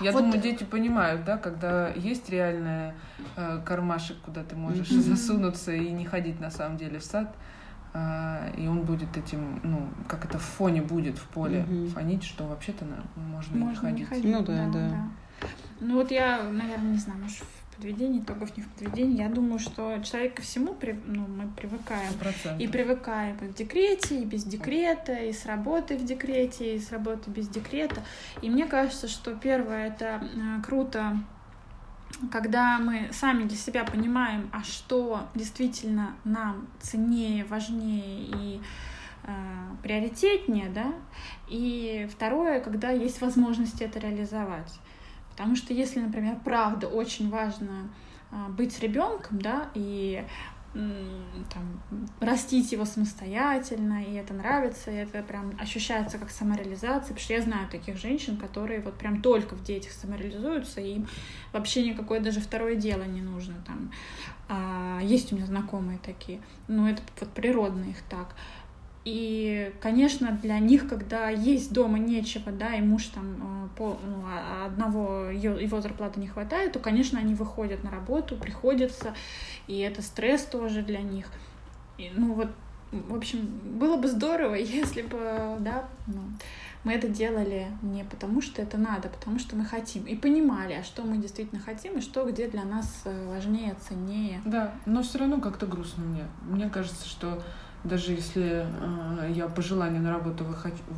Я 0.00 0.12
вот... 0.12 0.22
думаю, 0.22 0.40
дети 0.40 0.64
понимают, 0.64 1.24
да, 1.24 1.36
когда 1.38 1.90
есть 1.90 2.28
реальная 2.30 2.94
э, 3.36 3.60
кармашек, 3.64 4.18
куда 4.22 4.42
ты 4.42 4.56
можешь 4.56 4.90
mm-hmm. 4.90 5.00
засунуться 5.00 5.72
и 5.72 5.90
не 5.90 6.04
ходить 6.04 6.40
на 6.40 6.50
самом 6.50 6.78
деле 6.78 6.98
в 6.98 7.04
сад, 7.04 7.34
и 7.92 8.66
он 8.66 8.82
будет 8.82 9.16
этим, 9.16 9.60
ну, 9.62 9.88
как 10.06 10.24
это 10.24 10.38
в 10.38 10.42
фоне 10.42 10.82
будет 10.82 11.18
в 11.18 11.26
поле 11.28 11.64
mm-hmm. 11.68 11.88
фонить, 11.88 12.24
что 12.24 12.46
вообще-то 12.46 12.84
на, 12.84 13.02
можно, 13.16 13.56
можно 13.56 13.88
не 13.88 14.04
ходить. 14.04 14.24
Не 14.24 14.32
ходить. 14.32 14.38
Ну 14.38 14.42
да, 14.44 14.66
да, 14.66 14.72
да. 14.72 14.88
да. 14.88 15.48
Ну 15.80 15.94
вот 15.94 16.10
я, 16.10 16.42
наверное, 16.42 16.92
не 16.92 16.98
знаю, 16.98 17.20
может, 17.20 17.42
подведении, 17.80 18.20
итогов 18.20 18.56
не 18.56 18.62
в 18.62 18.68
подведении. 18.68 19.18
Я 19.18 19.28
думаю, 19.28 19.58
что 19.58 19.98
человек 20.02 20.34
ко 20.34 20.42
всему 20.42 20.74
при, 20.74 20.92
ну, 21.06 21.26
мы 21.26 21.48
привыкаем. 21.48 22.12
100%. 22.44 22.58
И 22.58 22.68
привыкаем 22.68 23.36
и 23.38 23.48
в 23.48 23.54
декрете, 23.54 24.20
и 24.20 24.24
без 24.24 24.44
декрета, 24.44 25.14
и 25.14 25.32
с 25.32 25.46
работы 25.46 25.96
в 25.96 26.04
декрете, 26.04 26.76
и 26.76 26.78
с 26.78 26.92
работы 26.92 27.30
без 27.30 27.48
декрета. 27.48 28.02
И 28.42 28.50
мне 28.50 28.66
кажется, 28.66 29.08
что 29.08 29.34
первое 29.34 29.88
это 29.88 30.22
э, 30.22 30.62
круто 30.62 31.16
когда 32.30 32.78
мы 32.78 33.10
сами 33.12 33.44
для 33.44 33.56
себя 33.56 33.84
понимаем, 33.84 34.50
а 34.52 34.62
что 34.62 35.28
действительно 35.34 36.14
нам 36.24 36.66
ценнее, 36.80 37.44
важнее 37.44 38.24
и 38.24 38.60
э, 39.24 39.32
приоритетнее, 39.82 40.68
да, 40.68 40.92
и 41.48 42.08
второе, 42.12 42.60
когда 42.60 42.90
есть 42.90 43.20
возможность 43.20 43.80
это 43.80 43.98
реализовать. 43.98 44.78
Потому 45.30 45.56
что 45.56 45.72
если, 45.72 46.00
например, 46.00 46.36
правда 46.44 46.86
очень 46.86 47.30
важно 47.30 47.88
а, 48.30 48.48
быть 48.48 48.78
ребенком, 48.80 49.40
да, 49.40 49.68
и 49.74 50.24
там, 50.72 51.82
растить 52.20 52.70
его 52.70 52.84
самостоятельно, 52.84 54.04
и 54.04 54.14
это 54.14 54.34
нравится, 54.34 54.90
и 54.90 54.94
это 54.94 55.22
прям 55.22 55.52
ощущается 55.58 56.16
как 56.18 56.30
самореализация, 56.30 57.08
потому 57.08 57.18
что 57.18 57.32
я 57.32 57.42
знаю 57.42 57.68
таких 57.68 57.96
женщин, 57.96 58.36
которые 58.36 58.80
вот 58.80 58.94
прям 58.94 59.20
только 59.20 59.56
в 59.56 59.64
детях 59.64 59.92
самореализуются, 59.92 60.80
и 60.80 60.94
им 60.94 61.08
вообще 61.52 61.88
никакое 61.88 62.20
даже 62.20 62.40
второе 62.40 62.76
дело 62.76 63.02
не 63.02 63.20
нужно 63.20 63.54
там. 63.66 63.90
А, 64.48 65.00
есть 65.02 65.32
у 65.32 65.36
меня 65.36 65.46
знакомые 65.46 65.98
такие, 65.98 66.40
но 66.68 66.88
это 66.88 67.02
вот 67.18 67.30
природно 67.30 67.84
их 67.84 68.02
так. 68.08 68.34
И, 69.12 69.72
конечно, 69.80 70.38
для 70.40 70.60
них, 70.60 70.88
когда 70.88 71.30
есть 71.30 71.72
дома 71.72 71.98
нечего, 71.98 72.52
да, 72.52 72.76
и 72.76 72.80
муж 72.80 73.06
там 73.06 73.24
э, 73.64 73.68
по, 73.76 73.98
ну, 74.06 74.22
а 74.24 74.66
одного 74.66 75.30
его 75.30 75.80
зарплаты 75.80 76.20
не 76.20 76.28
хватает, 76.28 76.74
то, 76.74 76.78
конечно, 76.78 77.18
они 77.18 77.34
выходят 77.34 77.82
на 77.82 77.90
работу, 77.90 78.36
приходится, 78.36 79.12
и 79.66 79.80
это 79.80 80.00
стресс 80.00 80.44
тоже 80.44 80.82
для 80.82 81.00
них. 81.00 81.26
И, 81.98 82.12
ну 82.14 82.34
вот, 82.34 82.50
в 82.92 83.16
общем, 83.16 83.40
было 83.80 83.96
бы 83.96 84.06
здорово, 84.06 84.54
если 84.78 85.02
бы, 85.02 85.56
да, 85.58 85.88
ну, 86.06 86.20
мы 86.84 86.92
это 86.92 87.08
делали 87.08 87.66
не 87.82 88.04
потому, 88.04 88.40
что 88.40 88.62
это 88.62 88.78
надо, 88.78 89.08
а 89.08 89.10
потому 89.10 89.40
что 89.40 89.56
мы 89.56 89.64
хотим. 89.64 90.04
И 90.04 90.14
понимали, 90.14 90.74
а 90.74 90.84
что 90.84 91.02
мы 91.02 91.16
действительно 91.16 91.60
хотим, 91.60 91.98
и 91.98 92.00
что 92.00 92.30
где 92.30 92.46
для 92.46 92.62
нас 92.62 93.02
э, 93.06 93.28
важнее, 93.28 93.74
ценнее. 93.88 94.40
Да, 94.44 94.72
но 94.86 95.02
все 95.02 95.18
равно 95.18 95.40
как-то 95.40 95.66
грустно 95.66 96.04
мне. 96.04 96.24
Мне 96.42 96.70
кажется, 96.70 97.08
что 97.08 97.42
даже 97.84 98.12
если 98.12 98.66
э, 98.66 99.32
я 99.32 99.46
по 99.46 99.62
желанию 99.62 100.02
на 100.02 100.10
работу 100.10 100.44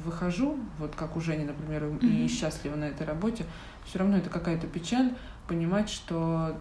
выхожу, 0.04 0.58
вот 0.78 0.94
как 0.96 1.16
у 1.16 1.20
Жени, 1.20 1.44
например, 1.44 1.84
mm-hmm. 1.84 2.24
и 2.24 2.28
счастлива 2.28 2.76
на 2.76 2.84
этой 2.84 3.06
работе, 3.06 3.44
все 3.84 4.00
равно 4.00 4.16
это 4.16 4.30
какая-то 4.30 4.66
печаль 4.66 5.12
понимать, 5.46 5.88
что 5.88 6.56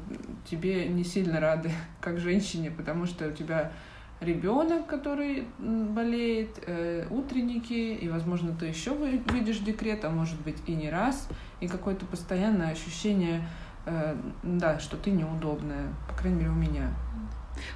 тебе 0.49 0.87
не 0.87 1.03
сильно 1.03 1.39
рады 1.39 1.71
как 2.01 2.19
женщине, 2.19 2.71
потому 2.71 3.05
что 3.05 3.27
у 3.27 3.31
тебя 3.31 3.71
ребенок, 4.19 4.85
который 4.85 5.47
болеет, 5.57 6.63
э, 6.67 7.07
утренники, 7.09 7.73
и, 7.73 8.07
возможно, 8.07 8.55
ты 8.55 8.67
еще 8.67 8.91
выйдешь 8.91 9.57
в 9.57 9.63
декрет, 9.63 10.05
а 10.05 10.09
может 10.11 10.39
быть 10.41 10.57
и 10.67 10.73
не 10.73 10.89
раз, 10.89 11.27
и 11.59 11.67
какое-то 11.67 12.05
постоянное 12.05 12.71
ощущение, 12.71 13.47
э, 13.87 14.15
да, 14.43 14.77
что 14.77 14.97
ты 14.97 15.09
неудобная, 15.09 15.87
по 16.07 16.13
крайней 16.13 16.39
мере, 16.39 16.51
у 16.51 16.55
меня. 16.55 16.93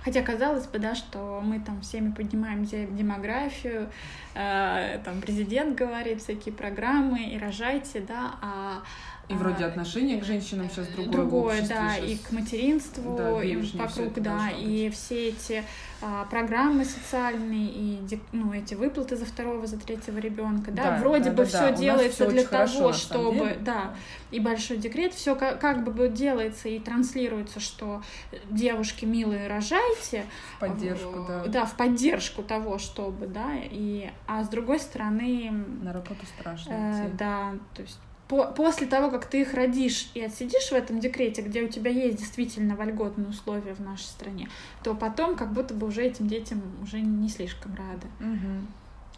Хотя 0.04 0.22
казалось 0.22 0.68
бы, 0.68 0.80
да, 0.80 0.96
что 0.96 1.42
мы 1.44 1.60
там 1.60 1.82
всеми 1.82 2.12
поднимаем 2.12 2.66
демографию, 2.66 3.90
э, 4.34 5.00
там 5.04 5.22
президент 5.22 5.78
говорит 5.78 6.22
всякие 6.22 6.54
программы 6.54 7.30
и 7.30 7.38
рожайте, 7.38 8.00
да, 8.00 8.36
а 8.42 8.84
И 9.28 9.34
вроде 9.34 9.66
а, 9.66 9.68
отношение 9.70 10.20
к 10.22 10.24
женщинам 10.24 10.70
сейчас 10.70 10.88
другое. 10.90 11.12
другое, 11.12 11.62
да, 11.68 11.96
сейчас. 11.96 12.10
и 12.10 12.18
к 12.18 12.32
материнству, 12.32 13.16
Да, 13.18 13.44
и 13.44 13.56
вокруг, 13.78 14.14
да, 14.22 14.50
и 14.52 14.90
все 14.92 15.30
эти 15.30 15.64
а, 16.02 16.26
программы 16.26 16.86
социальные, 16.86 17.70
и 17.70 18.20
ну, 18.34 18.54
эти 18.54 18.76
выплаты 18.76 19.16
за 19.16 19.26
второго, 19.26 19.66
за 19.66 19.80
третьего 19.80 20.20
ребенка, 20.20 20.72
да, 20.72 20.92
Да, 20.92 20.98
вроде 20.98 21.32
да, 21.32 21.38
бы 21.38 21.38
да, 21.38 21.46
все 21.46 21.60
да. 21.60 21.72
Делается 21.72 22.28
для 22.30 22.46
хорошо, 22.46 22.78
того, 22.80 22.94
самом 22.94 23.34
чтобы, 23.34 23.58
да, 23.62 23.96
и 24.30 24.40
большой 24.40 24.78
декрет, 24.78 25.14
все 25.14 25.36
как, 25.36 25.60
как 25.60 25.84
бы 25.84 26.08
делается 26.10 26.70
и 26.70 26.78
транслируется, 26.80 27.60
что 27.60 28.04
девушки 28.52 29.06
милые 29.06 29.48
рожайте, 29.48 30.26
В 30.58 30.60
поддержку, 30.60 31.10
в- 31.24 31.28
да. 31.28 31.46
да, 31.48 31.66
в 31.66 31.76
поддержку 31.76 32.44
того, 32.44 32.78
чтобы, 32.78 33.26
да, 33.26 33.54
и, 33.64 34.12
а 34.28 34.44
с 34.44 34.50
другой 34.50 34.80
стороны, 34.80 35.52
На 35.82 35.94
работу 35.94 36.26
страшно 36.40 36.72
Э, 36.74 37.08
идти. 37.08 37.18
да, 37.18 37.54
то 37.74 37.82
есть 37.82 37.98
по- 38.28 38.48
после 38.48 38.88
того, 38.88 39.10
как 39.12 39.26
ты 39.26 39.42
их 39.42 39.54
родишь 39.54 40.10
и 40.14 40.22
отсидишь 40.22 40.70
в 40.70 40.74
этом 40.74 41.00
декрете, 41.00 41.42
где 41.42 41.62
у 41.62 41.68
тебя 41.68 41.92
есть 41.92 42.18
действительно 42.18 42.76
вольготные 42.76 43.28
условия 43.28 43.74
в 43.74 43.80
нашей 43.80 44.06
стране, 44.06 44.50
то 44.84 44.96
потом 44.96 45.36
как 45.36 45.54
будто 45.54 45.74
бы 45.74 45.88
уже 45.88 46.04
этим 46.04 46.28
детям 46.28 46.62
уже 46.82 47.02
не 47.02 47.30
слишком 47.30 47.76
рады. 47.76 48.08
Мгм. 48.20 48.68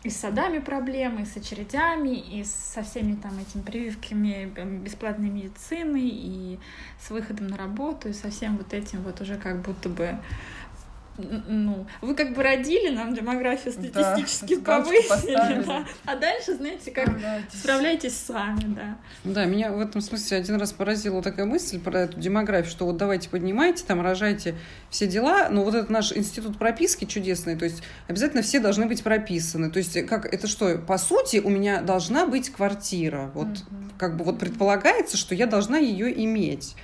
И 0.03 0.09
с 0.09 0.17
садами 0.17 0.59
проблемы, 0.59 1.23
и 1.23 1.25
с 1.25 1.35
очередями, 1.35 2.15
и 2.15 2.43
со 2.43 2.83
всеми 2.83 3.15
там 3.15 3.31
этими 3.39 3.61
прививками 3.61 4.53
э, 4.55 4.65
бесплатной 4.65 5.29
медицины, 5.29 6.01
и 6.01 6.59
с 7.01 7.09
выходом 7.09 7.47
на 7.47 7.57
работу, 7.57 8.09
и 8.09 8.13
со 8.13 8.29
всем 8.29 8.57
вот 8.57 8.73
этим 8.73 9.01
вот 9.01 9.21
уже 9.21 9.37
как 9.37 9.61
будто 9.61 9.89
бы 9.89 10.17
ну, 11.17 11.85
вы 12.01 12.13
как 12.15 12.33
бы 12.33 12.43
родили, 12.43 12.89
нам 12.89 13.13
демографию 13.13 13.73
Да, 13.77 14.15
статистически 14.15 14.53
галочку 14.55 14.91
повысили, 15.09 15.63
да. 15.65 15.85
а 16.05 16.15
дальше, 16.15 16.55
знаете, 16.55 16.91
как 16.91 17.05
Справляйтесь. 17.07 17.59
справляйтесь 17.59 18.17
сами, 18.17 18.75
да. 18.75 18.97
Да, 19.23 19.45
меня 19.45 19.71
в 19.71 19.79
этом 19.79 20.01
смысле 20.01 20.37
один 20.37 20.55
раз 20.57 20.73
поразила 20.73 21.21
такая 21.21 21.45
мысль 21.45 21.79
про 21.79 22.01
эту 22.01 22.19
демографию, 22.19 22.69
что 22.71 22.85
вот 22.85 22.97
давайте 22.97 23.29
поднимайте, 23.29 23.83
там 23.85 24.01
рожайте 24.01 24.55
все 24.89 25.07
дела, 25.07 25.49
но 25.49 25.63
вот 25.63 25.73
этот 25.75 25.89
наш 25.89 26.11
институт 26.15 26.57
прописки 26.57 27.05
чудесный, 27.05 27.55
то 27.55 27.65
есть 27.65 27.81
обязательно 28.07 28.41
все 28.43 28.59
должны 28.59 28.85
быть 28.85 29.03
прописаны. 29.03 29.71
То 29.71 29.79
есть 29.79 30.05
как 30.07 30.25
это 30.31 30.47
что, 30.47 30.77
по 30.77 30.97
сути, 30.97 31.37
у 31.37 31.49
меня 31.49 31.81
должна 31.81 32.25
быть 32.27 32.49
квартира. 32.51 33.31
Вот 33.33 33.47
Мгм. 33.47 33.91
как 33.97 34.17
бы 34.17 34.23
вот 34.23 34.39
предполагается, 34.39 35.17
что 35.17 35.33
я 35.35 35.47
должна 35.47 35.77
ее 35.77 36.23
иметь. 36.23 36.75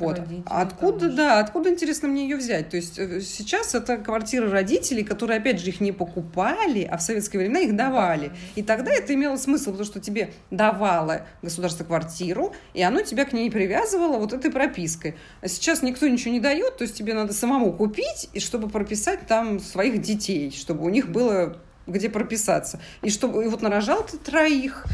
Вот. 0.00 0.18
Родители 0.18 0.42
откуда, 0.46 1.08
да, 1.10 1.38
откуда, 1.38 1.70
интересно, 1.70 2.08
мне 2.08 2.24
ее 2.24 2.36
взять? 2.36 2.70
То 2.70 2.76
есть 2.76 2.98
э, 2.98 3.20
сейчас 3.20 3.74
это 3.74 3.96
квартира 3.96 4.50
родителей, 4.50 5.04
которые, 5.04 5.38
опять 5.38 5.60
же, 5.60 5.68
их 5.68 5.80
не 5.80 5.92
покупали, 5.92 6.82
а 6.82 6.96
в 6.96 7.02
советские 7.02 7.40
времена 7.40 7.60
их 7.60 7.76
давали. 7.76 8.32
И 8.54 8.62
тогда 8.62 8.92
это 8.92 9.14
имело 9.14 9.36
смысл, 9.36 9.70
потому 9.70 9.84
что 9.84 10.00
тебе 10.00 10.30
давало 10.50 11.26
государство 11.42 11.84
квартиру, 11.84 12.54
и 12.72 12.82
оно 12.82 13.02
тебя 13.02 13.24
к 13.24 13.32
ней 13.32 13.50
привязывало 13.50 14.18
вот 14.18 14.32
этой 14.32 14.50
пропиской. 14.50 15.14
А 15.40 15.48
сейчас 15.48 15.82
никто 15.82 16.06
ничего 16.08 16.32
не 16.32 16.40
дает, 16.40 16.76
то 16.78 16.82
есть 16.82 16.96
тебе 16.96 17.14
надо 17.14 17.32
самому 17.32 17.72
купить, 17.72 18.28
и 18.32 18.40
чтобы 18.40 18.68
прописать 18.68 19.26
там 19.26 19.60
своих 19.60 20.00
детей, 20.00 20.50
чтобы 20.50 20.84
у 20.84 20.88
них 20.88 21.10
было 21.10 21.58
где 21.86 22.08
прописаться. 22.08 22.80
И 23.02 23.10
чтобы 23.10 23.44
и 23.44 23.48
вот 23.48 23.62
нарожал 23.62 24.04
ты 24.04 24.16
троих, 24.16 24.86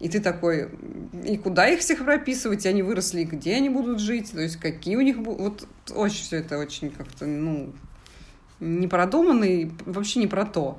и 0.00 0.08
ты 0.08 0.20
такой, 0.20 0.68
и 1.24 1.36
куда 1.38 1.68
их 1.68 1.80
всех 1.80 2.04
прописывать, 2.04 2.64
и 2.66 2.68
они 2.68 2.82
выросли, 2.82 3.20
и 3.20 3.24
где 3.24 3.54
они 3.56 3.68
будут 3.70 4.00
жить, 4.00 4.32
то 4.32 4.40
есть 4.40 4.56
какие 4.56 4.96
у 4.96 5.00
них 5.00 5.20
будут... 5.20 5.40
Вот 5.40 5.68
очень 5.96 6.22
все 6.24 6.38
это 6.38 6.58
очень 6.58 6.90
как-то, 6.90 7.26
ну, 7.26 7.72
не 8.60 8.86
продуманно 8.88 9.44
и 9.44 9.70
вообще 9.86 10.20
не 10.20 10.26
про 10.26 10.44
то. 10.44 10.78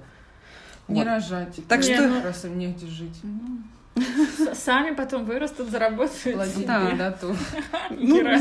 Не 0.87 0.99
Вот. 1.01 1.07
рожать. 1.07 1.59
Так 1.67 1.79
Не, 1.81 1.93
что- 1.95 2.07
ну- 2.07 2.21
Раз 2.23 2.45
им 2.45 2.57
негде 2.59 2.87
жить. 2.87 3.17
Ну, 3.23 3.59
Сами 4.53 4.93
потом 4.93 5.23
вырастут, 5.25 5.69
заработают 5.69 6.37
Да. 6.67 6.91
да. 6.91 6.95
дату. 6.95 7.35
Ну, 7.91 8.21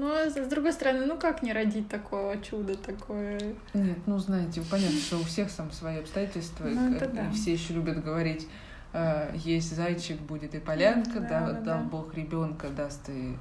Ну, 0.00 0.10
а 0.12 0.30
с 0.30 0.34
с 0.34 0.48
другой 0.48 0.72
стороны, 0.72 1.04
ну 1.04 1.18
как 1.18 1.42
не 1.42 1.52
родить 1.52 1.88
такого 1.88 2.36
чуда, 2.40 2.74
такое... 2.76 3.38
Нет, 3.74 3.98
ну 4.06 4.18
знаете, 4.18 4.62
понятно, 4.70 4.98
что 4.98 5.18
у 5.18 5.24
всех 5.24 5.52
там 5.52 5.70
свои 5.72 5.98
обстоятельства. 5.98 6.66
и 6.68 6.74
Ну, 6.74 6.94
это 6.94 7.06
к- 7.06 7.12
да. 7.14 7.26
и 7.28 7.32
Все 7.32 7.52
еще 7.52 7.74
любят 7.74 8.02
говорить, 8.02 8.48
э, 8.94 9.30
есть 9.34 9.76
зайчик, 9.76 10.18
будет 10.22 10.54
и 10.54 10.58
полянка, 10.58 11.20
Да, 11.20 11.28
да, 11.28 11.40
да, 11.40 11.52
дал 11.52 11.62
да. 11.62 11.78
Бог 11.82 12.14
ребенка, 12.14 12.68
даст 12.70 13.08
и 13.10 13.36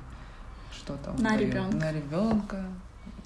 что 0.74 0.98
там? 0.98 1.16
На 1.16 1.30
дает? 1.38 1.42
ребенка. 1.54 1.78
На 1.78 1.92
ребенка. 1.94 2.66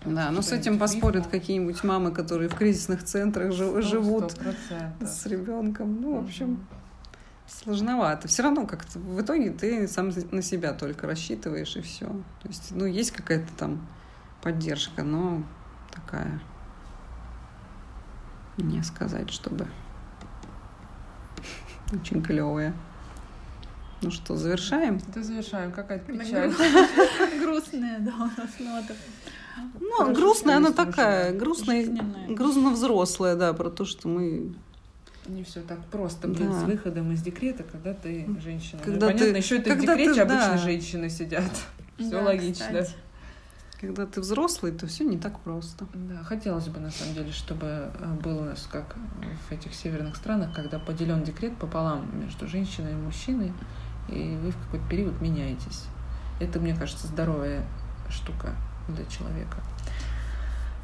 Да, 0.05 0.31
но 0.31 0.41
с 0.41 0.47
Что-нибудь 0.47 0.67
этим 0.67 0.79
поспорят 0.79 1.27
какие-нибудь 1.27 1.83
мамы, 1.83 2.11
которые 2.11 2.49
в 2.49 2.55
кризисных 2.55 3.03
центрах 3.03 3.51
жи- 3.53 3.63
Ну, 3.65 3.81
живут 3.81 4.31
100%. 4.33 5.07
с 5.07 5.25
ребенком. 5.25 6.01
Ну, 6.01 6.19
в 6.19 6.25
общем, 6.25 6.47
Мгм. 6.51 6.67
Сложновато. 7.53 8.27
Все 8.27 8.43
равно 8.43 8.65
как-то 8.65 8.99
в 8.99 9.21
итоге 9.21 9.51
ты 9.51 9.87
сам 9.87 10.11
на 10.31 10.41
себя 10.41 10.73
только 10.73 11.07
рассчитываешь 11.07 11.75
и 11.75 11.81
все. 11.81 12.07
То 12.07 12.47
есть, 12.47 12.71
ну, 12.71 12.85
есть 12.85 13.11
какая-то 13.11 13.51
там 13.57 13.87
поддержка, 14.41 15.03
но 15.03 15.43
такая 15.91 16.41
не 18.57 18.83
сказать, 18.83 19.31
чтобы 19.31 19.67
очень 21.93 22.21
клевая. 22.23 22.73
Ну 24.01 24.11
что, 24.11 24.35
завершаем? 24.35 24.99
Это 25.07 25.23
завершаем. 25.23 25.71
Какая-то 25.71 26.11
На 26.11 26.25
печаль. 26.25 26.51
Грустная, 27.39 27.99
да, 27.99 28.11
у 28.15 28.41
нас 28.41 28.59
нота. 28.59 28.93
Ну, 29.79 29.91
Хорошо, 29.97 30.13
грустная 30.13 30.57
она 30.57 30.71
такая, 30.71 31.31
грустная, 31.31 31.81
Жизненная. 31.85 32.27
грустно 32.35 32.71
взрослая, 32.71 33.35
да, 33.35 33.53
про 33.53 33.69
то, 33.69 33.85
что 33.85 34.07
мы 34.07 34.55
Не 35.27 35.43
все 35.43 35.61
так 35.61 35.79
просто, 35.85 36.27
Да. 36.27 36.33
блин, 36.33 36.53
с 36.53 36.63
выходом 36.63 37.11
из 37.11 37.21
декрета, 37.21 37.63
когда 37.63 37.93
ты 37.93 38.27
женщина. 38.43 38.79
Ну, 38.85 38.91
Когда 38.91 39.07
понятно, 39.07 39.31
ты- 39.31 39.37
еще 39.37 39.57
это 39.57 39.69
когда 39.69 39.93
в 39.93 39.97
декрете 39.97 40.13
ты- 40.15 40.21
обычно 40.21 40.51
да. 40.51 40.57
женщины 40.57 41.09
сидят. 41.09 41.43
Все 41.97 42.09
Да, 42.09 42.21
логично. 42.23 42.65
кстати. 42.65 42.93
Когда 43.79 44.05
ты 44.05 44.21
взрослый, 44.21 44.71
то 44.71 44.87
все 44.87 45.03
не 45.03 45.17
так 45.17 45.39
просто. 45.41 45.85
Да, 45.93 46.23
хотелось 46.23 46.67
бы 46.69 46.79
на 46.79 46.89
самом 46.89 47.15
деле, 47.15 47.31
чтобы 47.33 47.65
э, 47.67 48.13
было 48.23 48.41
у 48.41 48.45
нас 48.45 48.67
как 48.71 48.95
в 49.49 49.51
этих 49.51 49.73
северных 49.75 50.15
странах, 50.15 50.55
когда 50.55 50.79
поделен 50.79 51.21
декрет 51.23 51.57
пополам 51.57 52.07
между 52.19 52.47
женщиной 52.47 52.93
и 52.93 52.95
мужчиной, 52.95 53.51
и 54.07 54.37
вы 54.41 54.51
в 54.51 54.57
какой-то 54.65 54.87
период 54.87 55.19
меняетесь. 55.21 55.83
Это, 56.39 56.59
мне 56.61 56.73
кажется, 56.75 57.07
здоровая 57.07 57.65
штука 58.09 58.55
для 58.87 59.05
человека. 59.05 59.57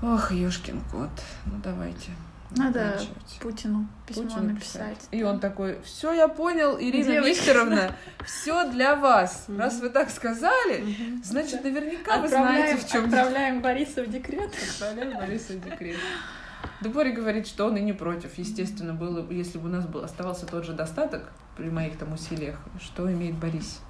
Ох, 0.01 0.31
ёшкин 0.31 0.81
кот. 0.91 1.09
Ну 1.45 1.53
давайте. 1.63 2.11
Надо. 2.51 2.99
Путину 3.41 3.87
письмо 4.07 4.23
Путину 4.23 4.53
написать. 4.53 5.07
И 5.11 5.23
он 5.23 5.39
такой, 5.39 5.79
все, 5.83 6.13
я 6.13 6.27
понял, 6.27 6.79
Ирина 6.79 7.11
Девочки. 7.13 7.39
Викторовна, 7.41 7.95
все 8.25 8.69
для 8.71 8.95
вас. 8.95 9.45
Раз 9.47 9.79
вы 9.79 9.89
так 9.89 10.09
сказали, 10.09 10.95
значит, 11.23 11.63
наверняка 11.63 12.17
вы 12.17 12.27
знаете, 12.27 12.77
в 12.77 12.89
чем 12.89 13.05
отправляем 13.05 13.61
Бориса 13.61 14.03
в 14.03 14.09
декрет. 14.09 14.51
Отправляем 14.71 15.17
Бориса 15.17 15.53
в 15.53 15.61
декрет. 15.61 15.97
Дубори 16.81 17.11
говорит, 17.11 17.47
что 17.47 17.65
он 17.65 17.77
и 17.77 17.81
не 17.81 17.93
против. 17.93 18.37
Естественно, 18.37 18.93
было, 18.93 19.21
бы, 19.21 19.33
если 19.33 19.57
бы 19.57 19.69
у 19.69 19.71
нас 19.71 19.85
был, 19.85 20.03
оставался 20.03 20.45
тот 20.45 20.65
же 20.65 20.73
достаток 20.73 21.31
при 21.55 21.69
моих 21.69 21.97
там 21.97 22.13
усилиях, 22.13 22.57
что 22.81 23.11
имеет 23.11 23.35
Борис. 23.35 23.81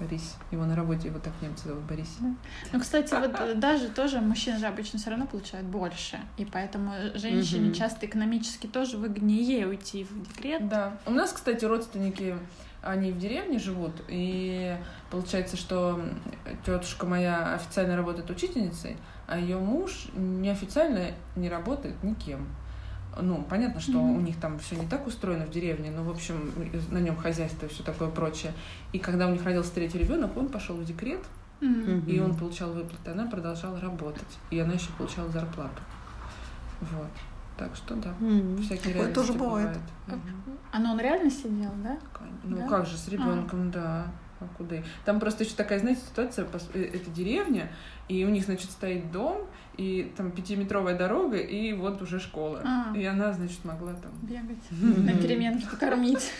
Борис. 0.00 0.36
Его 0.50 0.64
на 0.64 0.74
работе, 0.74 1.08
его 1.08 1.18
так 1.18 1.32
немцы 1.40 1.68
зовут 1.68 1.84
Борис. 1.84 2.18
Ну, 2.72 2.80
кстати, 2.80 3.14
вот 3.14 3.34
э, 3.38 3.54
даже 3.54 3.88
тоже 3.88 4.20
мужчины 4.20 4.58
же 4.58 4.66
обычно 4.66 4.98
все 4.98 5.10
равно 5.10 5.26
получают 5.26 5.66
больше. 5.66 6.18
И 6.36 6.44
поэтому 6.44 6.92
женщине 7.14 7.66
Мгм. 7.66 7.74
часто 7.74 8.06
экономически 8.06 8.66
тоже 8.66 8.96
выгоднее 8.96 9.66
уйти 9.66 10.04
в 10.04 10.28
декрет. 10.28 10.68
Да. 10.68 10.98
У 11.06 11.10
нас, 11.10 11.32
кстати, 11.32 11.64
родственники, 11.64 12.36
они 12.82 13.12
в 13.12 13.18
деревне 13.18 13.58
живут, 13.58 13.92
и 14.08 14.76
получается, 15.10 15.56
что 15.56 16.00
тетушка 16.66 17.06
моя 17.06 17.54
официально 17.54 17.96
работает 17.96 18.28
учительницей, 18.30 18.96
а 19.28 19.38
ее 19.38 19.58
муж 19.58 20.06
неофициально 20.14 21.12
не 21.36 21.48
работает 21.48 22.02
никем. 22.02 22.48
Ну, 23.20 23.44
понятно, 23.48 23.80
что 23.80 23.98
Мгм. 23.98 24.16
у 24.16 24.20
них 24.20 24.38
там 24.40 24.58
все 24.58 24.74
не 24.76 24.86
так 24.86 25.06
устроено 25.06 25.44
в 25.44 25.50
деревне, 25.50 25.90
но, 25.90 26.02
в 26.02 26.10
общем, 26.10 26.50
на 26.90 26.98
нем 26.98 27.16
хозяйство 27.16 27.66
и 27.66 27.68
все 27.68 27.82
такое 27.82 28.08
прочее. 28.08 28.52
И 28.92 28.98
когда 28.98 29.26
у 29.28 29.32
них 29.32 29.44
родился 29.44 29.72
третий 29.74 29.98
ребенок, 29.98 30.36
он 30.36 30.48
пошел 30.48 30.76
в 30.76 30.84
декрет, 30.84 31.20
М. 31.60 32.00
и 32.06 32.18
он 32.20 32.34
получал 32.34 32.72
выплаты, 32.72 33.10
она 33.10 33.26
продолжала 33.26 33.78
работать. 33.80 34.38
И 34.50 34.58
она 34.58 34.72
еще 34.74 34.88
получала 34.96 35.28
зарплату. 35.30 35.82
Вот. 36.80 37.08
Так 37.58 37.76
что 37.76 37.94
да, 37.96 38.14
всякие 38.62 38.94
Такое 38.94 39.12
тоже 39.14 39.34
бывает. 39.34 39.68
бывают. 39.68 39.78
Мгм. 40.08 40.56
А 40.72 40.78
ну 40.78 40.92
он 40.92 40.98
реально 41.00 41.30
сидел, 41.30 41.70
да? 41.84 41.98
Ну 42.44 42.56
Да? 42.56 42.66
как 42.68 42.86
же 42.86 42.96
с 42.96 43.08
ребенком, 43.08 43.70
да. 43.70 43.80
А 43.80 44.04
куда? 44.04 44.06
И- 44.70 44.82
Там 45.04 45.20
просто 45.20 45.44
еще 45.44 45.54
такая, 45.54 45.78
знаете, 45.78 46.00
ситуация, 46.08 46.46
э, 46.74 46.82
это 46.94 47.10
деревня, 47.10 47.70
и 48.08 48.24
у 48.24 48.28
них, 48.28 48.44
значит, 48.44 48.70
стоит 48.70 49.10
дом, 49.12 49.46
и 49.76 50.12
там 50.16 50.30
пятиметровая 50.32 50.96
дорога, 50.96 51.36
и 51.38 51.72
вот 51.72 52.02
уже 52.02 52.20
школа. 52.20 52.60
А. 52.64 52.92
И 52.96 53.04
она, 53.04 53.32
значит, 53.32 53.64
могла 53.64 53.94
там... 53.94 54.12
Бегать, 54.22 54.58
на 54.70 55.12
переменке 55.14 55.66
покормить. 55.66 56.30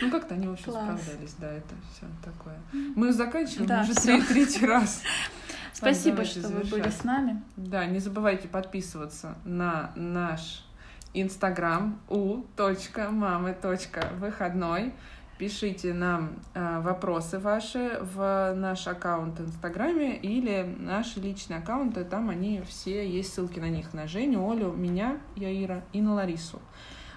Ну, 0.00 0.10
как-то 0.10 0.34
они, 0.34 0.46
в 0.46 0.52
общем, 0.52 0.72
Класс. 0.72 1.00
справлялись, 1.02 1.34
да, 1.38 1.52
это 1.52 1.74
все 1.92 2.06
такое. 2.24 2.56
Мы 2.94 3.12
заканчиваем 3.12 3.66
Да, 3.66 3.80
уже 3.82 3.92
всё. 3.94 4.22
третий, 4.24 4.64
раз. 4.66 5.02
Спасибо, 5.72 6.24
что 6.24 6.48
вы 6.48 6.60
были 6.64 6.88
с 6.88 7.02
нами. 7.04 7.42
Да, 7.56 7.84
не 7.86 7.98
забывайте 7.98 8.48
подписываться 8.48 9.36
на 9.44 9.90
наш 9.96 10.64
инстаграм 11.12 11.98
у.мамы.выходной 12.08 14.94
Пишите 15.38 15.92
нам 15.92 16.40
э, 16.54 16.80
вопросы 16.80 17.38
ваши 17.38 17.98
в 18.00 18.54
наш 18.54 18.86
аккаунт 18.86 19.38
в 19.38 19.46
Инстаграме 19.46 20.16
или 20.16 20.62
наши 20.78 21.20
личные 21.20 21.58
аккаунты. 21.58 22.04
Там 22.04 22.30
они 22.30 22.62
все, 22.66 23.06
есть 23.06 23.34
ссылки 23.34 23.60
на 23.60 23.68
них. 23.68 23.92
На 23.92 24.06
Женю, 24.06 24.50
Олю, 24.50 24.72
меня, 24.72 25.18
Яира 25.34 25.84
и 25.92 26.00
на 26.00 26.14
Ларису. 26.14 26.62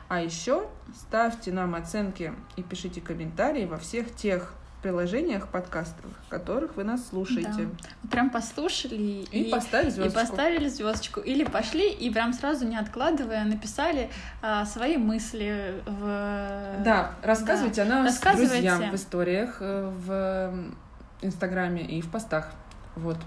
А 0.10 0.22
еще 0.22 0.68
ставьте 0.94 1.54
нам 1.54 1.76
оценки 1.76 2.34
и 2.58 2.64
пишите 2.64 3.00
комментарии 3.00 3.66
во 3.66 3.78
всех 3.78 4.14
тех 4.14 4.54
приложениях 4.82 5.48
подкастовых, 5.50 6.14
которых 6.30 6.76
вы 6.76 6.84
нас 6.84 7.08
слушаете. 7.08 7.68
Да. 8.04 8.10
Прям 8.10 8.30
послушали 8.30 9.26
и, 9.32 9.44
и 9.44 9.52
поставили 9.52 9.90
звездочку. 9.90 10.20
И 10.20 10.28
поставили 10.28 10.68
звездочку. 10.70 11.20
Или 11.20 11.44
пошли 11.44 11.92
и 11.92 12.10
прям 12.10 12.34
сразу 12.34 12.66
не 12.66 12.78
откладывая 12.78 13.44
написали 13.44 14.10
а, 14.42 14.66
свои 14.66 14.98
мысли 14.98 15.82
в. 15.86 16.84
Да, 16.84 17.12
рассказывайте 17.22 17.84
да. 17.84 18.00
о 18.00 18.04
нас 18.04 18.20
друзьям 18.20 18.92
в 18.92 18.96
историях, 18.96 19.58
э, 19.60 19.92
в 20.06 20.54
Инстаграме 21.22 21.84
и 21.84 22.02
в 22.02 22.10
постах. 22.10 22.52
Вот. 22.96 23.18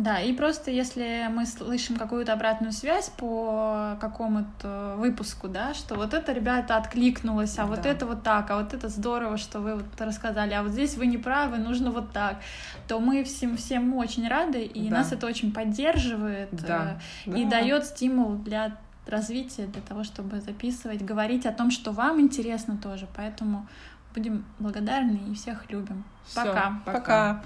Да, 0.00 0.18
и 0.18 0.32
просто 0.32 0.70
если 0.70 1.28
мы 1.30 1.44
слышим 1.44 1.96
какую-то 1.96 2.32
обратную 2.32 2.72
связь 2.72 3.10
по 3.10 3.98
какому-то 4.00 4.94
выпуску, 4.96 5.46
да, 5.46 5.74
что 5.74 5.94
вот 5.94 6.14
это, 6.14 6.32
ребята, 6.32 6.78
откликнулось, 6.78 7.58
а 7.58 7.66
вот 7.66 7.82
да. 7.82 7.90
это 7.90 8.06
вот 8.06 8.22
так, 8.22 8.50
а 8.50 8.56
вот 8.56 8.72
это 8.72 8.88
здорово, 8.88 9.36
что 9.36 9.60
вы 9.60 9.74
вот 9.74 9.84
рассказали, 9.98 10.54
а 10.54 10.62
вот 10.62 10.72
здесь 10.72 10.96
вы 10.96 11.06
не 11.06 11.18
правы, 11.18 11.58
нужно 11.58 11.90
вот 11.90 12.12
так, 12.12 12.38
то 12.88 12.98
мы 12.98 13.24
всем, 13.24 13.58
всем 13.58 13.94
очень 13.94 14.26
рады, 14.26 14.62
и 14.62 14.88
да. 14.88 14.96
нас 14.96 15.12
это 15.12 15.26
очень 15.26 15.52
поддерживает 15.52 16.48
да. 16.50 16.98
Э, 17.26 17.38
и 17.38 17.44
да. 17.44 17.50
дает 17.50 17.84
стимул 17.84 18.36
для 18.36 18.78
развития, 19.06 19.66
для 19.66 19.82
того, 19.82 20.02
чтобы 20.04 20.40
записывать, 20.40 21.04
говорить 21.04 21.44
о 21.44 21.52
том, 21.52 21.70
что 21.70 21.92
вам 21.92 22.22
интересно 22.22 22.78
тоже. 22.78 23.06
Поэтому 23.16 23.66
будем 24.14 24.46
благодарны 24.60 25.20
и 25.30 25.34
всех 25.34 25.70
любим. 25.70 26.04
Всё, 26.24 26.46
пока. 26.46 26.80
пока. 26.86 27.42